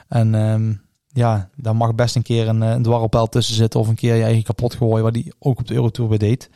En 0.07 0.35
ehm, 0.35 0.73
ja, 1.07 1.49
daar 1.55 1.75
mag 1.75 1.95
best 1.95 2.15
een 2.15 2.21
keer 2.21 2.47
een, 2.47 2.63
eh, 2.63 2.69
een 2.69 2.83
dwarrelpijl 2.83 3.27
tussen 3.27 3.55
zitten. 3.55 3.79
Of 3.79 3.87
een 3.87 3.95
keer 3.95 4.15
je 4.15 4.23
eigen 4.23 4.43
kapot 4.43 4.73
gooien. 4.73 5.03
Wat 5.03 5.15
hij 5.15 5.31
ook 5.39 5.59
op 5.59 5.67
de 5.67 5.73
Eurotour 5.73 6.09
weer 6.09 6.19
deed. 6.19 6.49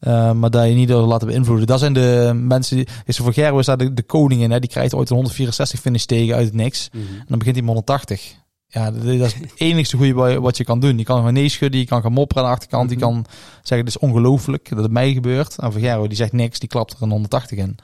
Eh, 0.00 0.32
maar 0.32 0.50
dat 0.50 0.66
je 0.68 0.74
niet 0.74 0.88
door 0.88 1.06
laten 1.06 1.26
beïnvloeden. 1.26 1.66
Dat 1.66 1.78
zijn 1.78 1.92
de 1.92 2.30
mensen. 2.34 2.76
Die, 2.76 2.86
is 3.04 3.16
voor 3.16 3.32
Gerwe 3.32 3.58
is 3.58 3.66
daar 3.66 3.76
de, 3.78 3.94
de 3.94 4.02
koningin. 4.02 4.50
Hè? 4.50 4.60
Die 4.60 4.70
krijgt 4.70 4.94
ooit 4.94 5.08
een 5.10 5.14
164 5.16 5.80
finish 5.80 6.04
tegen 6.04 6.34
uit 6.34 6.44
het 6.44 6.54
niks. 6.54 6.88
En 6.92 7.24
dan 7.28 7.38
begint 7.38 7.56
hij 7.56 7.64
met 7.64 7.74
180. 7.74 8.34
Ja, 8.68 8.90
dat 8.90 9.02
dat 9.02 9.12
is 9.14 9.34
het 9.34 9.52
enigste 9.70 9.96
goede 9.96 10.12
wa- 10.12 10.40
wat 10.40 10.56
je 10.56 10.64
kan 10.64 10.80
doen. 10.80 10.98
Je 10.98 11.04
kan 11.04 11.16
gewoon 11.16 11.32
nee 11.32 11.48
schudden, 11.48 11.80
je 11.80 11.86
kan 11.86 12.02
gaan 12.02 12.12
mopperen 12.12 12.42
aan 12.42 12.48
de 12.48 12.54
achterkant. 12.56 12.90
Je 12.90 12.96
Mhm. 12.96 13.04
kan 13.04 13.26
zeggen, 13.62 13.86
dit 13.86 13.94
is 13.94 13.98
ongelooflijk 13.98 14.68
dat 14.68 14.78
het 14.82 14.90
mij 14.92 15.12
gebeurt. 15.12 15.58
En 15.58 15.72
Vergero, 15.72 16.06
die 16.06 16.16
zegt 16.16 16.32
niks, 16.32 16.58
die 16.58 16.68
klapt 16.68 16.92
er 16.92 17.02
een 17.02 17.10
180 17.10 17.58
in. 17.58 17.78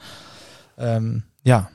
Ehm, 0.75 1.17
ja, 1.41 1.69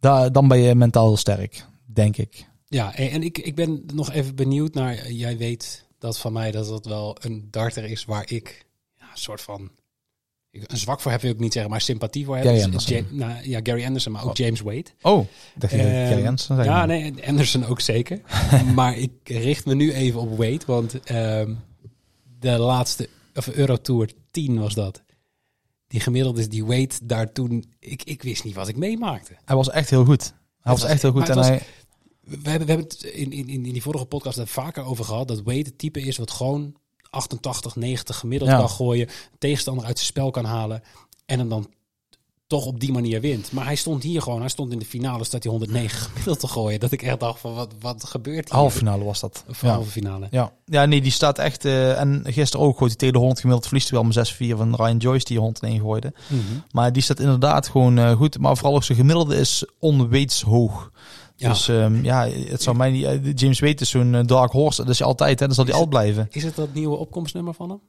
da, 0.00 0.28
dan 0.28 0.48
ben 0.48 0.58
je 0.58 0.74
mentaal 0.74 1.06
heel 1.06 1.16
sterk, 1.16 1.64
denk 1.84 2.16
ik. 2.16 2.46
Ja, 2.68 2.94
en 2.94 3.22
ik, 3.22 3.38
ik 3.38 3.54
ben 3.54 3.82
nog 3.94 4.12
even 4.12 4.34
benieuwd 4.34 4.74
naar. 4.74 5.10
Jij 5.12 5.36
weet 5.36 5.84
dat 5.98 6.18
van 6.18 6.32
mij 6.32 6.50
dat 6.50 6.68
het 6.68 6.86
wel 6.86 7.16
een 7.20 7.48
darter 7.50 7.84
is 7.84 8.04
waar 8.04 8.24
ik 8.30 8.65
een 9.16 9.22
soort 9.22 9.40
van. 9.40 9.70
Een 10.50 10.76
zwak 10.76 11.00
voor 11.00 11.10
heb 11.10 11.22
ik 11.22 11.38
niet 11.38 11.52
zeggen, 11.52 11.70
maar 11.70 11.80
sympathie 11.80 12.24
voor 12.24 12.34
heb. 12.36 12.44
Gary 12.44 12.56
Is 12.56 12.64
Anderson. 12.64 12.96
Ja, 12.96 13.04
nou, 13.10 13.48
ja, 13.48 13.60
Gary 13.62 13.84
Anderson, 13.84 14.12
maar 14.12 14.22
ook 14.22 14.28
Oh. 14.30 14.34
James 14.34 14.60
Wade. 14.60 14.84
Oh, 15.02 15.26
Ehm, 15.58 15.68
Gary 16.08 16.22
Jensen 16.22 16.56
zei. 16.56 16.68
Ja, 16.68 16.86
nee, 16.86 17.26
Anderson 17.26 17.64
ook 17.64 17.80
zeker. 17.80 18.20
maar 18.74 18.96
ik 18.98 19.10
richt 19.24 19.64
me 19.66 19.74
nu 19.74 19.92
even 19.92 20.20
op 20.20 20.36
Wade, 20.36 20.60
want 20.66 21.00
ehm, 21.04 21.54
de 22.38 22.58
laatste, 22.58 23.08
of 23.34 23.48
Eurotour 23.48 24.10
10 24.30 24.58
was 24.58 24.74
dat. 24.74 25.02
Die 25.88 26.00
gemiddelde 26.00 26.40
is 26.40 26.48
die 26.48 26.64
Wade 26.64 26.94
daar 27.02 27.32
toen. 27.32 27.64
Ik, 27.78 28.02
ik 28.02 28.22
wist 28.22 28.44
niet 28.44 28.54
wat 28.54 28.68
ik 28.68 28.76
meemaakte. 28.76 29.32
Hij 29.44 29.56
was 29.56 29.70
echt 29.70 29.90
heel 29.90 30.04
goed. 30.04 30.22
Hij 30.60 30.72
was 30.72 30.80
was- 30.82 30.90
echt 30.90 31.02
heel 31.02 31.12
goed. 31.12 31.28
En 31.28 31.38
hij, 31.38 31.62
We 32.20 32.30
hebben, 32.50 32.66
we 32.66 32.72
hebben 32.72 32.88
het 32.88 33.02
in, 33.02 33.32
in, 33.32 33.48
in 33.48 33.62
die 33.62 33.82
vorige 33.82 34.04
podcast 34.04 34.38
er 34.38 34.46
vaker 34.46 34.84
over 34.84 35.04
gehad. 35.04 35.28
Dat 35.28 35.42
Wade 35.42 35.58
het 35.58 35.78
type 35.78 36.00
is 36.00 36.16
wat 36.16 36.30
gewoon 36.30 36.74
88, 37.16 37.76
90 37.76 38.18
gemiddeld 38.18 38.50
Ja. 38.50 38.58
kan 38.58 38.68
gooien. 38.70 39.08
Tegenstander 39.38 39.84
uit 39.84 39.96
zijn 39.96 40.06
spel 40.10 40.30
kan 40.30 40.44
halen. 40.44 40.82
En 41.26 41.38
hem 41.38 41.48
dan 41.48 41.70
toch 42.46 42.66
op 42.66 42.80
die 42.80 42.92
manier 42.92 43.20
wint. 43.20 43.52
Maar 43.52 43.64
hij 43.64 43.74
stond 43.74 44.02
hier 44.02 44.22
gewoon. 44.22 44.40
Hij 44.40 44.48
stond 44.48 44.72
in 44.72 44.78
de 44.78 44.84
finale. 44.84 45.24
Staat 45.24 45.42
hij 45.42 45.52
109 45.52 45.98
gemiddeld 46.10 46.40
te 46.40 46.46
gooien. 46.48 46.80
Dat 46.80 46.92
ik 46.92 47.02
echt 47.02 47.20
dacht 47.20 47.40
van 47.40 47.54
wat, 47.54 47.72
wat 47.80 48.04
gebeurt 48.04 48.48
hier? 48.48 48.58
halve 48.58 48.76
finale 48.78 49.04
was 49.04 49.20
dat. 49.20 49.44
Of 49.48 49.60
Ja. 49.62 49.68
halve 49.72 49.90
finale. 49.90 50.28
Ja. 50.30 50.52
ja, 50.64 50.84
nee, 50.84 51.00
die 51.00 51.10
staat 51.12 51.38
echt. 51.38 51.64
eh, 51.64 52.00
en 52.00 52.22
gisteren 52.24 52.66
ook 52.66 52.76
gooit 52.78 52.90
hij 52.90 52.98
tegen 52.98 53.12
de 53.14 53.18
100 53.20 53.40
gemiddeld. 53.40 53.66
Verliest 53.68 53.90
hij 53.90 53.98
wel 53.98 54.08
met 54.08 54.16
6-4 54.16 54.56
van 54.56 54.74
Ryan 54.74 54.96
Joyce 54.96 55.24
die 55.24 55.38
101 55.38 55.80
gooide. 55.80 56.12
Mhm. 56.28 56.40
Maar 56.70 56.92
die 56.92 57.02
staat 57.02 57.20
inderdaad 57.20 57.68
gewoon 57.68 57.98
eh, 57.98 58.12
goed. 58.16 58.38
Maar 58.38 58.56
vooral 58.56 58.74
ook 58.74 58.84
zijn 58.84 58.98
gemiddelde 58.98 59.36
is 59.36 59.64
onweetshoog. 59.78 60.90
Ja. 61.36 61.48
Dus 61.48 61.68
ehm, 61.68 62.04
ja, 62.04 62.28
het 62.28 62.62
zou 62.62 62.76
mij 62.76 62.90
niet... 62.90 63.04
eh, 63.04 63.32
James 63.34 63.60
Wade 63.60 63.74
is 63.74 63.90
zo'n 63.90 64.14
eh, 64.14 64.24
dark 64.26 64.52
horse. 64.52 64.82
Dat 64.82 64.90
is 64.94 65.02
altijd, 65.02 65.40
hè. 65.40 65.46
Dan 65.46 65.54
zal 65.54 65.64
hij 65.64 65.72
altijd 65.72 65.90
blijven. 65.90 66.28
Is 66.30 66.42
het 66.42 66.54
dat 66.56 66.74
nieuwe 66.74 66.96
opkomstnummer 66.96 67.54
van 67.54 67.68
hem? 67.68 67.80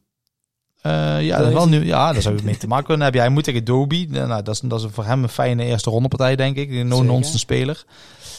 Eh, 0.81 1.25
ja, 1.25 1.37
dat 1.37 1.47
is 1.47 1.53
wel 1.53 1.67
nu, 1.67 1.85
ja, 1.85 2.13
daar 2.13 2.21
zou 2.21 2.35
je 2.35 2.43
mee 2.43 2.57
te 2.57 2.67
maken 2.67 2.85
kunnen 2.85 3.03
hebben. 3.03 3.21
Ja, 3.21 3.27
hij 3.27 3.35
moet 3.35 3.43
tegen 3.45 3.63
Dobie. 3.63 4.09
Nou, 4.09 4.43
dat 4.43 4.49
is, 4.49 4.59
dat 4.59 4.83
is 4.83 4.87
voor 4.91 5.05
hem 5.05 5.23
een 5.23 5.29
fijne 5.29 5.63
eerste 5.63 5.89
rondepartij, 5.89 6.35
denk 6.35 6.55
ik. 6.55 6.71
Een 6.71 6.87
no-nonsense 6.87 7.39
speler. 7.39 7.85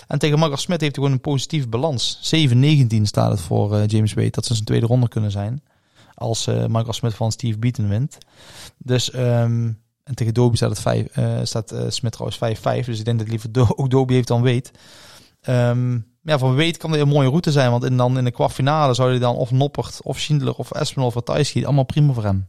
En 0.07 0.19
tegen 0.19 0.39
Marcus 0.39 0.61
Smit 0.61 0.81
heeft 0.81 0.95
hij 0.97 1.05
gewoon 1.05 1.13
een 1.25 1.33
positieve 1.33 1.69
balans. 1.69 2.35
7-19 2.47 3.03
staat 3.03 3.31
het 3.31 3.41
voor 3.41 3.85
James 3.85 4.13
Wade. 4.15 4.31
Dat 4.31 4.47
ze 4.47 4.53
zijn 4.53 4.67
tweede 4.67 4.87
ronde 4.87 5.09
kunnen 5.09 5.31
zijn. 5.31 5.63
Als 6.15 6.47
eh 6.47 6.67
Marcus 6.67 6.97
Smit 6.97 7.15
van 7.15 7.33
Steve 7.33 7.59
Beaton 7.59 7.89
wint. 7.89 8.19
Dus, 8.79 9.11
ehm, 9.11 9.71
en 10.09 10.15
tegen 10.15 10.35
Dobie 10.35 10.57
staat, 10.57 10.71
het 10.71 10.81
vijf, 10.81 11.07
eh, 11.07 11.39
staat 11.43 11.73
eh, 11.73 11.85
Smit 11.89 12.13
trouwens 12.13 12.39
5-5. 12.39 12.87
Dus 12.87 12.99
ik 12.99 13.05
denk 13.05 13.19
dat 13.19 13.29
liever 13.29 13.53
Do 13.53 13.67
ook 13.77 13.91
Dobie 13.91 14.17
heeft 14.17 14.29
dan 14.29 14.43
Wade. 14.43 14.71
Ehm, 15.41 15.99
ja, 16.23 16.39
van 16.39 16.55
Weet 16.55 16.77
kan 16.77 16.95
een 16.95 17.09
mooie 17.09 17.29
route 17.29 17.53
zijn. 17.53 17.71
Want 17.71 17.85
in, 17.85 17.97
dan 17.97 18.19
in 18.19 18.25
de 18.25 18.31
kwartfinale 18.31 18.95
zou 18.95 19.11
hij 19.11 19.19
dan 19.19 19.37
of 19.37 19.51
Noppert, 19.51 20.01
of 20.03 20.19
Schindler, 20.19 20.55
of 20.55 20.71
Espinol, 20.71 21.09
of 21.09 21.15
Ratajski. 21.15 21.65
Allemaal 21.65 21.85
prima 21.85 22.13
voor 22.13 22.25
hem. 22.25 22.49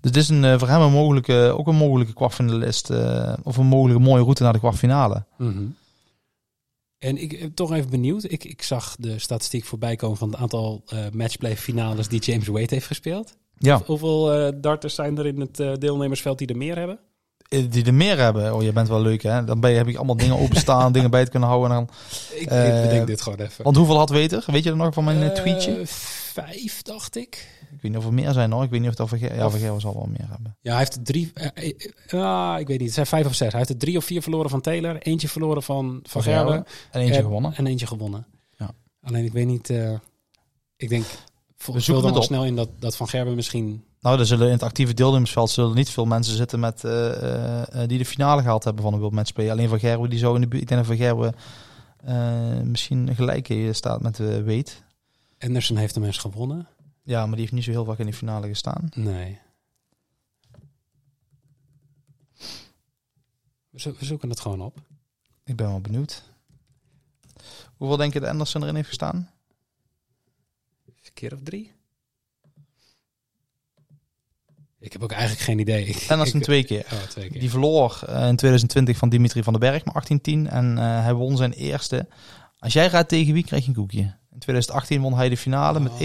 Dus 0.00 0.10
dit 0.10 0.22
is 0.22 0.28
een, 0.28 0.44
eh, 0.44 0.58
voor 0.58 0.68
hem 0.68 0.80
een 0.80 0.92
mogelijke, 0.92 1.54
ook 1.58 1.66
een 1.66 1.74
mogelijke 1.76 2.12
kwartfinalist. 2.12 2.90
eh, 2.90 3.32
of 3.42 3.56
een 3.56 3.66
mogelijke 3.66 4.02
mooie 4.02 4.22
route 4.22 4.42
naar 4.42 4.52
de 4.52 4.58
kwartfinale. 4.58 5.24
Mhm. 5.38 5.64
En 6.98 7.16
ik 7.16 7.38
ben 7.40 7.54
toch 7.54 7.72
even 7.72 7.90
benieuwd. 7.90 8.24
Ik, 8.24 8.44
ik 8.44 8.62
zag 8.62 8.96
de 8.98 9.18
statistiek 9.18 9.64
voorbij 9.64 9.96
komen 9.96 10.16
van 10.16 10.30
het 10.30 10.40
aantal 10.40 10.82
eh, 10.86 10.98
matchplay 11.12 11.56
finales 11.56 12.08
die 12.08 12.20
James 12.20 12.46
Wade 12.46 12.66
heeft 12.68 12.86
gespeeld. 12.86 13.36
Ja, 13.58 13.80
Hoeveel 13.86 14.32
eh, 14.32 14.52
darters 14.60 14.94
zijn 14.94 15.18
er 15.18 15.26
in 15.26 15.40
het 15.40 15.60
eh, 15.60 15.72
deelnemersveld 15.74 16.38
die 16.38 16.46
er 16.46 16.56
meer 16.56 16.76
hebben? 16.78 16.98
eh, 17.48 17.64
die 17.70 17.84
er 17.84 17.94
meer 17.94 18.18
hebben. 18.18 18.54
Oh, 18.54 18.62
je 18.62 18.72
bent 18.72 18.88
wel 18.88 19.00
leuk 19.00 19.22
hè. 19.22 19.44
Dan 19.44 19.60
ben 19.60 19.70
je, 19.70 19.76
heb 19.76 19.86
ik 19.88 19.96
allemaal 19.96 20.16
dingen 20.16 20.38
openstaan, 20.38 20.92
dingen 20.92 21.10
bij 21.10 21.24
te 21.24 21.30
kunnen 21.30 21.48
houden. 21.48 21.70
En 21.70 21.76
dan, 21.86 21.94
Ik, 22.38 22.48
bedenk 22.48 23.06
dit 23.06 23.20
gewoon 23.22 23.38
even. 23.38 23.64
want 23.64 23.76
hoeveel 23.76 23.96
had 23.96 24.10
Weter? 24.10 24.44
Weet 24.46 24.64
je 24.64 24.70
er 24.70 24.76
nog 24.76 24.94
van 24.94 25.04
mijn 25.04 25.34
tweetje? 25.34 25.80
Vijf, 25.84 26.82
dacht 26.82 27.16
ik. 27.16 27.56
Ik 27.70 27.82
weet 27.82 27.90
niet 27.92 28.00
of 28.00 28.06
er 28.06 28.14
meer 28.14 28.32
zijn 28.32 28.52
hoor. 28.52 28.64
Ik 28.64 28.70
weet 28.70 28.80
niet 28.80 28.88
of 28.88 28.94
dat 28.94 29.08
Verger... 29.08 29.34
Ja, 29.34 29.78
zal 29.78 29.94
wel 29.94 30.06
meer 30.06 30.26
hebben. 30.30 30.56
Ja, 30.60 30.70
hij 30.70 30.78
heeft 30.78 30.94
er 30.96 31.02
drie. 31.02 31.32
ah, 32.10 32.56
ik 32.58 32.66
weet 32.66 32.78
niet. 32.78 32.80
Het 32.86 32.94
zijn 32.94 33.06
vijf 33.06 33.26
of 33.26 33.34
zes. 33.34 33.48
Hij 33.48 33.58
heeft 33.58 33.70
er 33.70 33.76
drie 33.78 33.96
of 33.96 34.04
vier 34.04 34.22
verloren 34.22 34.50
van 34.50 34.60
Taylor. 34.60 34.98
Eentje 34.98 35.28
verloren 35.28 35.62
van 35.62 36.00
Van 36.02 36.22
Gerwen. 36.22 36.64
En 36.90 37.00
eentje 37.00 37.14
En- 37.16 37.22
gewonnen. 37.22 37.54
En 37.54 37.66
eentje 37.66 37.86
gewonnen. 37.86 38.26
Ja. 38.56 38.70
Alleen 39.02 39.24
ik 39.24 39.32
weet 39.32 39.46
niet. 39.46 39.72
ik 40.76 40.88
denk. 40.88 41.04
We 41.66 41.72
We 41.72 41.80
zoeken 41.80 42.12
dan 42.12 42.22
snel 42.22 42.44
in 42.44 42.56
dat, 42.56 42.68
dat 42.78 42.96
Van 42.96 43.08
Gerwen 43.08 43.34
misschien. 43.34 43.84
Nou, 44.00 44.18
er 44.18 44.26
zullen 44.26 44.46
in 44.46 44.52
het 44.52 44.62
actieve 44.62 44.94
deelnemersveld 44.94 45.50
zullen 45.50 45.74
niet 45.74 45.90
veel 45.90 46.04
mensen 46.04 46.36
zitten 46.36 46.60
met, 46.60 46.84
eh, 46.84 47.22
eh, 47.22 47.82
eh, 47.82 47.88
die 47.88 47.98
de 47.98 48.04
finale 48.04 48.42
gehaald 48.42 48.64
hebben 48.64 48.82
van 48.82 48.92
de 48.92 48.98
World 48.98 49.14
Match 49.14 49.32
Play. 49.32 49.50
Alleen 49.50 49.68
Van 49.68 49.78
Gerwen 49.78 50.10
die 50.10 50.18
zo 50.18 50.34
in 50.34 50.40
de 50.40 50.46
buurt. 50.46 50.62
Ik 50.62 50.68
denk 50.68 50.86
dat 50.86 50.96
Van 50.96 51.06
Gerwen 51.06 51.34
eh, 52.04 52.60
misschien 52.60 53.14
gelijk 53.14 53.68
staat 53.72 54.00
met 54.00 54.16
de 54.16 54.42
Weet. 54.42 54.82
Anderson 55.38 55.76
heeft 55.76 55.94
hem 55.94 56.04
eens 56.04 56.18
gewonnen. 56.18 56.68
Ja, 57.02 57.20
maar 57.20 57.30
die 57.30 57.40
heeft 57.40 57.52
niet 57.52 57.64
zo 57.64 57.70
heel 57.70 57.84
vaak 57.84 57.98
in 57.98 58.06
de 58.06 58.12
finale 58.12 58.48
gestaan. 58.48 58.88
Nee. 58.94 59.38
We 63.70 64.04
zoeken 64.04 64.28
het 64.30 64.40
gewoon 64.40 64.60
op. 64.60 64.78
Ik 65.44 65.56
ben 65.56 65.66
wel 65.66 65.80
benieuwd. 65.80 66.22
Hoeveel 67.76 67.96
denk 67.96 68.12
je 68.12 68.20
dat 68.20 68.28
Anderson 68.28 68.62
erin 68.62 68.74
heeft 68.74 68.88
gestaan? 68.88 69.30
Een 71.22 71.28
keer 71.28 71.38
of 71.38 71.42
drie. 71.44 71.72
Ik 74.80 74.92
heb 74.92 75.02
ook 75.02 75.12
eigenlijk 75.12 75.40
geen 75.42 75.58
idee. 75.58 75.84
Ik, 75.86 76.04
Anderson 76.08 76.38
ik- 76.38 76.44
twee 76.44 76.64
keer. 76.64 76.86
Oh, 76.92 77.02
twee 77.02 77.30
keer. 77.30 77.40
Die 77.40 77.50
verloor 77.50 78.00
eh, 78.06 78.14
in 78.28 78.36
2020 78.36 78.96
van 78.96 79.08
Dimitri 79.08 79.42
van 79.42 79.52
den 79.52 79.60
Berg 79.70 79.84
met 79.84 79.94
18-10. 79.94 80.50
En 80.52 80.78
eh, 80.78 81.02
hij 81.02 81.14
won 81.14 81.36
zijn 81.36 81.52
eerste. 81.52 82.08
Als 82.58 82.72
jij 82.72 82.86
raadt 82.86 83.08
tegen 83.08 83.32
wie, 83.34 83.44
krijg 83.44 83.62
je 83.62 83.68
een 83.68 83.74
koekje. 83.74 84.00
In 84.32 84.38
2018 84.38 85.00
won 85.00 85.14
hij 85.14 85.28
de 85.28 85.36
finale 85.36 85.80
met 85.80 85.92
Oh. 85.92 85.98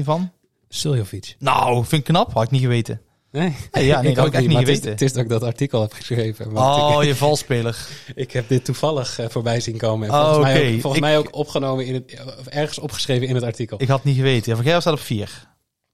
21-19 0.00 0.04
van. 0.04 0.32
Suljovic. 0.68 1.36
Nou, 1.38 1.74
vind 1.84 2.00
ik 2.00 2.04
knap. 2.04 2.32
Had 2.32 2.42
ik 2.42 2.50
niet 2.50 2.60
geweten. 2.62 3.00
Nee, 3.40 3.56
Nee, 3.72 3.86
ja, 3.86 4.00
nee, 4.02 4.14
had 4.16 4.26
ik 4.26 4.32
echt 4.32 4.42
niet 4.42 4.52
maar 4.52 4.62
het 4.66 5.00
is- 5.02 5.12
dat 5.12 5.22
ik 5.22 5.28
dat 5.28 5.42
artikel 5.42 5.80
heb 5.80 5.92
geschreven. 5.92 6.52
Want 6.52 6.82
Oh, 6.96 7.02
ik, 7.02 7.08
je 7.08 7.14
valspeler. 7.16 7.86
ik 8.14 8.32
heb 8.32 8.48
dit 8.48 8.64
toevallig 8.64 9.18
eh, 9.18 9.28
voorbij 9.28 9.60
zien 9.60 9.76
komen. 9.76 10.08
En 10.08 10.14
Oh, 10.14 10.24
volgens, 10.24 10.44
mij, 10.44 10.64
ook, 10.66 10.70
volgens 10.80 10.94
Ik- 10.94 11.00
mij 11.00 11.18
ook 11.18 11.28
opgenomen 11.34 11.86
in 11.86 11.94
het, 11.94 12.22
of 12.38 12.46
ergens 12.46 12.78
opgeschreven 12.78 13.26
in 13.28 13.34
het 13.34 13.44
artikel. 13.44 13.82
Ik 13.82 13.88
had 13.88 14.04
niet 14.04 14.16
geweten. 14.16 14.48
Ja, 14.50 14.54
van 14.54 14.64
Gerber 14.64 14.80
staat 14.82 14.92
op 14.94 15.00
vier. 15.00 15.48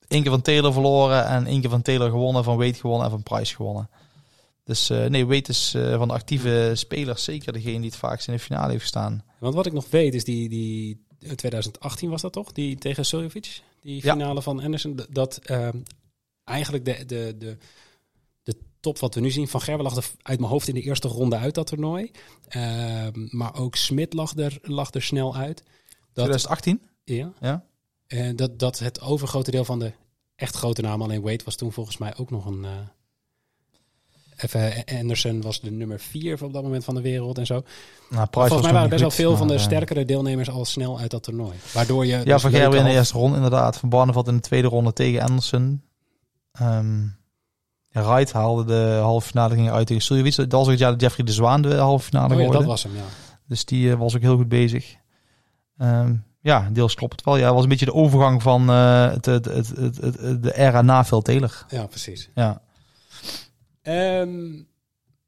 Eén 0.08 0.22
keer 0.22 0.30
van 0.30 0.42
Taylor 0.42 0.72
verloren 0.72 1.26
en 1.26 1.46
één 1.46 1.60
keer 1.60 1.70
van 1.70 1.82
Taylor 1.82 2.10
gewonnen, 2.10 2.44
van 2.44 2.56
Wade 2.56 2.74
gewonnen 2.74 3.04
en 3.04 3.10
van 3.10 3.22
Price 3.22 3.54
gewonnen. 3.54 3.90
Dus 4.64 4.90
eh, 4.90 5.04
nee, 5.06 5.26
Wade 5.26 5.48
is 5.48 5.74
eh, 5.76 5.96
van 5.96 6.08
de 6.08 6.14
actieve 6.14 6.70
spelers 6.74 7.24
zeker 7.24 7.52
degene 7.52 7.76
die 7.80 7.90
het 7.90 7.96
vaakst 7.98 8.28
in 8.28 8.34
de 8.34 8.40
finale 8.40 8.68
heeft 8.70 8.80
gestaan. 8.82 9.24
Want 9.38 9.54
wat 9.54 9.66
ik 9.66 9.72
nog 9.72 9.86
weet 9.90 10.14
is 10.14 10.24
die, 10.24 10.48
die 10.48 11.04
eh, 11.20 11.30
2018 11.32 12.10
was 12.10 12.22
dat 12.22 12.32
toch? 12.32 12.52
Die 12.52 12.76
tegen 12.78 13.04
Suljovic, 13.04 13.62
die 13.82 14.00
Ja. 14.04 14.12
finale 14.12 14.42
van 14.42 14.62
Anderson. 14.62 15.00
Dat 15.10 15.36
ehm, 15.42 15.76
eigenlijk 16.50 16.84
de, 16.84 17.04
de, 17.06 17.34
de, 17.38 17.56
de 18.42 18.56
top 18.80 18.98
wat 18.98 19.14
we 19.14 19.20
nu 19.20 19.30
zien 19.30 19.48
van 19.48 19.60
Gerber 19.60 19.84
lag 19.84 19.96
er 19.96 20.10
uit 20.22 20.38
mijn 20.38 20.50
hoofd 20.52 20.68
in 20.68 20.74
de 20.74 20.80
eerste 20.82 21.08
ronde 21.08 21.36
uit 21.36 21.54
dat 21.54 21.66
toernooi. 21.66 22.10
Ehm, 22.48 23.26
maar 23.30 23.54
ook 23.54 23.76
Smit 23.76 24.12
lag 24.12 24.36
er, 24.36 24.58
lag 24.62 24.94
er 24.94 25.02
snel 25.02 25.36
uit. 25.36 25.62
Dat, 26.12 26.24
2018? 26.24 26.80
ja, 27.04 27.32
Ja. 27.40 27.64
En 28.06 28.36
dat, 28.36 28.58
dat 28.58 28.78
het 28.78 29.00
overgrote 29.00 29.50
deel 29.50 29.64
van 29.64 29.78
de 29.78 29.92
echt 30.36 30.56
grote 30.56 30.82
namen, 30.82 31.06
alleen 31.06 31.22
Wade 31.22 31.44
was 31.44 31.56
toen 31.56 31.72
volgens 31.72 31.98
mij 31.98 32.16
ook 32.16 32.30
nog 32.30 32.46
een. 32.46 32.64
eh, 32.64 32.70
even, 34.36 34.84
Anderson 34.98 35.42
was 35.42 35.60
de 35.60 35.70
nummer 35.70 36.00
vier 36.00 36.44
op 36.44 36.52
dat 36.52 36.62
moment 36.62 36.84
van 36.84 36.94
de 36.94 37.00
wereld 37.00 37.38
en 37.38 37.46
zo. 37.46 37.62
Nou, 38.10 38.26
Volgens 38.30 38.62
mij 38.62 38.72
waren 38.72 38.88
best 38.88 39.00
wel 39.00 39.10
veel 39.10 39.36
van 39.36 39.48
de 39.48 39.54
eh, 39.54 39.60
sterkere 39.60 40.04
deelnemers 40.04 40.50
al 40.50 40.64
snel 40.64 40.98
uit 40.98 41.10
dat 41.10 41.22
toernooi. 41.22 41.56
Waardoor 41.72 42.06
je. 42.06 42.16
Ja, 42.16 42.24
dus 42.24 42.42
van 42.42 42.50
Gerber 42.50 42.78
in 42.78 42.84
de 42.84 42.90
eerste 42.90 43.18
ronde 43.18 43.36
inderdaad. 43.36 43.76
Van 43.76 43.88
Barneveld 43.88 44.28
in 44.28 44.34
de 44.34 44.40
tweede 44.40 44.68
ronde 44.68 44.92
tegen 44.92 45.20
Anderson. 45.20 45.82
Ja, 47.92 48.02
Wright 48.02 48.32
haalde 48.32 48.64
de 48.64 48.98
halve 49.02 49.26
finale 49.26 49.54
ging 49.54 49.70
uit 49.70 49.86
tegen 49.86 50.02
Suljovic. 50.02 50.36
Dat 50.36 50.52
was 50.52 50.64
ook 50.64 50.70
het 50.70 50.78
jaar 50.78 50.90
dat 50.90 51.00
Jeffrey 51.00 51.26
de 51.26 51.32
Zwaan 51.32 51.62
de 51.62 51.74
halve 51.74 52.04
finale 52.04 52.34
Oh 52.34 52.40
ja, 52.40 52.48
dat 52.50 52.64
was 52.64 52.82
hem, 52.82 52.94
ja. 52.96 53.02
Dus 53.46 53.64
die 53.64 53.90
eh, 53.92 53.98
was 53.98 54.16
ook 54.16 54.22
heel 54.22 54.36
goed 54.36 54.48
bezig. 54.48 54.96
Ehm, 55.78 56.14
ja, 56.40 56.68
deels 56.72 56.94
klopt 56.94 57.12
het 57.16 57.24
wel. 57.24 57.36
Ja, 57.36 57.44
het 57.44 57.54
was 57.54 57.62
een 57.62 57.68
beetje 57.68 57.84
de 57.84 57.94
overgang 57.94 58.42
van 58.42 58.70
eh, 58.70 59.10
het, 59.10 59.26
het, 59.26 59.44
het, 59.44 59.68
het, 59.68 59.96
het- 60.00 60.42
de 60.42 60.56
era 60.58 60.82
na 60.82 61.04
Phil 61.04 61.22
Taylor. 61.22 61.64
Ja, 61.68 61.86
precies. 61.86 62.30
Ja. 62.34 62.62
Ehm, 63.82 64.62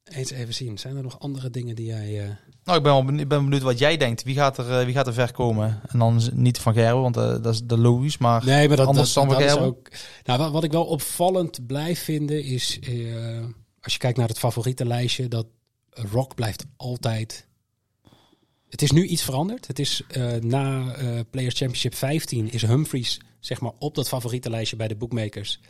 eens 0.04 0.30
even 0.30 0.54
zien. 0.54 0.78
Zijn 0.78 0.96
er 0.96 1.02
nog 1.02 1.20
andere 1.20 1.50
dingen 1.50 1.74
die 1.76 1.86
jij. 1.86 2.24
eh, 2.24 2.30
Nou, 2.64 2.78
ik 2.78 2.84
ben, 2.84 2.92
wel 2.92 3.04
benieuwd, 3.04 3.28
ben 3.28 3.44
benieuwd 3.44 3.62
wat 3.62 3.78
jij 3.78 3.96
denkt. 3.96 4.22
Wie 4.22 4.34
gaat 4.34 4.58
er, 4.58 4.78
eh, 4.78 4.84
wie 4.84 4.94
gaat 4.94 5.06
er 5.06 5.12
ver 5.14 5.32
komen? 5.32 5.80
En 5.88 5.98
dan 5.98 6.20
niet 6.32 6.58
van 6.58 6.72
Gerben, 6.72 7.02
want 7.02 7.16
eh, 7.16 7.22
dat 7.42 7.46
is 7.46 7.60
de 7.64 7.78
logisch. 7.78 8.18
Maar 8.18 8.44
Nee, 8.44 8.68
maar 8.68 8.76
dat, 8.76 8.86
Anders 8.86 9.12
dat, 9.12 9.24
dan 9.28 9.32
dat 9.32 9.42
is 9.42 9.50
Gerben? 9.52 9.68
ook. 9.68 9.88
Nou, 10.24 10.38
wat, 10.38 10.52
wat 10.52 10.64
ik 10.64 10.72
wel 10.72 10.84
opvallend 10.84 11.66
blijf 11.66 12.02
vinden 12.04 12.44
is. 12.44 12.78
eh, 12.80 13.44
als 13.80 13.92
je 13.92 13.98
kijkt 13.98 14.18
naar 14.18 14.28
het 14.28 14.38
favorietenlijstje, 14.38 15.28
dat 15.28 15.46
Rock 15.90 16.34
blijft 16.34 16.64
altijd. 16.76 17.46
Het 18.68 18.82
is 18.82 18.90
nu 18.90 19.06
iets 19.06 19.22
veranderd. 19.22 19.66
Het 19.66 19.78
is 19.78 20.02
eh, 20.08 20.32
na 20.32 20.94
Players 21.30 21.54
Championship 21.58 21.94
15 21.94 22.52
is 22.52 22.62
Humphries 22.62 23.20
zeg 23.40 23.60
maar 23.60 23.72
op 23.78 23.94
dat 23.94 24.08
favorietenlijstje 24.08 24.76
bij 24.76 24.88
de 24.88 24.96
bookmakers 24.96 25.60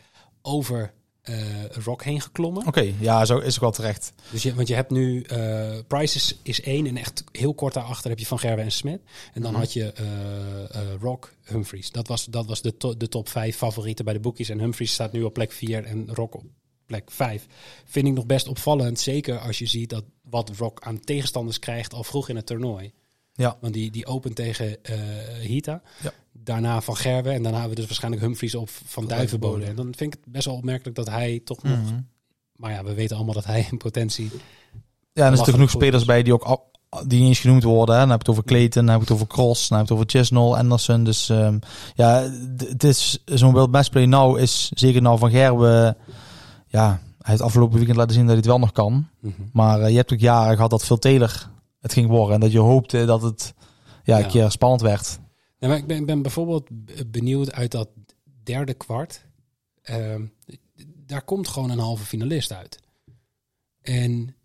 over 0.41 0.93
eh, 1.23 1.65
Rock 1.83 2.03
heen 2.03 2.21
geklommen. 2.21 2.67
oké, 2.67 2.93
ja, 2.99 3.25
zo 3.25 3.37
is 3.37 3.55
ook 3.55 3.61
wel 3.61 3.71
terecht. 3.71 4.13
Dus 4.31 4.43
je, 4.43 4.53
want 4.55 4.67
je 4.67 4.73
hebt 4.75 4.91
nu 4.91 5.21
eh 5.21 5.77
Price 5.87 6.15
is, 6.15 6.37
is 6.41 6.61
één 6.61 6.85
en 6.87 6.97
echt 6.97 7.23
heel 7.31 7.53
kort 7.53 7.73
daarachter 7.73 8.09
heb 8.09 8.19
je 8.19 8.25
Van 8.25 8.39
Gerwen 8.39 8.63
en 8.63 8.71
Smit. 8.71 9.01
En 9.33 9.41
dan 9.41 9.51
Mhm. 9.51 9.59
had 9.59 9.73
je 9.73 9.91
eh, 9.93 10.79
Rock, 10.99 11.33
Humphries. 11.43 11.91
Dat 11.91 12.07
was, 12.07 12.25
dat 12.25 12.45
was 12.45 12.61
de, 12.61 12.77
to- 12.77 12.97
de 12.97 13.07
top 13.09 13.29
vijf 13.29 13.55
favorieten 13.57 14.05
bij 14.05 14.13
de 14.13 14.19
boekies. 14.19 14.49
En 14.49 14.59
Humphries 14.59 14.93
staat 14.93 15.11
nu 15.11 15.23
op 15.23 15.33
plek 15.33 15.51
vier 15.51 15.83
en 15.85 16.07
Rock 16.13 16.35
op 16.35 16.43
plek 16.85 17.11
vijf. 17.11 17.45
Vind 17.85 18.07
ik 18.07 18.13
nog 18.13 18.25
best 18.25 18.47
opvallend. 18.47 18.99
Zeker 18.99 19.39
als 19.39 19.59
je 19.59 19.65
ziet 19.65 19.89
dat 19.89 20.03
wat 20.29 20.51
Rock 20.57 20.81
aan 20.81 20.99
tegenstanders 20.99 21.59
krijgt 21.59 21.93
al 21.93 22.03
vroeg 22.03 22.29
in 22.29 22.35
het 22.35 22.45
toernooi. 22.45 22.91
Ja. 23.33 23.57
Want 23.61 23.73
die, 23.73 23.91
die 23.91 24.05
opent 24.05 24.35
tegen 24.35 24.83
eh 24.83 24.95
Hita. 25.41 25.81
Ja. 26.01 26.11
Daarna 26.31 26.81
Van 26.81 26.95
Gerwen. 26.97 27.33
En 27.33 27.43
daarna 27.43 27.57
hebben 27.59 27.69
we 27.69 27.79
dus 27.79 27.85
waarschijnlijk 27.85 28.23
Humphries 28.23 28.55
op 28.55 28.69
Van 28.85 29.07
Duivenbode. 29.07 29.65
En 29.65 29.75
dan 29.75 29.85
vind 29.95 30.13
ik 30.13 30.19
het 30.23 30.33
best 30.33 30.45
wel 30.45 30.55
opmerkelijk 30.55 30.95
dat 30.95 31.09
hij 31.09 31.41
toch 31.45 31.63
nog... 31.63 31.77
Mhm. 31.77 31.99
Maar 32.55 32.71
ja, 32.71 32.83
we 32.83 32.93
weten 32.93 33.15
allemaal 33.15 33.33
dat 33.33 33.45
hij 33.45 33.67
in 33.71 33.77
potentie... 33.77 34.31
Ja, 35.13 35.25
en 35.25 35.29
er 35.31 35.35
zitten 35.35 35.53
genoeg 35.53 35.69
spelers 35.69 36.05
bij 36.05 36.23
die 36.23 36.33
ook 36.33 36.43
al- 36.43 36.71
die 37.07 37.19
niet 37.19 37.27
eens 37.27 37.39
genoemd 37.39 37.63
worden. 37.63 37.95
Hè. 37.95 38.01
Dan 38.01 38.09
heb 38.09 38.21
je 38.25 38.31
het 38.31 38.39
over 38.39 38.49
Clayton, 38.49 38.85
dan 38.85 38.95
heb 38.95 39.07
je 39.07 39.13
het 39.13 39.21
over 39.21 39.27
Cross, 39.35 39.67
dan 39.67 39.77
heb 39.77 39.87
je 39.87 39.93
het 39.93 40.03
over 40.03 40.17
Chisnell, 40.19 40.51
Anderson. 40.51 41.03
Dus 41.03 41.29
ehm, 41.29 41.57
ja, 41.95 42.29
d- 42.57 42.67
het 42.69 42.83
is 42.83 43.21
zo'n 43.25 43.51
World 43.53 43.71
Best 43.71 43.89
Play 43.91 44.05
nou 44.05 44.39
is 44.39 44.71
zeker 44.73 45.01
nou 45.01 45.17
van 45.17 45.29
Gerben. 45.29 45.97
Ja, 46.67 46.87
hij 46.89 47.31
heeft 47.31 47.41
afgelopen 47.41 47.75
weekend 47.77 47.97
laten 47.97 48.13
zien 48.13 48.21
dat 48.21 48.29
hij 48.31 48.37
het 48.39 48.47
wel 48.49 48.59
nog 48.59 48.71
kan. 48.71 49.07
Maar 49.53 49.81
eh, 49.81 49.89
je 49.89 49.95
hebt 49.95 50.13
ook 50.13 50.19
jaren 50.19 50.55
gehad 50.55 50.69
dat 50.69 50.85
veel 50.85 50.99
Taylor 50.99 51.49
het 51.83 51.93
ging 51.93 52.07
worden. 52.07 52.33
En 52.35 52.39
dat 52.41 52.51
je 52.51 52.59
hoopte 52.59 53.05
dat 53.05 53.21
het 53.21 53.53
ja, 54.03 54.15
een 54.17 54.23
Ja. 54.23 54.27
keer 54.29 54.51
spannend 54.51 54.81
werd. 54.81 55.19
Ja, 55.57 55.67
maar 55.67 55.77
ik 55.77 55.87
ben, 55.87 56.05
ben 56.05 56.21
bijvoorbeeld 56.21 56.67
benieuwd 57.11 57.51
uit 57.51 57.71
dat 57.71 57.89
derde 58.43 58.73
kwart. 58.73 59.25
ehm, 59.81 60.25
daar 61.05 61.21
komt 61.23 61.47
gewoon 61.47 61.69
een 61.69 61.79
halve 61.79 62.03
finalist 62.05 62.51
uit. 62.53 62.79
En 63.81 64.35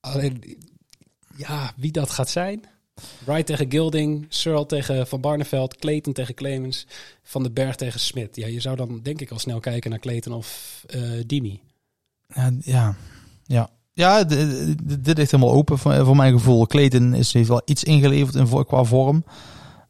alleen, 0.00 0.58
ja, 1.36 1.72
wie 1.76 1.92
dat 1.92 2.10
gaat 2.10 2.30
zijn. 2.30 2.64
Wright 3.24 3.46
tegen 3.46 3.70
Gilding, 3.70 4.26
Searle 4.28 4.66
tegen 4.66 5.06
Van 5.06 5.20
Barneveld, 5.20 5.76
Clayton 5.76 6.12
tegen 6.12 6.34
Clemens, 6.34 6.86
Van 7.22 7.42
den 7.42 7.52
Berg 7.52 7.76
tegen 7.76 8.00
Smit. 8.00 8.36
Ja, 8.36 8.46
je 8.46 8.60
zou 8.60 8.76
dan 8.76 9.00
denk 9.02 9.20
ik 9.20 9.30
al 9.30 9.38
snel 9.38 9.60
kijken 9.60 9.90
naar 9.90 9.98
Clayton 9.98 10.32
of 10.32 10.82
eh 10.86 11.02
Dimi. 11.26 11.60
Ja, 12.34 12.52
ja. 12.60 12.96
ja. 13.44 13.70
Ja, 13.98 14.24
dit 14.24 15.16
ligt 15.16 15.30
helemaal 15.30 15.54
open 15.54 15.78
voor, 15.78 16.04
voor 16.04 16.16
mijn 16.16 16.32
gevoel. 16.32 16.66
Clayton 16.66 17.14
is, 17.14 17.32
heeft 17.32 17.48
wel 17.48 17.62
iets 17.64 17.84
ingeleverd 17.84 18.34
in, 18.34 18.64
qua 18.66 18.84
vorm. 18.84 19.24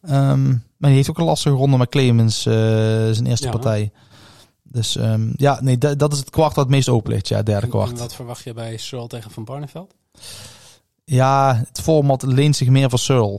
Ehm, 0.03 0.49
maar 0.49 0.59
hij 0.91 0.93
heeft 0.93 1.11
ook 1.11 1.19
een 1.19 1.25
lastige 1.25 1.55
ronde 1.57 1.77
met 1.77 1.89
Clemens, 1.89 2.47
eh, 2.47 2.53
zijn 3.11 3.27
eerste 3.27 3.47
Ja. 3.47 3.53
partij. 3.53 3.91
Dus 4.63 4.97
ehm, 4.97 5.29
ja, 5.37 5.59
nee, 5.63 5.79
dat, 5.79 5.99
dat 5.99 6.13
is 6.13 6.19
het 6.19 6.31
kwart 6.31 6.55
wat 6.55 6.65
het 6.65 6.75
meest 6.75 6.89
open 6.89 7.13
ligt. 7.13 7.29
Ja, 7.29 7.37
derde 7.37 7.53
En, 7.53 7.63
en 7.63 7.69
kwart. 7.69 7.99
wat 7.99 8.15
verwacht 8.15 8.45
je 8.45 8.53
bij 8.53 8.77
Searle 8.77 9.09
tegen 9.09 9.31
Van 9.31 9.45
Barneveld? 9.45 9.95
Ja, 11.05 11.63
het 11.69 11.81
format 11.81 12.23
leent 12.23 12.57
zich 12.57 12.69
meer 12.69 12.91
voor 12.91 12.99
Searle. 12.99 13.39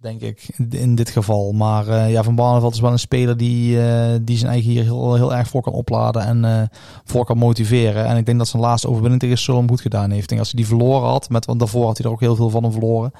Denk 0.00 0.20
ik, 0.20 0.48
in- 0.70 0.94
dit 0.94 1.10
geval. 1.10 1.52
Maar 1.52 1.88
eh, 1.88 2.10
ja, 2.10 2.22
Van 2.22 2.34
Barneveld 2.34 2.74
is 2.74 2.80
wel 2.80 2.92
een 2.92 2.98
speler 2.98 3.36
die, 3.36 3.82
eh, 3.82 4.18
die 4.22 4.36
zijn 4.36 4.50
eigen 4.50 4.70
hier 4.70 4.82
heel, 4.82 5.14
heel 5.14 5.34
erg 5.34 5.48
voor 5.48 5.62
kan 5.62 5.72
opladen 5.72 6.22
en 6.22 6.44
eh, 6.44 6.62
voor 7.04 7.24
kan 7.24 7.38
motiveren. 7.38 8.06
En 8.06 8.16
ik 8.16 8.26
denk 8.26 8.38
dat 8.38 8.48
zijn 8.48 8.62
laatste 8.62 8.88
overwinning 8.88 9.20
tegen 9.20 9.54
hem 9.54 9.68
goed 9.68 9.80
gedaan 9.80 10.10
heeft. 10.10 10.22
Ik 10.22 10.28
denk 10.28 10.40
als 10.40 10.52
hij 10.52 10.60
die 10.60 10.68
verloren 10.68 11.08
had, 11.08 11.28
met, 11.30 11.46
want 11.46 11.58
daarvoor 11.58 11.86
had 11.86 11.96
hij 11.96 12.06
er 12.06 12.12
ook 12.12 12.20
heel 12.20 12.36
veel 12.36 12.50
van 12.50 12.62
hem 12.62 12.72
verloren, 12.72 13.12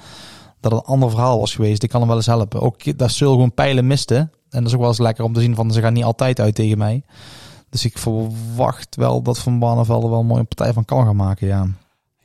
dat 0.59 0.71
het 0.71 0.81
een 0.81 0.87
ander 0.87 1.09
verhaal 1.09 1.39
was 1.39 1.55
geweest. 1.55 1.79
Die 1.79 1.89
kan 1.89 1.99
hem 1.99 2.09
wel 2.09 2.17
eens 2.17 2.25
helpen. 2.25 2.61
Ook 2.61 2.97
dat 2.97 3.11
Searle 3.11 3.33
gewoon 3.35 3.53
pijlen 3.53 3.87
miste. 3.87 4.15
En 4.15 4.29
dat 4.49 4.65
is 4.65 4.73
ook 4.73 4.79
wel 4.79 4.89
eens 4.89 4.97
lekker 4.99 5.23
om 5.23 5.33
te 5.33 5.41
zien 5.41 5.55
van 5.55 5.71
ze 5.71 5.81
gaan 5.81 5.93
niet 5.93 6.03
altijd 6.03 6.39
uit 6.39 6.55
tegen 6.55 6.77
mij. 6.77 7.03
Dus 7.69 7.85
ik 7.85 7.97
verwacht 7.97 8.95
wel 8.95 9.21
dat 9.21 9.39
Van 9.39 9.59
Barneveld 9.59 10.03
er 10.03 10.09
wel 10.09 10.19
een 10.19 10.25
mooie 10.25 10.43
partij 10.43 10.73
van 10.73 10.85
kan 10.85 11.05
gaan 11.05 11.15
maken, 11.15 11.47
ja. 11.47 11.67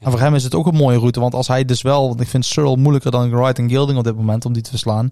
En 0.05 0.11
voor 0.11 0.21
hem 0.21 0.35
is 0.35 0.45
het 0.45 0.55
ook 0.55 0.67
een 0.67 0.75
mooie 0.77 0.99
route, 0.99 1.21
want 1.21 1.35
als 1.35 1.49
hij 1.49 1.65
dus 1.65 1.83
wel, 1.83 2.09
want 2.09 2.21
ik 2.21 2.29
vind 2.29 2.45
Searle 2.45 2.77
moeilijker 2.77 3.11
dan 3.11 3.31
Wright 3.31 3.59
en 3.59 3.69
Gilding 3.69 3.99
op 3.99 4.05
dit 4.05 4.17
moment 4.17 4.45
om 4.45 4.53
die 4.53 4.63
te 4.63 4.71
verslaan. 4.71 5.11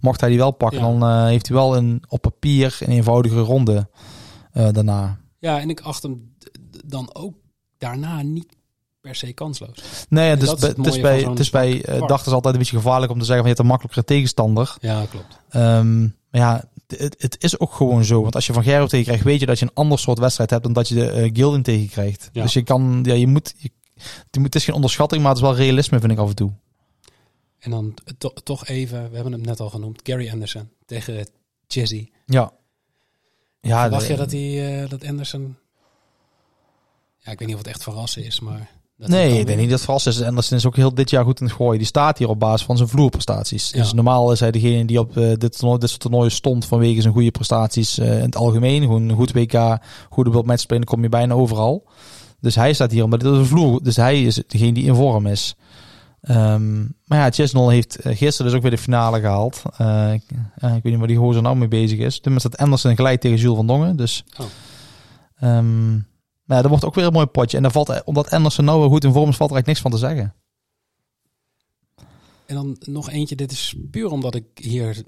Mocht 0.00 0.20
hij 0.20 0.28
die 0.28 0.38
wel 0.38 0.50
pakken, 0.50 0.78
Ja. 0.78 0.84
dan 0.84 1.02
eh, 1.08 1.24
heeft 1.24 1.46
hij 1.48 1.56
wel 1.56 1.76
een, 1.76 2.02
op 2.08 2.20
papier 2.22 2.76
een 2.80 2.92
eenvoudige 2.92 3.38
ronde 3.40 3.88
eh, 4.52 4.68
daarna. 4.72 5.18
Ja, 5.38 5.60
en 5.60 5.70
ik 5.70 5.80
acht 5.80 6.02
hem 6.02 6.34
dan 6.86 7.10
ook 7.14 7.34
daarna 7.78 8.22
niet 8.22 8.56
per 9.00 9.14
se 9.14 9.32
kansloos. 9.32 9.78
Nee, 10.08 10.30
het 10.30 10.42
is, 10.42 10.48
dat 10.48 10.56
is 10.56 10.60
bij- 10.60 10.68
het 10.68 10.76
het 10.78 10.94
is 10.94 11.00
bij, 11.00 11.20
het 11.22 11.38
is 11.38 11.50
bij 11.50 11.84
eh, 11.84 12.00
altijd 12.08 12.44
een 12.54 12.58
beetje 12.60 12.76
gevaarlijk 12.76 13.12
om 13.12 13.18
te 13.18 13.24
zeggen 13.24 13.44
van 13.44 13.50
je 13.50 13.56
hebt 13.56 13.58
een 13.58 13.66
makkelijkere 13.66 14.04
tegenstander. 14.06 14.76
Ja, 14.80 15.04
klopt. 15.10 15.38
Ehm, 15.48 16.00
maar 16.02 16.40
ja, 16.40 16.64
het, 16.86 17.14
het 17.18 17.36
is 17.38 17.58
ook 17.60 17.72
gewoon 17.72 18.04
zo. 18.04 18.22
Want 18.22 18.34
als 18.34 18.46
je 18.46 18.52
van 18.52 18.62
Gerber 18.62 18.88
tegen 18.88 19.04
krijgt, 19.04 19.24
weet 19.24 19.40
je 19.40 19.46
dat 19.46 19.58
je 19.58 19.64
een 19.64 19.74
ander 19.74 19.98
soort 19.98 20.18
wedstrijd 20.18 20.50
hebt 20.50 20.62
dan 20.62 20.72
dat 20.72 20.88
je 20.88 20.94
de 20.94 21.10
eh, 21.10 21.30
Gilding 21.32 21.64
tegen 21.64 21.88
krijgt. 21.88 22.28
Ja. 22.32 22.42
Dus 22.42 22.52
je 22.52 22.62
kan, 22.62 23.00
ja, 23.02 23.14
je 23.14 23.26
moet, 23.26 23.54
je, 23.56 23.62
je 23.62 23.70
moet- 23.70 23.83
het 24.30 24.54
is 24.54 24.64
geen 24.64 24.74
onderschatting, 24.74 25.22
maar 25.22 25.30
het 25.30 25.40
is 25.42 25.46
wel 25.48 25.56
realisme 25.56 26.00
vind 26.00 26.12
ik 26.12 26.18
af 26.18 26.28
en 26.28 26.34
toe. 26.34 26.52
En 27.58 27.70
dan 27.70 27.94
to- 28.18 28.32
toch 28.42 28.66
even, 28.66 29.08
we 29.08 29.14
hebben 29.14 29.32
hem 29.32 29.42
net 29.42 29.60
al 29.60 29.70
genoemd, 29.70 30.00
Gary 30.02 30.30
Anderson 30.30 30.68
tegen 30.86 31.26
Jizzy. 31.66 32.08
Ja. 32.26 32.52
Ja, 33.60 33.80
Verwacht 33.82 34.06
de- 34.06 34.12
je 34.12 34.18
dat, 34.18 34.30
hij, 34.30 34.82
eh, 34.82 34.90
dat 34.90 35.04
Anderson... 35.06 35.56
Ja, 37.18 37.32
ik 37.32 37.38
weet 37.38 37.48
niet 37.48 37.56
of 37.56 37.62
het 37.62 37.72
echt 37.72 37.82
verrassen 37.82 38.24
is, 38.24 38.40
maar 38.40 38.70
Nee, 38.96 39.38
ik 39.38 39.46
denk 39.46 39.58
niet 39.58 39.70
dat 39.70 39.78
het 39.78 39.88
vast 39.88 40.06
is. 40.06 40.22
Anderson 40.22 40.56
is 40.56 40.66
ook 40.66 40.76
heel 40.76 40.94
dit 40.94 41.10
jaar 41.10 41.24
goed 41.24 41.40
in 41.40 41.46
het 41.46 41.54
gooien. 41.54 41.78
Die 41.78 41.86
staat 41.86 42.18
hier 42.18 42.28
op 42.28 42.38
basis 42.38 42.66
van 42.66 42.76
zijn 42.76 42.88
vloerprestaties. 42.88 43.70
Ja. 43.70 43.78
Dus 43.82 43.92
normaal 43.92 44.32
is 44.32 44.40
hij 44.40 44.50
degene 44.50 44.84
die 44.84 44.98
op 44.98 45.16
eh, 45.16 45.32
dit, 45.36 45.58
toernooi, 45.58 45.78
dit 45.78 45.88
soort 45.88 46.00
toernooien 46.00 46.30
stond 46.30 46.64
vanwege 46.66 47.00
zijn 47.00 47.12
goede 47.12 47.30
prestaties 47.30 47.98
eh, 47.98 48.16
in 48.18 48.24
het 48.24 48.36
algemeen. 48.36 48.82
Gewoon 48.82 49.08
een 49.08 49.16
goed 49.16 49.32
WK, 49.32 49.78
goede 50.10 50.42
match 50.42 50.60
spelen, 50.62 50.84
kom 50.84 51.02
je 51.02 51.08
bijna 51.08 51.34
overal. 51.34 51.84
Dus 52.44 52.54
hij 52.54 52.72
staat 52.72 52.90
hier 52.90 53.04
omdat 53.04 53.20
dit 53.20 53.32
is 53.32 53.38
een 53.38 53.46
vloer. 53.46 53.82
Dus 53.82 53.96
hij 53.96 54.22
is 54.22 54.42
degene 54.46 54.72
die 54.72 54.84
in 54.84 54.94
vorm 54.94 55.26
is. 55.26 55.56
Ehm, 56.20 56.80
maar 56.80 57.18
ja, 57.18 57.30
Chesnell 57.30 57.72
heeft 57.72 57.96
eh, 57.96 58.16
gisteren 58.16 58.46
dus 58.46 58.54
ook 58.54 58.62
weer 58.62 58.76
de 58.76 58.82
finale 58.82 59.20
gehaald. 59.20 59.62
Eh, 59.76 60.12
ik, 60.12 60.22
eh, 60.54 60.74
ik 60.74 60.82
weet 60.82 60.84
niet 60.84 60.98
waar 60.98 61.06
die 61.06 61.16
gozer 61.16 61.42
nou 61.42 61.56
mee 61.56 61.68
bezig 61.68 61.98
is. 61.98 62.20
Toen 62.20 62.38
staat 62.40 62.56
Anderson 62.56 62.96
gelijk 62.96 63.20
tegen 63.20 63.38
Jules 63.38 63.56
van 63.56 63.66
Dongen. 63.66 63.96
Dus 63.96 64.24
Oh. 64.38 64.46
Ehm, 65.36 65.92
maar 66.44 66.56
ja, 66.56 66.62
dat 66.62 66.68
wordt 66.70 66.84
ook 66.84 66.94
weer 66.94 67.06
een 67.06 67.12
mooi 67.12 67.26
potje. 67.26 67.56
En 67.56 67.62
daar 67.62 67.72
valt, 67.72 68.04
omdat 68.04 68.30
Anderson 68.30 68.64
nou 68.64 68.80
weer 68.80 68.88
goed 68.88 69.04
in 69.04 69.12
vorm 69.12 69.28
is, 69.28 69.36
valt 69.36 69.50
er 69.50 69.56
eigenlijk 69.56 69.66
niks 69.66 69.80
van 69.80 69.90
te 69.90 69.98
zeggen. 69.98 70.34
En 72.46 72.54
dan 72.54 72.76
nog 72.80 73.10
eentje, 73.10 73.36
dit 73.36 73.52
is 73.52 73.74
puur 73.90 74.10
omdat 74.10 74.34
ik 74.34 74.44
hier 74.54 75.04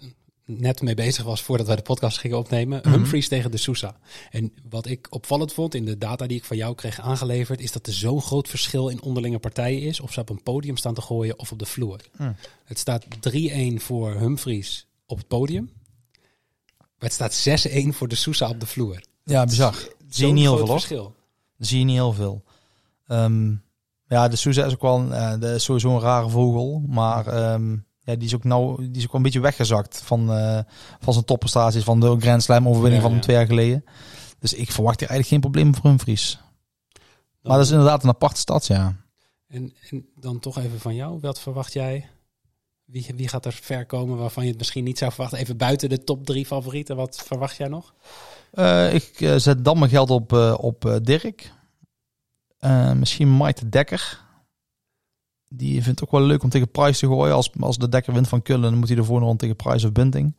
net 0.47 0.83
mee 0.83 0.95
bezig 0.95 1.25
was 1.25 1.43
voordat 1.43 1.67
wij 1.67 1.77
de 1.77 1.83
podcast 1.83 2.19
gingen 2.19 2.39
opnemen. 2.39 2.79
Mhm. 2.79 2.91
Humphries 2.91 3.29
tegen 3.29 3.51
de 3.51 3.57
Sousa. 3.57 3.97
En 4.31 4.53
wat 4.69 4.87
ik 4.87 5.07
opvallend 5.11 5.53
vond 5.53 5.75
in 5.75 5.85
de 5.85 5.99
data 5.99 6.27
die 6.27 6.37
ik 6.37 6.45
van 6.45 6.57
jou 6.57 6.75
kreeg 6.75 7.01
aangeleverd, 7.01 7.61
is 7.61 7.73
dat 7.73 7.87
er 7.87 7.93
zo'n 7.93 8.23
groot 8.23 8.49
verschil 8.49 8.89
in 8.89 9.03
onderlinge 9.03 9.39
partijen 9.39 9.81
is. 9.81 10.01
Of 10.01 10.13
ze 10.13 10.21
op 10.21 10.29
een 10.29 10.43
podium 10.43 10.77
staan 10.77 10.95
te 10.95 11.01
gooien 11.01 11.39
of 11.39 11.53
op 11.53 11.59
de 11.59 11.67
vloer. 11.67 12.01
Mhm. 12.17 12.33
Het 12.65 12.79
staat 12.79 13.05
3-1 13.21 13.81
voor 13.81 14.15
Humphries 14.15 14.87
op 15.07 15.19
het 15.19 15.29
podium. 15.29 15.71
Maar 16.77 17.09
het 17.09 17.13
staat 17.13 17.35
6-1 17.35 17.93
voor 17.93 18.09
de 18.09 18.15
Sousa 18.15 18.49
op 18.49 18.61
de 18.61 18.67
vloer. 18.67 19.01
Ja, 19.25 19.45
bizar. 19.45 19.75
Zie 20.09 20.27
je 20.27 20.33
niet 20.33 20.43
heel 20.43 20.57
veel 20.57 20.67
verschil. 20.67 21.15
Zie 21.59 21.79
je 21.79 21.85
niet 21.85 21.97
heel 21.97 22.13
veel. 22.13 22.45
Ja, 24.09 24.29
de 24.29 24.37
Souza 24.37 24.65
is 24.65 24.73
ook 24.73 24.83
wel 24.83 24.99
een, 24.99 25.13
eh, 25.13 25.41
de 25.41 25.55
is 25.55 25.65
sowieso 25.65 25.95
een 25.95 26.01
rare 26.01 26.29
vogel. 26.29 26.83
Maar 26.87 27.27
ehm, 27.27 27.77
ja, 28.07 28.15
die, 28.15 28.25
is 28.25 28.35
ook 28.35 28.45
nou, 28.45 28.77
die 28.77 28.97
is 28.97 29.05
ook 29.05 29.13
wel 29.13 29.17
een 29.17 29.23
beetje 29.23 29.41
weggezakt 29.41 30.03
van, 30.05 30.33
eh, 30.33 30.61
van 31.01 31.13
zijn 31.13 31.25
topprestaties. 31.25 31.85
Van 31.85 32.01
de 32.01 32.17
Grand 32.21 32.43
Slam 32.43 32.69
overwinning 32.69 33.03
Ja, 33.03 33.09
van 33.09 33.17
ja. 33.17 33.23
twee 33.23 33.37
jaar 33.37 33.47
geleden. 33.47 33.85
Dus 34.39 34.55
ik 34.55 34.71
verwacht 34.73 35.01
hier 35.01 35.09
eigenlijk 35.09 35.29
geen 35.29 35.53
probleem 35.53 35.75
voor 35.75 35.91
Humphries. 35.91 36.39
Maar 37.43 37.57
dat 37.57 37.67
is 37.67 37.73
inderdaad 37.73 38.03
een 38.03 38.09
aparte 38.09 38.41
stad, 38.41 38.67
ja. 38.67 38.97
En, 39.49 39.73
en 39.91 40.07
dan 40.21 40.39
toch 40.39 40.59
even 40.59 40.81
van 40.81 40.95
jou, 40.95 41.21
wat 41.21 41.41
verwacht 41.41 41.73
jij? 41.73 42.09
Wie, 42.85 43.07
wie 43.17 43.29
gaat 43.29 43.45
er 43.45 43.53
ver 43.53 43.87
komen 43.87 44.17
waarvan 44.19 44.43
je 44.43 44.49
het 44.49 44.59
misschien 44.59 44.85
niet 44.85 44.99
zou 44.99 45.13
verwachten? 45.13 45.39
Even 45.39 45.57
buiten 45.57 45.89
de 45.89 46.05
top 46.05 46.27
drie 46.27 46.47
favorieten, 46.47 46.97
wat 46.97 47.23
verwacht 47.27 47.57
jij 47.57 47.69
nog? 47.69 47.95
Eh, 48.51 48.95
ik 48.95 49.21
eh, 49.21 49.37
zet 49.37 49.65
dan 49.65 49.79
mijn 49.79 49.91
geld 49.91 50.11
op, 50.11 50.33
op 50.61 51.01
Dirk. 51.03 51.53
Misschien 52.95 53.37
Mike 53.37 53.61
de 53.61 53.69
Dekker. 53.69 54.26
Die 55.49 55.73
vindt 55.83 56.01
het 56.01 56.03
ook 56.09 56.11
wel 56.19 56.27
leuk 56.27 56.43
om 56.43 56.49
tegen 56.49 56.71
Price 56.71 56.99
te 57.01 57.07
gooien. 57.07 57.35
Als, 57.35 57.51
als 57.61 57.79
de 57.79 57.89
Dekker 57.89 58.13
wint 58.13 58.29
van 58.29 58.43
Kullen, 58.43 58.63
dan 58.63 58.79
moet 58.79 58.89
hij 58.89 58.97
de 58.97 59.03
volgende 59.05 59.27
rond 59.29 59.39
tegen 59.41 59.57
Price 59.57 59.87
of 59.87 59.93
Bunting. 59.93 60.37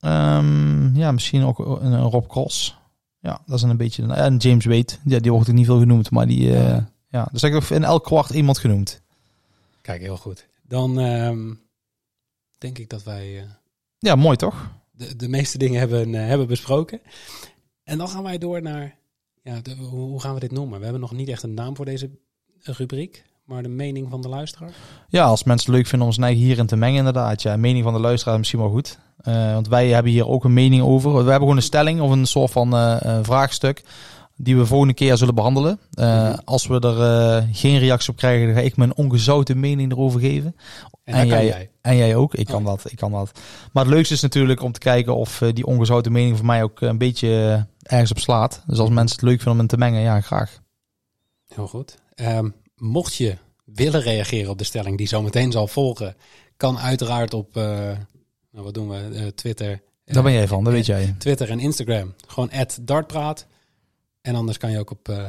Ehm, 0.00 0.96
ja, 0.96 1.12
misschien 1.12 1.42
ook 1.44 1.58
een, 1.58 1.92
een 1.92 2.08
Rob 2.10 2.26
Cross. 2.28 2.76
Ja, 3.20 3.42
dat 3.46 3.56
is 3.56 3.62
een 3.62 3.76
beetje... 3.76 4.06
En 4.14 4.36
James 4.36 4.64
Wade. 4.64 4.92
Ja, 5.04 5.18
die 5.18 5.32
wordt 5.32 5.48
ook 5.48 5.54
niet 5.54 5.66
veel 5.66 5.78
genoemd, 5.78 6.10
maar 6.10 6.26
die... 6.26 6.56
eh, 6.56 6.78
Ja. 7.08 7.28
Dus 7.32 7.42
ik 7.42 7.52
heb 7.52 7.62
in 7.62 7.84
elk 7.84 8.04
kwart 8.04 8.30
iemand 8.30 8.58
genoemd. 8.58 9.02
Kijk, 9.80 10.00
heel 10.00 10.16
goed. 10.16 10.46
Dan 10.62 10.98
ehm, 11.00 11.54
denk 12.58 12.78
ik 12.78 12.88
dat 12.90 13.02
wij 13.02 13.38
eh, 13.38 13.44
Ja, 13.98 14.14
mooi 14.14 14.36
toch? 14.36 14.70
de, 14.90 15.16
de 15.16 15.28
meeste 15.28 15.58
dingen 15.58 15.78
hebben, 15.78 16.14
eh, 16.14 16.26
hebben 16.26 16.46
besproken. 16.46 17.00
En 17.84 17.98
dan 17.98 18.08
gaan 18.08 18.22
wij 18.22 18.38
door 18.38 18.62
naar, 18.62 18.96
ja, 19.42 19.60
de, 19.60 19.74
hoe 19.76 20.20
gaan 20.20 20.34
we 20.34 20.40
dit 20.40 20.50
noemen? 20.52 20.78
We 20.78 20.84
hebben 20.84 21.00
nog 21.02 21.12
niet 21.12 21.28
echt 21.28 21.42
een 21.42 21.54
naam 21.54 21.76
voor 21.76 21.84
deze 21.84 22.10
rubriek, 22.60 23.24
maar 23.44 23.62
de 23.62 23.68
mening 23.68 24.10
van 24.10 24.20
de 24.20 24.28
luisteraar. 24.28 24.70
Ja, 25.08 25.24
als 25.24 25.44
mensen 25.44 25.66
het 25.70 25.76
leuk 25.76 25.86
vinden 25.86 26.06
om 26.08 26.12
zijn 26.14 26.26
eigen 26.26 26.44
hierin 26.44 26.66
te 26.66 26.76
mengen, 26.76 26.98
inderdaad. 26.98 27.42
Ja, 27.42 27.56
mening 27.56 27.84
van 27.84 27.92
de 27.92 28.00
luisteraar 28.00 28.34
is 28.34 28.38
misschien 28.40 28.60
wel 28.60 28.70
goed. 28.70 28.98
Eh, 29.16 29.52
want 29.52 29.68
wij 29.68 29.88
hebben 29.88 30.12
hier 30.12 30.28
ook 30.28 30.44
een 30.44 30.52
mening 30.52 30.82
over. 30.82 31.10
We 31.10 31.16
hebben 31.16 31.34
gewoon 31.38 31.56
een 31.56 31.62
stelling 31.62 32.00
of 32.00 32.10
een 32.10 32.26
soort 32.26 32.50
van 32.50 32.74
eh, 32.74 33.04
eh, 33.18 33.24
vraagstuk 33.24 33.82
die 34.36 34.56
we 34.56 34.66
volgende 34.66 34.94
keer 34.94 35.16
zullen 35.16 35.34
behandelen. 35.34 35.80
Eh, 35.92 36.22
Mhm. 36.28 36.38
Als 36.44 36.66
we 36.66 36.80
er 36.80 37.48
geen 37.52 37.78
reactie 37.78 38.10
op 38.10 38.16
krijgen, 38.16 38.46
dan 38.46 38.54
ga 38.56 38.60
ik 38.62 38.76
mijn 38.76 38.96
ongezouten 38.96 39.60
mening 39.60 39.92
erover 39.92 40.20
geven. 40.20 40.56
En, 41.04 41.26
jij- 41.26 41.46
jij. 41.46 41.70
En 41.80 41.96
jij 41.96 42.16
ook. 42.16 42.34
Ik 42.34 42.46
kan 42.46 42.60
Oh. 42.60 42.66
dat. 42.66 42.90
Ik 42.90 42.96
kan 42.96 43.12
dat. 43.12 43.40
Maar 43.72 43.84
het 43.84 43.92
leukste 43.94 44.14
is 44.14 44.20
natuurlijk 44.20 44.62
om 44.62 44.72
te 44.72 44.78
kijken 44.78 45.16
of 45.16 45.42
die 45.54 45.66
ongezouten 45.66 46.12
mening 46.12 46.36
voor 46.36 46.46
mij 46.46 46.62
ook 46.62 46.80
een 46.80 46.98
beetje 46.98 47.66
ergens 47.82 48.10
op 48.10 48.18
slaat. 48.18 48.62
Dus 48.66 48.78
als 48.78 48.90
mensen 48.90 49.16
het 49.16 49.24
leuk 49.24 49.34
vinden 49.36 49.52
om 49.52 49.58
hem 49.58 49.66
te 49.66 49.76
mengen, 49.76 50.00
ja, 50.00 50.20
graag. 50.20 50.60
Heel 51.54 51.66
goed. 51.66 51.98
Ehm, 52.14 52.48
mocht 52.82 53.14
je 53.14 53.36
willen 53.64 54.00
reageren 54.00 54.50
op 54.50 54.58
de 54.58 54.64
stelling 54.64 54.98
die 54.98 55.08
zometeen 55.08 55.52
zal 55.52 55.66
volgen, 55.66 56.16
kan 56.56 56.78
uiteraard 56.78 57.34
op, 57.34 57.56
eh, 57.56 57.62
nou 58.52 58.64
wat 58.64 58.74
doen 58.74 58.88
we, 58.88 59.10
Eh, 59.14 59.26
Twitter. 59.26 59.80
Daar 60.04 60.22
ben 60.22 60.32
jij 60.32 60.48
van, 60.48 60.58
dat 60.64 60.72
eh, 60.72 60.78
weet 60.78 60.86
jij. 60.86 61.14
Twitter 61.18 61.50
en 61.50 61.60
Instagram. 61.60 62.14
Gewoon 62.26 62.50
dartpraat. 62.82 63.46
En 64.22 64.34
anders 64.34 64.58
kan 64.58 64.70
je 64.70 64.78
ook 64.78 64.90
op 64.90 65.08
eh, 65.08 65.24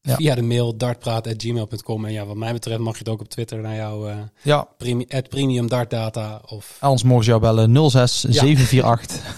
Ja. 0.00 0.16
via 0.16 0.34
de 0.34 0.42
mail 0.42 0.76
dartpraat.gmail.com. 0.76 2.04
En 2.04 2.12
ja, 2.12 2.26
wat 2.26 2.36
mij 2.36 2.52
betreft 2.52 2.80
mag 2.80 2.92
je 2.92 2.98
het 2.98 3.08
ook 3.08 3.20
op 3.20 3.28
Twitter 3.28 3.58
naar 3.58 3.74
jou, 3.76 4.10
eh 4.10 4.16
Ja, 4.42 4.68
premi 4.76 5.06
premium 5.28 5.68
dartdata. 5.68 6.42
Of 6.46 6.76
anders 6.80 7.02
mogen 7.02 7.24
ze 7.24 7.30
jou 7.30 7.42
bellen 7.42 7.90
06 7.90 8.20
748. 8.24 9.36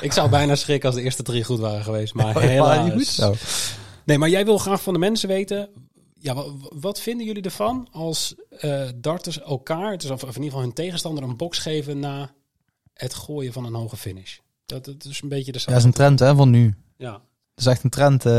ik 0.06 0.12
zou 0.12 0.28
bijna 0.30 0.54
schrikken 0.54 0.88
als 0.88 0.98
de 0.98 1.04
eerste 1.04 1.22
drie 1.22 1.44
goed 1.44 1.58
waren 1.58 1.84
geweest. 1.84 2.14
Maar 2.14 2.24
Waren 2.34 2.40
die 2.40 2.50
helaas. 2.50 2.90
goed? 2.92 3.06
Zo. 3.06 3.34
Nee, 4.04 4.18
maar 4.18 4.28
jij 4.28 4.44
wil 4.44 4.58
graag 4.58 4.82
van 4.82 4.92
de 4.92 4.98
mensen 4.98 5.28
weten. 5.28 5.68
Ja, 6.18 6.44
wat, 6.80 7.00
vinden 7.00 7.26
jullie 7.26 7.42
ervan 7.42 7.88
als 7.90 8.34
eh, 8.50 8.88
darters 8.94 9.40
elkaar, 9.40 9.90
het 9.90 10.02
is 10.02 10.10
of, 10.10 10.22
in 10.22 10.28
ieder 10.28 10.44
geval 10.44 10.60
hun 10.60 10.72
tegenstander, 10.72 11.24
een 11.24 11.36
box 11.36 11.58
geven 11.58 11.98
na 11.98 12.30
het 12.92 13.14
gooien 13.14 13.52
van 13.52 13.64
een 13.64 13.74
hoge 13.74 13.96
finish? 13.96 14.38
Dat, 14.66 14.84
dat 14.84 15.04
is 15.04 15.22
een 15.22 15.28
beetje 15.28 15.52
de 15.52 15.58
Ja, 15.58 15.64
dat 15.66 15.76
is 15.76 15.84
een 15.84 15.92
trend 15.92 16.18
hè, 16.18 16.34
van 16.34 16.50
nu. 16.50 16.74
Ja. 16.96 17.12
Dat 17.12 17.64
is 17.64 17.66
echt 17.66 17.84
een 17.84 17.90
trend 17.90 18.26
eh 18.26 18.32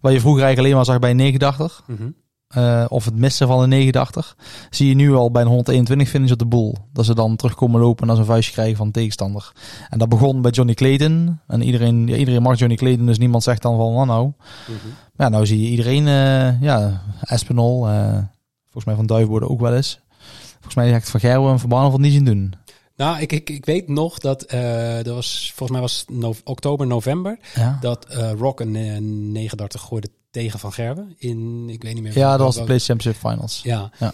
waar 0.00 0.12
je 0.12 0.20
vroeger 0.20 0.42
eigenlijk 0.42 0.58
alleen 0.58 0.74
maar 0.74 0.84
zag 0.84 0.98
bij 0.98 1.10
een 1.10 1.16
89. 1.16 1.82
Mhm. 1.86 2.10
Eh, 2.48 2.84
of 2.88 3.04
het 3.04 3.16
missen 3.16 3.46
van 3.46 3.62
een 3.62 3.68
89. 3.68 4.36
Zie 4.70 4.88
je 4.88 4.94
nu 4.94 5.14
al 5.14 5.30
bij 5.30 5.42
een 5.42 5.48
121 5.48 6.08
finish 6.08 6.30
op 6.30 6.38
de 6.38 6.46
boel. 6.46 6.74
Dat 6.92 7.04
ze 7.04 7.14
dan 7.14 7.36
terugkomen 7.36 7.80
lopen 7.80 8.04
en 8.04 8.10
als 8.10 8.18
een 8.18 8.24
vuistje 8.24 8.52
krijgen 8.52 8.76
van 8.76 8.86
de 8.86 8.92
tegenstander. 8.92 9.52
En 9.88 9.98
dat 9.98 10.08
begon 10.08 10.42
bij 10.42 10.50
Johnny 10.50 10.74
Clayton. 10.74 11.40
En 11.46 11.62
iedereen, 11.62 12.06
ja, 12.06 12.16
iedereen 12.16 12.42
mag 12.42 12.58
Johnny 12.58 12.76
Clayton, 12.76 13.06
dus 13.06 13.18
niemand 13.18 13.42
zegt 13.42 13.62
dan 13.62 13.76
van, 13.76 13.86
oh 13.86 14.06
nou. 14.06 14.32
Mhm. 14.66 14.88
Maar 15.16 15.26
ja, 15.26 15.28
nou 15.28 15.46
zie 15.46 15.62
je 15.62 15.68
iedereen, 15.68 16.06
eh, 16.06 16.60
ja, 16.60 17.02
Espinol, 17.20 17.88
eh, 17.88 18.18
volgens 18.62 18.84
mij 18.84 18.94
van 18.94 19.06
Duivenbode 19.06 19.48
ook 19.48 19.60
wel 19.60 19.74
eens. 19.74 20.00
Volgens 20.52 20.74
mij 20.74 20.88
zegt 20.88 21.10
Van 21.10 21.20
Gerwen 21.20 21.52
en 21.52 21.58
Van 21.58 21.68
Barneveld 21.68 22.00
niet 22.00 22.12
zien 22.12 22.24
doen. 22.24 22.54
Nou, 22.96 23.20
ik, 23.20 23.32
ik, 23.32 23.50
ik 23.50 23.64
weet 23.64 23.88
nog 23.88 24.18
dat, 24.18 24.42
eh 24.42 24.96
dat 24.96 25.14
was, 25.14 25.52
volgens 25.54 25.70
mij 25.70 25.80
was 25.80 26.04
no- 26.08 26.34
oktober, 26.44 26.86
november, 26.86 27.38
Ja, 27.54 27.78
dat 27.80 28.06
Rock 28.38 28.60
een 28.60 28.76
eh, 28.76 28.96
39 29.00 29.80
gooide 29.80 30.08
tegen 30.30 30.58
Van 30.58 30.72
Gerwen 30.72 31.14
in, 31.18 31.68
ik 31.70 31.82
weet 31.82 31.94
niet 31.94 32.02
meer. 32.02 32.18
ja 32.18 32.30
dat 32.30 32.46
was 32.46 32.56
de 32.56 32.64
Play 32.64 32.78
Championship 32.78 33.28
Finals. 33.30 33.60
Ja. 33.62 33.90
Ja. 33.98 34.12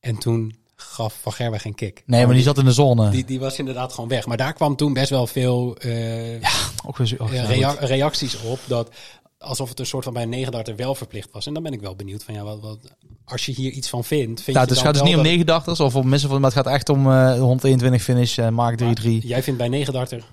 En 0.00 0.18
toen 0.18 0.54
gaf 0.76 1.18
Van 1.22 1.32
Gerwen 1.32 1.60
geen 1.60 1.74
kick. 1.74 2.02
Nee, 2.06 2.24
maar 2.26 2.34
die 2.34 2.42
zat 2.44 2.58
in 2.58 2.64
de 2.64 2.72
zone. 2.72 3.10
Die, 3.10 3.24
die 3.24 3.40
was 3.40 3.58
inderdaad 3.58 3.92
gewoon 3.92 4.08
weg. 4.10 4.26
Maar 4.26 4.36
daar 4.36 4.52
kwam 4.52 4.76
toen 4.76 4.92
best 4.92 5.10
wel 5.10 5.26
veel 5.26 5.76
eh, 5.76 6.48
ook 6.86 6.96
weer 6.96 7.06
zo, 7.06 7.14
oh, 7.18 7.28
eh, 7.28 7.34
ja, 7.34 7.44
rea- 7.44 7.68
goed. 7.70 7.78
reacties 7.88 8.40
op. 8.42 8.58
Dat 8.66 8.94
alsof 9.38 9.68
het 9.68 9.78
een 9.78 9.86
soort 9.86 10.04
van 10.04 10.12
bij 10.12 10.22
een 10.22 10.28
39 10.28 10.76
wel 10.76 10.94
verplicht 10.94 11.28
was. 11.32 11.46
En 11.46 11.54
dan 11.54 11.62
ben 11.62 11.72
ik 11.72 11.80
wel 11.80 11.94
benieuwd 11.96 12.24
van 12.24 12.34
ja, 12.34 12.42
wat, 12.42 12.60
wat, 12.60 12.78
als 13.24 13.46
je 13.46 13.52
hier 13.52 13.70
iets 13.70 13.88
van 13.88 14.04
vindt. 14.04 14.42
Vind 14.42 14.56
Ja, 14.56 14.62
je 14.62 14.68
dus 14.68 14.76
het 14.76 14.86
gaat 14.86 14.94
dus 14.94 15.02
niet 15.02 15.16
om 15.16 15.22
89 15.22 15.80
of 15.80 15.96
om 15.96 16.08
missen 16.08 16.28
van, 16.30 16.40
maar 16.40 16.50
het 16.54 16.64
gaat 16.64 16.72
echt 16.74 16.88
om 16.88 17.10
eh 17.10 17.38
121 17.38 18.02
finish, 18.02 18.38
eh 18.38 18.48
maak 18.48 18.80
3-3. 18.80 18.84
Jij 19.04 19.42
vindt 19.42 19.58
bij 19.58 19.68
39 19.68 20.24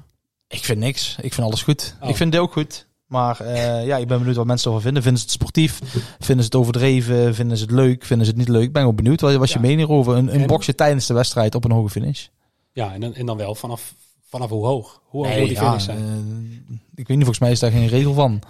Ik 0.47 0.63
vind 0.65 0.79
niks. 0.79 1.15
Ik 1.21 1.33
vind 1.33 1.47
alles 1.47 1.61
goed. 1.63 1.95
Oh. 2.01 2.09
Ik 2.09 2.15
vind 2.15 2.33
het 2.33 2.41
ook 2.41 2.51
goed. 2.51 2.87
Maar 3.11 3.39
eh, 3.39 3.85
ja, 3.85 3.97
ik 3.97 4.07
ben 4.07 4.17
benieuwd 4.17 4.35
wat 4.35 4.45
mensen 4.45 4.65
ervan 4.67 4.81
vinden. 4.83 5.03
Vinden 5.03 5.21
ze 5.21 5.27
het 5.27 5.35
sportief? 5.35 5.79
Vinden 6.19 6.37
ze 6.45 6.51
het 6.51 6.55
overdreven? 6.55 7.35
Vinden 7.35 7.57
ze 7.57 7.63
het 7.63 7.71
leuk? 7.71 8.05
Vinden 8.05 8.25
ze 8.25 8.31
het 8.31 8.39
niet 8.41 8.49
leuk? 8.49 8.63
Ik 8.63 8.73
ben 8.73 8.83
wel 8.83 8.93
benieuwd. 8.93 9.21
Wat 9.21 9.35
was 9.35 9.49
je 9.53 9.59
Ja. 9.59 9.65
mening 9.65 9.89
over 9.89 10.15
een, 10.15 10.33
een 10.33 10.41
En- 10.41 10.47
boxje 10.47 10.75
tijdens 10.75 11.05
de 11.07 11.13
wedstrijd 11.13 11.55
op 11.55 11.63
een 11.65 11.71
hoge 11.71 11.89
finish? 11.89 12.27
Ja, 12.73 12.93
en 12.93 13.01
dan, 13.01 13.13
en 13.13 13.25
dan 13.25 13.37
wel 13.37 13.55
vanaf, 13.55 13.93
vanaf 14.29 14.49
hoe 14.49 14.65
hoog? 14.65 15.01
Hoe 15.05 15.25
hoog 15.25 15.35
Nee, 15.35 15.47
die 15.47 15.55
ja, 15.55 15.65
finish 15.67 15.83
zijn? 15.83 15.97
eh, 15.97 16.75
ik 16.95 17.07
weet 17.07 17.07
niet, 17.07 17.17
volgens 17.17 17.39
mij 17.39 17.51
is 17.51 17.59
daar 17.59 17.71
geen 17.71 17.87
regel 17.87 18.13
van. 18.13 18.41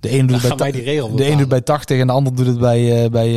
De 0.00 0.08
ene 0.08 0.18
Dan 0.18 0.26
doet, 0.26 0.42
het 0.42 0.56
bij, 0.56 0.70
ta- 0.70 0.76
die 0.76 0.84
regel 0.84 1.08
de 1.08 1.14
bepalen. 1.14 1.38
doet 1.38 1.48
bij 1.48 1.60
80 1.60 1.98
en 2.00 2.06
de 2.06 2.12
ander 2.12 2.34
doet 2.34 2.46
het 2.46 2.58
bij, 2.58 3.04
eh, 3.04 3.10
bij 3.10 3.30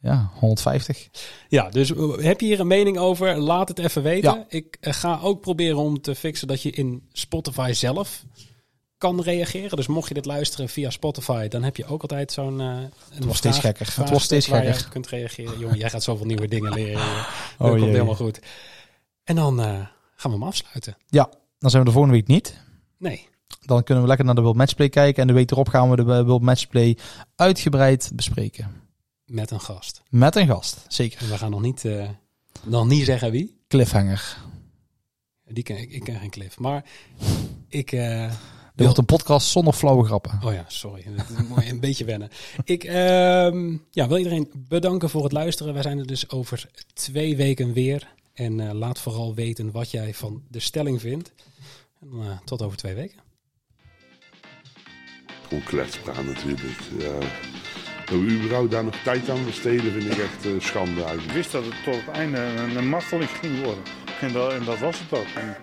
ja, 0.00 0.30
150. 0.34 1.08
Ja, 1.48 1.68
dus 1.70 1.88
heb 2.20 2.40
je 2.40 2.46
hier 2.46 2.60
een 2.60 2.66
mening 2.66 2.98
over? 2.98 3.36
Laat 3.38 3.68
het 3.68 3.78
even 3.78 4.02
weten. 4.02 4.34
Ja. 4.34 4.44
Ik 4.48 4.76
ga 4.80 5.18
ook 5.22 5.40
proberen 5.40 5.76
om 5.76 6.00
te 6.00 6.14
fixen 6.14 6.48
dat 6.48 6.62
je 6.62 6.70
in 6.70 7.02
Spotify 7.12 7.70
zelf 7.74 8.24
kan 9.02 9.20
reageren. 9.22 9.76
Dus 9.76 9.86
mocht 9.86 10.08
je 10.08 10.14
dit 10.14 10.24
luisteren 10.24 10.68
via 10.68 10.90
Spotify, 10.90 11.48
dan 11.48 11.62
heb 11.62 11.76
je 11.76 11.84
ook 11.84 12.02
altijd 12.02 12.32
zo'n... 12.32 12.60
uh, 12.60 12.78
Het 13.10 13.24
wordt 13.24 13.38
steeds 13.38 13.58
gekker. 13.58 13.86
Het 13.96 14.08
wordt 14.08 14.24
steeds 14.24 14.46
gekker. 14.46 14.76
je 14.76 14.88
kunt 14.88 15.08
reageren. 15.08 15.58
Jongen, 15.58 15.78
jij 15.78 15.90
gaat 15.90 16.02
zoveel 16.02 16.26
nieuwe 16.26 16.48
dingen 16.48 16.72
leren. 16.72 16.92
joh. 16.92 17.26
Oh, 17.58 17.68
dat 17.70 17.78
komt 17.78 17.92
helemaal 17.92 18.14
goed. 18.14 18.40
En 19.24 19.34
dan 19.34 19.60
uh, 19.60 19.66
gaan 20.14 20.30
we 20.30 20.38
hem 20.38 20.42
afsluiten. 20.42 20.96
Ja, 21.08 21.30
dan 21.58 21.70
zijn 21.70 21.82
we 21.82 21.88
de 21.88 21.94
volgende 21.94 22.16
week 22.16 22.26
niet. 22.26 22.60
Nee. 22.98 23.28
Dan 23.60 23.82
kunnen 23.82 24.02
we 24.02 24.08
lekker 24.08 24.26
naar 24.26 24.34
de 24.34 24.40
World 24.40 24.56
Matchplay 24.56 24.88
kijken. 24.88 25.22
En 25.22 25.28
de 25.28 25.32
week 25.32 25.50
erop 25.50 25.68
gaan 25.68 25.90
we 25.90 25.96
de 25.96 26.24
World 26.24 26.42
Matchplay 26.42 26.96
uitgebreid 27.36 28.10
bespreken. 28.14 28.80
Met 29.24 29.50
een 29.50 29.60
gast. 29.60 30.02
Met 30.08 30.36
een 30.36 30.46
gast, 30.46 30.84
zeker. 30.88 31.20
En 31.22 31.28
we 31.28 31.38
gaan 31.38 31.50
nog 31.50 31.60
niet, 31.60 31.84
uh, 31.84 32.08
nog 32.64 32.86
niet 32.86 33.04
zeggen 33.04 33.30
wie. 33.30 33.60
Cliffhanger. 33.68 34.36
Die 35.44 35.62
ken 35.62 35.78
ik, 35.78 35.90
ik 35.90 36.04
ken 36.04 36.18
geen 36.18 36.30
Cliff. 36.30 36.58
Maar 36.58 36.84
ik... 37.68 37.92
Uh, 37.92 38.32
Wordt 38.74 38.98
een 38.98 39.04
podcast 39.04 39.48
zonder 39.48 39.72
flauwe 39.72 40.04
grappen. 40.04 40.40
Oh 40.44 40.52
ja, 40.52 40.64
sorry. 40.68 41.04
moet 41.48 41.66
een 41.66 41.80
beetje 41.88 42.04
wennen. 42.04 42.28
Ik 42.64 42.84
uh, 42.84 42.92
ja, 43.90 44.08
wil 44.08 44.16
iedereen 44.16 44.50
bedanken 44.68 45.10
voor 45.10 45.22
het 45.22 45.32
luisteren. 45.32 45.72
Wij 45.72 45.82
zijn 45.82 45.98
er 45.98 46.06
dus 46.06 46.30
over 46.30 46.68
twee 46.94 47.36
weken 47.36 47.72
weer. 47.72 48.14
En 48.32 48.58
uh, 48.58 48.72
laat 48.72 48.98
vooral 48.98 49.34
weten 49.34 49.70
wat 49.70 49.90
jij 49.90 50.14
van 50.14 50.42
de 50.48 50.60
stelling 50.60 51.00
vindt. 51.00 51.32
En, 52.00 52.08
uh, 52.14 52.38
tot 52.44 52.62
over 52.62 52.76
twee 52.76 52.94
weken. 52.94 53.18
Gewoon 55.48 55.64
kletspraat 55.64 56.24
natuurlijk. 56.24 56.78
Ja. 56.98 57.18
Dat 58.06 58.20
we 58.20 58.30
überhaupt 58.30 58.70
daar 58.70 58.84
nog 58.84 58.96
tijd 59.04 59.30
aan 59.30 59.44
besteden 59.44 59.92
vind 59.92 60.12
ik 60.12 60.18
echt 60.18 60.46
uh, 60.46 60.60
schande 60.60 61.00
eigenlijk. 61.00 61.28
Ik 61.28 61.34
wist 61.34 61.52
dat 61.52 61.64
het 61.64 61.74
tot 61.84 61.94
het 61.94 62.08
einde 62.08 62.38
een, 62.38 62.76
een 62.76 62.88
marteling 62.88 63.30
ging 63.30 63.64
worden. 63.64 63.84
En 64.20 64.32
dat, 64.32 64.52
en 64.52 64.64
dat 64.64 64.78
was 64.78 64.98
het 64.98 65.18
ook. 65.18 65.26
En 65.26 65.56